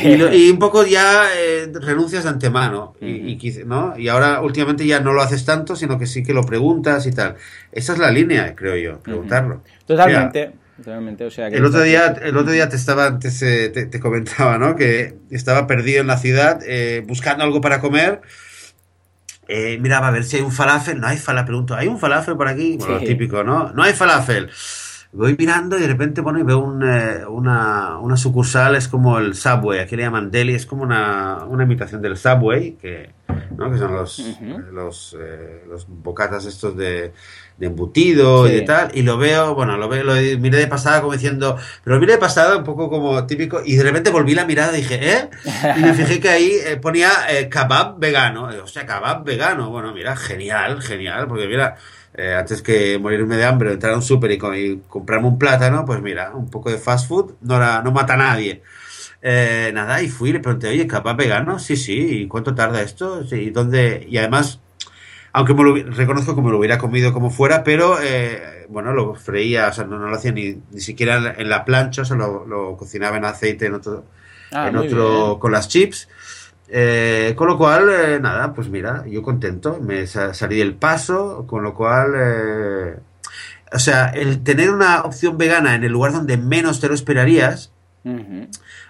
Y, 0.03 0.49
un 0.51 0.59
poco 0.59 0.85
ya 0.85 1.29
eh, 1.35 1.71
renuncias 1.73 2.23
de 2.23 2.29
antemano, 2.29 2.95
y, 3.01 3.37
¿no? 3.65 3.97
Y 3.97 4.09
ahora 4.09 4.41
últimamente 4.41 4.85
ya 4.85 4.99
no 4.99 5.13
lo 5.13 5.21
haces 5.21 5.45
tanto, 5.45 5.75
sino 5.75 5.97
que 5.97 6.05
sí 6.05 6.23
que 6.23 6.33
lo 6.33 6.43
preguntas 6.43 7.05
y 7.07 7.11
tal. 7.11 7.35
Esa 7.71 7.93
es 7.93 7.99
la 7.99 8.11
línea, 8.11 8.53
creo 8.55 8.75
yo, 8.75 8.99
preguntarlo. 8.99 9.61
Totalmente. 9.85 10.51
realmente. 10.83 11.25
O 11.25 11.31
sea, 11.31 11.49
que 11.49 11.57
El 11.57 11.65
otro 11.65 11.81
día, 11.81 12.07
el 12.21 12.35
otro 12.35 12.51
día 12.51 12.67
te 12.67 12.75
estaba 12.75 13.05
antes 13.05 13.41
eh, 13.41 13.69
te, 13.69 13.85
te 13.85 13.99
comentaba, 13.99 14.57
¿no? 14.57 14.75
Que 14.75 15.15
estaba 15.31 15.67
perdido 15.67 16.01
en 16.01 16.07
la 16.07 16.17
ciudad 16.17 16.59
eh, 16.65 17.03
buscando 17.07 17.43
algo 17.43 17.61
para 17.61 17.79
comer. 17.79 18.21
Eh, 19.47 19.77
miraba 19.79 20.07
a 20.07 20.11
ver 20.11 20.23
si 20.23 20.37
hay 20.37 20.41
un 20.43 20.51
falafel. 20.51 20.99
No 20.99 21.07
hay 21.07 21.17
falafel, 21.17 21.45
pregunto, 21.47 21.75
¿hay 21.75 21.87
un 21.87 21.97
falafel 21.99 22.35
por 22.35 22.47
aquí? 22.47 22.77
Bueno, 22.77 22.99
Sí. 22.99 23.05
típico, 23.05 23.43
¿no? 23.43 23.71
No 23.73 23.83
hay 23.83 23.93
falafel. 23.93 24.49
Voy 25.13 25.35
mirando 25.39 25.77
y 25.77 25.81
de 25.81 25.87
repente 25.87 26.19
bueno, 26.19 26.37
y 26.39 26.43
veo 26.43 26.59
un, 26.59 26.83
eh, 26.83 27.25
una, 27.27 27.97
una 27.97 28.17
sucursal, 28.17 28.75
es 28.75 28.89
como 28.89 29.17
el 29.19 29.35
Subway, 29.35 29.79
aquí 29.79 29.95
le 29.95 30.03
llaman 30.03 30.29
deli, 30.29 30.53
es 30.53 30.65
como 30.65 30.83
una, 30.83 31.45
una 31.47 31.63
imitación 31.63 32.01
del 32.01 32.17
Subway, 32.17 32.73
que, 32.73 33.11
¿no? 33.55 33.71
que 33.71 33.77
son 33.77 33.93
los, 33.93 34.21
los, 34.73 35.15
eh, 35.19 35.63
los 35.69 35.87
bocatas 35.87 36.45
estos 36.45 36.75
de, 36.75 37.13
de 37.57 37.67
embutido 37.67 38.47
y 38.47 38.51
de 38.51 38.61
tal, 38.61 38.91
y 38.93 39.01
lo 39.01 39.17
veo, 39.17 39.55
bueno, 39.55 39.77
lo 39.77 39.89
veo, 39.89 40.03
lo 40.03 40.13
miré 40.39 40.57
de 40.59 40.67
pasada 40.67 41.01
como 41.01 41.13
diciendo, 41.13 41.57
pero 41.83 41.95
lo 41.95 41.99
miré 41.99 42.13
de 42.13 42.19
pasada 42.19 42.57
un 42.57 42.63
poco 42.63 42.89
como 42.89 43.25
típico, 43.25 43.61
y 43.65 43.75
de 43.75 43.83
repente 43.83 44.11
volví 44.11 44.35
la 44.35 44.45
mirada 44.45 44.73
y 44.77 44.81
dije, 44.81 45.11
¿eh? 45.13 45.29
Y 45.75 45.79
me 45.79 45.93
fijé 45.93 46.19
que 46.19 46.29
ahí 46.29 46.51
eh, 46.65 46.77
ponía 46.77 47.09
eh, 47.29 47.49
kebab 47.49 47.97
vegano, 47.99 48.49
o 48.63 48.67
sea, 48.67 48.85
kebab 48.85 49.23
vegano, 49.23 49.69
bueno, 49.71 49.93
mira, 49.93 50.15
genial, 50.15 50.81
genial, 50.81 51.27
porque 51.27 51.47
mira, 51.47 51.75
eh, 52.13 52.35
antes 52.35 52.61
que 52.61 52.99
morirme 52.99 53.37
de 53.37 53.45
hambre, 53.45 53.71
entrar 53.73 53.93
a 53.93 53.95
un 53.95 54.01
súper 54.03 54.31
y, 54.31 54.37
co- 54.37 54.53
y 54.55 54.81
comprarme 54.87 55.27
un 55.27 55.39
plátano, 55.39 55.83
pues 55.85 56.01
mira, 56.01 56.31
un 56.35 56.49
poco 56.49 56.69
de 56.69 56.77
fast 56.77 57.07
food 57.07 57.33
no, 57.41 57.57
era- 57.57 57.81
no 57.81 57.91
mata 57.91 58.13
a 58.13 58.17
nadie. 58.17 58.61
Eh, 59.21 59.71
nada, 59.73 60.01
y 60.01 60.09
fui 60.09 60.29
y 60.29 60.33
le 60.33 60.39
pregunté, 60.39 60.67
oye, 60.69 60.87
¿kebab 60.87 61.17
vegano? 61.17 61.57
Sí, 61.59 61.75
sí, 61.75 62.21
¿y 62.21 62.27
cuánto 62.27 62.53
tarda 62.53 62.81
esto? 62.83 63.25
Sí, 63.27 63.35
¿y 63.35 63.49
dónde? 63.49 64.05
Y 64.09 64.17
además, 64.17 64.59
aunque 65.33 65.53
me 65.53 65.63
lo 65.63 65.75
reconozco 65.91 66.35
que 66.35 66.41
me 66.41 66.51
lo 66.51 66.57
hubiera 66.57 66.77
comido 66.77 67.13
como 67.13 67.29
fuera, 67.29 67.63
pero 67.63 67.97
eh, 68.01 68.65
bueno, 68.69 68.93
lo 68.93 69.15
freía, 69.15 69.67
o 69.69 69.73
sea, 69.73 69.83
no, 69.85 69.97
no 69.99 70.07
lo 70.09 70.15
hacía 70.15 70.31
ni, 70.31 70.61
ni 70.71 70.81
siquiera 70.81 71.35
en 71.37 71.49
la, 71.49 71.63
plancha, 71.65 72.01
o 72.01 72.05
sea, 72.05 72.17
lo, 72.17 72.45
lo 72.45 72.75
cocinaba 72.77 73.17
en 73.17 73.25
aceite 73.25 73.65
en 73.67 73.73
otro, 73.75 74.05
Ah, 74.51 74.69
en 74.69 74.77
otro 74.77 75.25
bien. 75.27 75.39
con 75.39 75.51
las 75.51 75.67
chips. 75.67 76.07
Eh, 76.69 77.33
con 77.37 77.47
lo 77.47 77.57
cual, 77.57 77.89
eh, 77.89 78.19
nada, 78.21 78.53
pues 78.53 78.69
mira, 78.69 79.05
yo 79.07 79.21
contento, 79.21 79.79
me 79.81 80.05
sa- 80.07 80.33
salí 80.33 80.57
del 80.57 80.73
paso, 80.75 81.45
con 81.47 81.63
lo 81.63 81.73
cual, 81.73 82.13
eh, 82.17 82.95
o 83.73 83.79
sea, 83.79 84.07
el 84.09 84.43
tener 84.43 84.69
una 84.71 85.01
opción 85.03 85.37
vegana 85.37 85.75
en 85.75 85.83
el 85.83 85.91
lugar 85.91 86.11
donde 86.13 86.37
menos 86.37 86.79
te 86.81 86.87
lo 86.89 86.93
esperarías, 86.93 87.71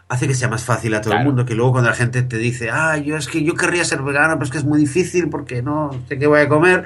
Hace 0.09 0.27
que 0.27 0.33
sea 0.35 0.47
más 0.47 0.63
fácil 0.63 0.93
a 0.95 1.01
todo 1.01 1.11
Claro. 1.11 1.21
el 1.21 1.27
mundo, 1.27 1.45
que 1.45 1.55
luego 1.55 1.73
cuando 1.73 1.89
la 1.89 1.95
gente 1.95 2.21
te 2.23 2.37
dice, 2.37 2.69
ah, 2.71 2.97
yo 2.97 3.17
es 3.17 3.27
que 3.27 3.43
yo 3.43 3.55
querría 3.55 3.83
ser 3.83 4.01
vegano, 4.03 4.33
pero 4.35 4.45
es 4.45 4.51
que 4.51 4.57
es 4.57 4.63
muy 4.63 4.79
difícil 4.79 5.29
porque 5.29 5.61
no 5.61 5.91
sé 6.07 6.17
qué 6.17 6.27
voy 6.27 6.39
a 6.41 6.47
comer. 6.49 6.85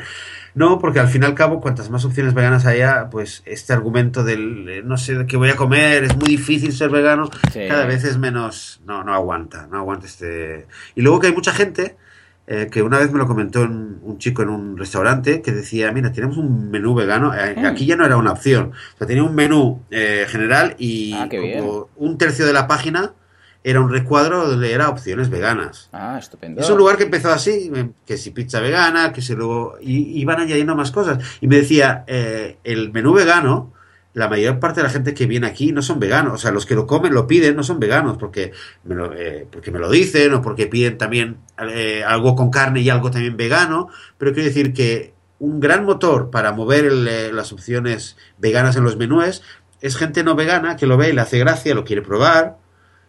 No, 0.54 0.80
porque 0.80 1.00
al 1.00 1.08
fin 1.08 1.24
y 1.24 1.26
al 1.26 1.34
cabo, 1.34 1.62
cuantas 1.62 1.90
más 1.90 2.04
opciones 2.04 2.34
veganas 2.34 2.66
haya, 2.66 3.10
pues 3.10 3.42
este 3.46 3.72
argumento 3.72 4.26
del 4.26 4.68
eh, 4.68 4.82
no 4.84 4.98
sé 4.98 5.26
qué 5.26 5.38
voy 5.38 5.50
a 5.50 5.56
comer, 5.56 6.04
es 6.04 6.18
muy 6.18 6.28
difícil 6.28 6.74
ser 6.74 6.90
vegano, 6.90 7.30
Sí. 7.54 7.62
cada 7.70 7.86
vez 7.86 8.04
es 8.04 8.18
menos, 8.18 8.82
no, 8.86 9.04
no 9.06 9.14
aguanta, 9.14 9.68
no 9.72 9.78
aguanta 9.78 10.08
este... 10.08 10.68
Y 10.96 11.04
luego 11.04 11.22
que 11.22 11.28
hay 11.28 11.34
mucha 11.34 11.54
gente 11.54 11.96
eh, 12.54 12.68
que 12.70 12.82
una 12.82 13.00
vez 13.00 13.10
me 13.12 13.18
lo 13.18 13.28
comentó 13.28 13.62
un, 13.62 14.00
un 14.04 14.18
chico 14.18 14.42
en 14.42 14.50
un 14.50 14.78
restaurante 14.78 15.42
que 15.42 15.52
decía, 15.54 15.92
mira, 15.94 16.12
tenemos 16.12 16.36
un 16.38 16.70
menú 16.70 16.94
vegano, 16.94 17.34
eh, 17.34 17.56
Mm. 17.58 17.66
aquí 17.66 17.86
ya 17.86 17.96
no 17.96 18.06
era 18.06 18.18
una 18.18 18.32
opción, 18.34 18.72
o 18.96 18.98
sea, 18.98 19.08
tenía 19.08 19.24
un 19.24 19.34
menú 19.36 19.82
eh, 19.90 20.26
general 20.28 20.76
y 20.78 21.14
Ah, 21.14 21.30
como 21.30 21.90
un 21.96 22.18
tercio 22.18 22.46
de 22.46 22.52
la 22.54 22.68
página 22.68 23.14
era 23.64 23.80
un 23.80 23.90
recuadro 23.92 24.48
donde 24.50 24.74
era 24.74 24.90
opciones 24.90 25.30
veganas. 25.30 25.88
Ah, 25.94 26.18
estupendo. 26.20 26.60
Es 26.62 26.70
un 26.70 26.78
lugar 26.80 26.98
que 26.98 27.04
empezó 27.04 27.32
así, 27.32 27.72
que 28.08 28.18
si 28.18 28.32
pizza 28.32 28.60
vegana, 28.60 29.14
que 29.14 29.22
si 29.22 29.36
luego... 29.36 29.76
Y, 29.80 30.20
y 30.20 30.26
van 30.26 30.40
añadiendo 30.40 30.76
más 30.76 30.90
cosas. 30.92 31.24
Y 31.42 31.48
me 31.48 31.58
decía, 31.58 32.04
eh, 32.08 32.58
el 32.64 32.92
menú 32.92 33.14
vegano, 33.14 33.72
la 34.14 34.28
mayor 34.28 34.60
parte 34.60 34.82
de 34.82 34.84
la 34.88 34.90
gente 34.90 35.14
que 35.14 35.26
viene 35.26 35.48
aquí 35.48 35.72
no 35.72 35.82
son 35.82 36.00
veganos. 36.00 36.34
O 36.34 36.38
sea, 36.38 36.52
los 36.52 36.66
que 36.66 36.76
lo 36.76 36.86
comen, 36.86 37.14
lo 37.14 37.28
piden, 37.28 37.56
no 37.56 37.64
son 37.64 37.80
veganos, 37.80 38.18
porque 38.18 38.52
me 38.84 38.96
lo, 38.96 39.14
eh, 39.14 39.48
porque 39.50 39.72
me 39.72 39.80
lo 39.80 39.90
dicen 39.90 40.34
o 40.34 40.42
porque 40.42 40.68
piden 40.68 40.98
también 40.98 41.38
eh, 41.70 42.04
algo 42.06 42.36
con 42.36 42.50
carne 42.52 42.82
y 42.82 42.90
algo 42.90 43.10
también 43.12 43.38
vegano. 43.38 43.88
Pero 44.18 44.34
quiero 44.34 44.48
decir 44.48 44.74
que 44.74 45.14
un 45.40 45.60
gran 45.60 45.86
motor 45.86 46.30
para 46.30 46.52
mover 46.52 46.86
el, 46.86 47.08
eh, 47.08 47.32
las 47.34 47.52
opciones 47.54 48.18
veganas 48.38 48.76
en 48.76 48.84
los 48.84 48.98
menús 48.98 49.42
es 49.80 49.96
gente 49.96 50.24
no 50.24 50.36
vegana 50.36 50.76
que 50.76 50.86
lo 50.86 50.98
ve 50.98 51.10
y 51.10 51.14
le 51.14 51.22
hace 51.22 51.40
gracia, 51.40 51.74
lo 51.74 51.84
quiere 51.84 52.02
probar. 52.02 52.58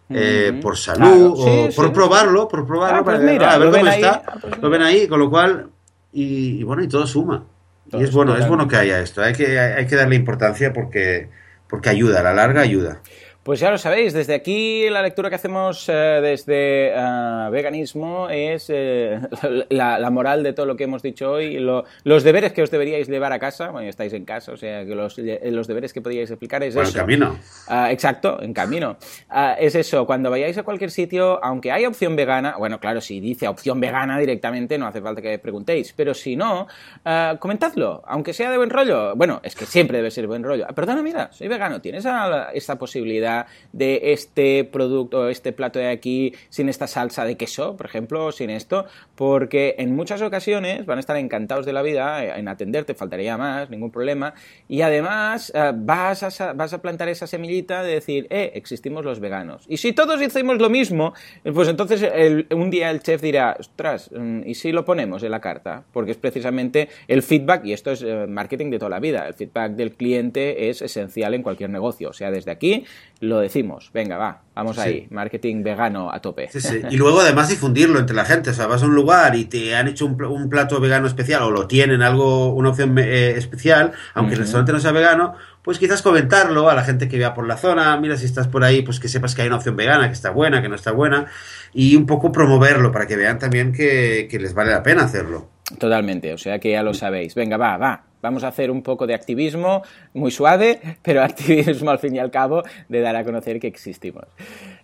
eh, 0.08 0.58
por 0.62 0.76
salud 0.76 1.00
Claro, 1.00 1.36
sí, 1.36 1.42
o 1.66 1.70
sí. 1.70 1.76
por 1.76 1.92
probarlo, 1.92 2.46
por 2.48 2.66
probarlo, 2.66 2.98
Ah, 3.00 3.04
pues 3.04 3.18
para 3.18 3.32
mira, 3.32 3.52
a 3.52 3.58
ver 3.58 3.70
cómo 3.70 3.86
ahí, 3.86 3.94
está, 4.02 4.22
ah, 4.26 4.38
pues 4.40 4.58
lo 4.60 4.70
ven 4.70 4.82
ahí, 4.82 5.08
con 5.08 5.18
lo 5.20 5.30
cual, 5.30 5.68
y, 6.12 6.60
y 6.60 6.62
bueno, 6.64 6.82
y 6.82 6.88
todo 6.88 7.06
suma. 7.06 7.44
Y 7.92 8.04
es 8.04 8.12
bueno, 8.12 8.36
es 8.36 8.48
bueno 8.48 8.68
que 8.68 8.76
haya 8.76 9.00
esto, 9.00 9.22
hay 9.22 9.34
que, 9.34 9.58
hay 9.58 9.86
que 9.86 9.96
darle 9.96 10.16
importancia 10.16 10.72
porque, 10.72 11.28
porque 11.68 11.90
ayuda, 11.90 12.20
a 12.20 12.22
la 12.22 12.34
larga 12.34 12.62
ayuda. 12.62 13.00
Pues 13.44 13.58
ya 13.58 13.72
lo 13.72 13.78
sabéis, 13.78 14.12
desde 14.12 14.34
aquí 14.34 14.88
la 14.88 15.02
lectura 15.02 15.28
que 15.28 15.34
hacemos 15.34 15.88
eh, 15.88 15.92
desde 16.22 16.90
eh, 16.94 17.48
veganismo 17.50 18.28
es 18.30 18.66
eh, 18.72 19.18
la, 19.68 19.98
la 19.98 20.10
moral 20.10 20.44
de 20.44 20.52
todo 20.52 20.64
lo 20.64 20.76
que 20.76 20.84
hemos 20.84 21.02
dicho 21.02 21.32
hoy, 21.32 21.58
lo- 21.58 21.84
los 22.04 22.22
deberes 22.22 22.52
que 22.52 22.62
os 22.62 22.70
deberíais 22.70 23.08
llevar 23.08 23.32
a 23.32 23.40
casa, 23.40 23.70
bueno, 23.70 23.88
estáis 23.88 24.12
en 24.12 24.24
casa, 24.24 24.52
o 24.52 24.56
sea, 24.56 24.84
que 24.86 24.94
los, 24.94 25.18
los 25.18 25.66
deberes 25.66 25.92
que 25.92 26.00
podríais 26.00 26.30
explicar 26.30 26.62
es 26.62 26.76
el 26.76 26.82
eso. 26.82 26.96
camino. 26.96 27.36
Ah, 27.66 27.90
exacto, 27.90 28.40
en 28.40 28.54
camino. 28.54 28.96
Ah, 29.28 29.56
es 29.58 29.74
eso, 29.74 30.06
cuando 30.06 30.30
vayáis 30.30 30.56
a 30.58 30.62
cualquier 30.62 30.92
sitio, 30.92 31.44
aunque 31.44 31.72
haya 31.72 31.88
opción 31.88 32.14
vegana, 32.14 32.54
bueno, 32.56 32.78
claro, 32.78 33.00
si 33.00 33.18
dice 33.18 33.48
opción 33.48 33.80
vegana 33.80 34.20
directamente, 34.20 34.78
no 34.78 34.86
hace 34.86 35.00
falta 35.02 35.20
que 35.20 35.40
preguntéis, 35.40 35.92
pero 35.96 36.14
si 36.14 36.36
no, 36.36 36.68
ah, 37.04 37.34
comentadlo, 37.40 38.02
aunque 38.06 38.34
sea 38.34 38.52
de 38.52 38.56
buen 38.56 38.70
rollo. 38.70 39.16
Bueno, 39.16 39.40
es 39.42 39.56
que 39.56 39.66
siempre 39.66 39.96
debe 39.98 40.12
ser 40.12 40.28
buen 40.28 40.44
rollo. 40.44 40.64
Perdona, 40.76 41.02
mira, 41.02 41.32
soy 41.32 41.48
vegano, 41.48 41.80
¿tienes 41.80 42.06
a- 42.06 42.52
esta 42.54 42.78
posibilidad 42.78 43.31
de 43.72 44.12
este 44.12 44.64
producto, 44.64 45.28
este 45.28 45.52
plato 45.52 45.78
de 45.78 45.88
aquí, 45.88 46.34
sin 46.48 46.68
esta 46.68 46.86
salsa 46.86 47.24
de 47.24 47.36
queso, 47.36 47.76
por 47.76 47.86
ejemplo, 47.86 48.32
sin 48.32 48.50
esto? 48.50 48.86
Porque 49.14 49.74
en 49.78 49.94
muchas 49.94 50.22
ocasiones 50.22 50.86
van 50.86 50.98
a 50.98 51.00
estar 51.00 51.16
encantados 51.16 51.66
de 51.66 51.72
la 51.72 51.82
vida 51.82 52.24
eh, 52.24 52.32
en 52.38 52.48
atenderte, 52.48 52.94
faltaría 52.94 53.36
más, 53.36 53.70
ningún 53.70 53.90
problema, 53.90 54.34
y 54.68 54.82
además 54.82 55.52
eh, 55.54 55.72
vas, 55.74 56.22
a, 56.40 56.82
plantar 56.82 57.08
esa 57.08 57.26
semillita 57.26 57.82
de 57.82 57.94
decir, 57.94 58.26
eh, 58.30 58.52
existimos 58.54 59.04
los 59.04 59.20
veganos. 59.20 59.64
Y 59.68 59.76
si 59.76 59.92
todos 59.92 60.20
hicimos 60.20 60.58
lo 60.58 60.70
mismo, 60.70 61.14
pues 61.54 61.68
entonces 61.68 62.02
un 62.50 62.70
día 62.70 62.90
el 62.90 63.00
chef 63.02 63.20
dirá, 63.20 63.56
ostras, 63.58 64.10
mm, 64.12 64.42
¿y 64.46 64.54
si 64.54 64.72
lo 64.72 64.84
ponemos 64.84 65.22
en 65.22 65.30
la 65.30 65.40
carta? 65.40 65.84
Porque 65.92 66.12
es 66.12 66.16
precisamente 66.16 66.88
el 67.08 67.22
feedback, 67.22 67.64
y 67.64 67.72
esto 67.72 67.92
es 67.92 68.02
eh, 68.02 68.26
marketing 68.26 68.70
de 68.70 68.78
toda 68.78 68.90
la 68.90 69.00
vida, 69.00 69.26
el 69.26 69.34
feedback 69.34 69.72
del 69.72 69.92
cliente 69.92 70.68
es 70.68 70.82
esencial 70.82 71.34
en 71.34 71.42
cualquier 71.42 71.70
negocio. 71.70 72.10
O 72.10 72.12
sea, 72.12 72.30
desde 72.30 72.50
aquí 72.50 72.84
lo 73.22 73.38
decimos, 73.38 73.90
venga, 73.94 74.16
va, 74.18 74.42
vamos 74.54 74.74
Sí. 74.74 74.82
ahí, 74.82 75.06
marketing 75.10 75.62
vegano 75.62 76.12
a 76.12 76.20
tope. 76.20 76.48
Sí, 76.50 76.60
sí. 76.60 76.80
Y 76.90 76.96
luego 76.96 77.20
además 77.20 77.48
difundirlo 77.48 78.00
entre 78.00 78.16
la 78.16 78.24
gente. 78.24 78.50
O 78.50 78.52
sea, 78.52 78.66
vas 78.66 78.82
a 78.82 78.86
un 78.86 78.96
lugar 78.96 79.36
y 79.36 79.44
te 79.44 79.76
han 79.76 79.86
hecho 79.86 80.06
un, 80.06 80.16
pl- 80.16 80.28
un 80.28 80.48
plato 80.48 80.80
vegano 80.80 81.06
especial 81.06 81.42
o 81.44 81.50
lo 81.52 81.68
tienen, 81.68 82.02
algo, 82.02 82.52
una 82.52 82.70
opción 82.70 82.98
eh, 82.98 83.34
especial, 83.36 83.92
aunque 84.14 84.34
el 84.34 84.40
restaurante 84.40 84.72
no 84.72 84.80
sea 84.80 84.90
vegano, 84.90 85.34
pues 85.62 85.78
quizás 85.78 86.02
comentarlo 86.02 86.68
a 86.68 86.74
la 86.74 86.82
gente 86.82 87.06
que 87.06 87.16
vea 87.16 87.32
por 87.32 87.46
la 87.46 87.56
zona. 87.56 87.96
Mira, 87.96 88.16
si 88.16 88.24
estás 88.26 88.48
por 88.48 88.64
ahí, 88.64 88.82
pues 88.82 88.98
que 88.98 89.06
sepas 89.06 89.36
que 89.36 89.42
hay 89.42 89.46
una 89.46 89.58
opción 89.58 89.76
vegana, 89.76 90.08
que 90.08 90.14
está 90.14 90.30
buena, 90.30 90.60
que 90.60 90.68
no 90.68 90.74
está 90.74 90.90
buena. 90.90 91.26
Y 91.72 91.94
un 91.94 92.06
poco 92.06 92.32
promoverlo 92.32 92.90
para 92.90 93.06
que 93.06 93.14
vean 93.16 93.38
también 93.38 93.72
que, 93.72 94.26
que 94.28 94.40
les 94.40 94.52
vale 94.52 94.72
la 94.72 94.82
pena 94.82 95.04
hacerlo. 95.04 95.48
Totalmente, 95.78 96.34
o 96.34 96.38
sea 96.38 96.58
que 96.58 96.72
ya 96.72 96.82
lo 96.82 96.92
sabéis. 96.92 97.36
Venga, 97.36 97.56
va, 97.56 97.76
va. 97.76 98.04
Vamos 98.22 98.44
a 98.44 98.48
hacer 98.48 98.70
un 98.70 98.82
poco 98.82 99.06
de 99.06 99.14
activismo, 99.14 99.82
muy 100.14 100.30
suave, 100.30 100.80
pero 101.02 101.22
activismo 101.24 101.90
al 101.90 101.98
fin 101.98 102.14
y 102.16 102.18
al 102.18 102.30
cabo 102.30 102.62
de 102.88 103.00
dar 103.00 103.16
a 103.16 103.24
conocer 103.24 103.60
que 103.60 103.66
existimos. 103.66 104.24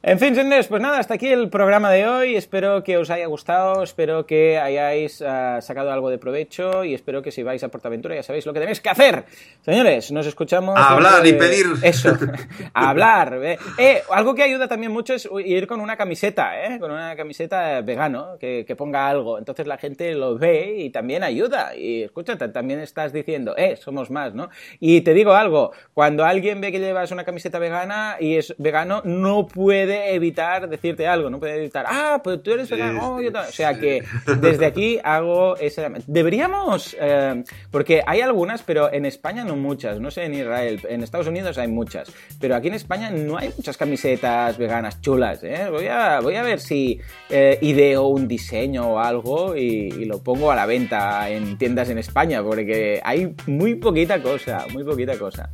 En 0.00 0.20
fin, 0.20 0.32
señores, 0.36 0.68
pues 0.68 0.80
nada, 0.80 1.00
hasta 1.00 1.14
aquí 1.14 1.26
el 1.26 1.50
programa 1.50 1.90
de 1.90 2.06
hoy. 2.06 2.36
Espero 2.36 2.84
que 2.84 2.96
os 2.98 3.10
haya 3.10 3.26
gustado, 3.26 3.82
espero 3.82 4.26
que 4.26 4.56
hayáis 4.56 5.20
ah, 5.22 5.60
sacado 5.60 5.90
algo 5.90 6.08
de 6.08 6.18
provecho 6.18 6.84
y 6.84 6.94
espero 6.94 7.20
que 7.20 7.32
si 7.32 7.42
vais 7.42 7.64
a 7.64 7.68
Portaventura 7.68 8.14
ya 8.14 8.22
sabéis 8.22 8.46
lo 8.46 8.52
que 8.52 8.60
tenéis 8.60 8.80
que 8.80 8.90
hacer. 8.90 9.24
Señores, 9.60 10.12
nos 10.12 10.24
escuchamos. 10.28 10.76
A 10.78 10.90
hablar 10.90 11.20
dentro 11.24 11.46
y 11.46 11.50
pedir. 11.50 11.66
Eso, 11.82 12.16
a 12.74 12.90
hablar. 12.90 13.40
eh. 13.42 13.58
Eh, 13.76 14.02
algo 14.12 14.36
que 14.36 14.44
ayuda 14.44 14.68
también 14.68 14.92
mucho 14.92 15.14
es 15.14 15.28
ir 15.44 15.66
con 15.66 15.80
una 15.80 15.96
camiseta, 15.96 16.64
¿eh? 16.64 16.78
con 16.78 16.92
una 16.92 17.16
camiseta 17.16 17.80
vegano, 17.80 18.36
que, 18.38 18.64
que 18.64 18.76
ponga 18.76 19.08
algo. 19.08 19.36
Entonces 19.36 19.66
la 19.66 19.78
gente 19.78 20.14
lo 20.14 20.38
ve 20.38 20.76
y 20.78 20.90
también 20.90 21.24
ayuda. 21.24 21.74
Y 21.74 22.04
escúchate, 22.04 22.48
también 22.50 22.78
estás 22.78 23.12
diciendo, 23.12 23.56
eh, 23.56 23.74
somos 23.76 24.12
más, 24.12 24.32
¿no? 24.32 24.48
Y 24.78 25.00
te 25.00 25.12
digo 25.12 25.32
algo, 25.32 25.72
cuando 25.92 26.24
alguien 26.24 26.60
ve 26.60 26.70
que 26.70 26.78
llevas 26.78 27.10
una 27.10 27.24
camiseta 27.24 27.58
vegana 27.58 28.16
y 28.20 28.36
es 28.36 28.54
vegano, 28.58 29.02
no 29.04 29.48
puede 29.48 29.87
puede 29.88 30.14
evitar 30.14 30.68
decirte 30.68 31.06
algo, 31.06 31.30
no 31.30 31.38
puede 31.38 31.56
evitar, 31.56 31.86
ah, 31.88 32.20
pues 32.22 32.42
tú 32.42 32.52
eres 32.52 32.68
vegano, 32.68 33.14
oh, 33.14 33.20
yo 33.22 33.30
o 33.30 33.52
sea 33.52 33.78
que 33.78 34.04
desde 34.38 34.66
aquí 34.66 34.98
hago 35.02 35.56
ese... 35.56 35.88
Deberíamos, 36.06 36.94
eh, 37.00 37.42
porque 37.70 38.02
hay 38.06 38.20
algunas, 38.20 38.62
pero 38.62 38.92
en 38.92 39.06
España 39.06 39.44
no 39.44 39.56
muchas, 39.56 39.98
no 39.98 40.10
sé 40.10 40.24
en 40.24 40.34
Israel, 40.34 40.80
en 40.90 41.02
Estados 41.02 41.26
Unidos 41.26 41.56
hay 41.56 41.68
muchas, 41.68 42.12
pero 42.38 42.54
aquí 42.54 42.68
en 42.68 42.74
España 42.74 43.10
no 43.10 43.38
hay 43.38 43.50
muchas 43.56 43.78
camisetas 43.78 44.58
veganas 44.58 45.00
chulas, 45.00 45.42
¿eh? 45.42 45.68
Voy 45.70 45.86
a, 45.86 46.20
voy 46.20 46.34
a 46.34 46.42
ver 46.42 46.60
si 46.60 47.00
eh, 47.30 47.58
ideo 47.62 48.08
un 48.08 48.28
diseño 48.28 48.92
o 48.92 48.98
algo 48.98 49.56
y, 49.56 49.88
y 49.88 50.04
lo 50.04 50.22
pongo 50.22 50.52
a 50.52 50.54
la 50.54 50.66
venta 50.66 51.30
en 51.30 51.56
tiendas 51.56 51.88
en 51.88 51.96
España, 51.96 52.42
porque 52.42 53.00
hay 53.02 53.34
muy 53.46 53.76
poquita 53.76 54.20
cosa, 54.22 54.66
muy 54.70 54.84
poquita 54.84 55.18
cosa. 55.18 55.48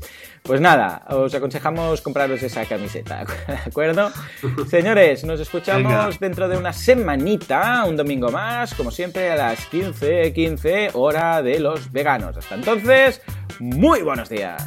Pues 0.46 0.60
nada, 0.60 1.00
os 1.08 1.34
aconsejamos 1.34 2.02
compraros 2.02 2.42
esa 2.42 2.66
camiseta, 2.66 3.24
¿de 3.48 3.54
acuerdo? 3.54 4.12
Señores, 4.68 5.24
nos 5.24 5.40
escuchamos 5.40 5.90
Venga. 5.90 6.10
dentro 6.20 6.48
de 6.48 6.58
una 6.58 6.70
semanita, 6.70 7.82
un 7.86 7.96
domingo 7.96 8.30
más, 8.30 8.74
como 8.74 8.90
siempre 8.90 9.30
a 9.30 9.36
las 9.36 9.64
15, 9.68 10.34
15 10.34 10.90
hora 10.92 11.40
de 11.40 11.60
los 11.60 11.90
veganos. 11.90 12.36
Hasta 12.36 12.56
entonces, 12.56 13.22
muy 13.58 14.02
buenos 14.02 14.28
días. 14.28 14.66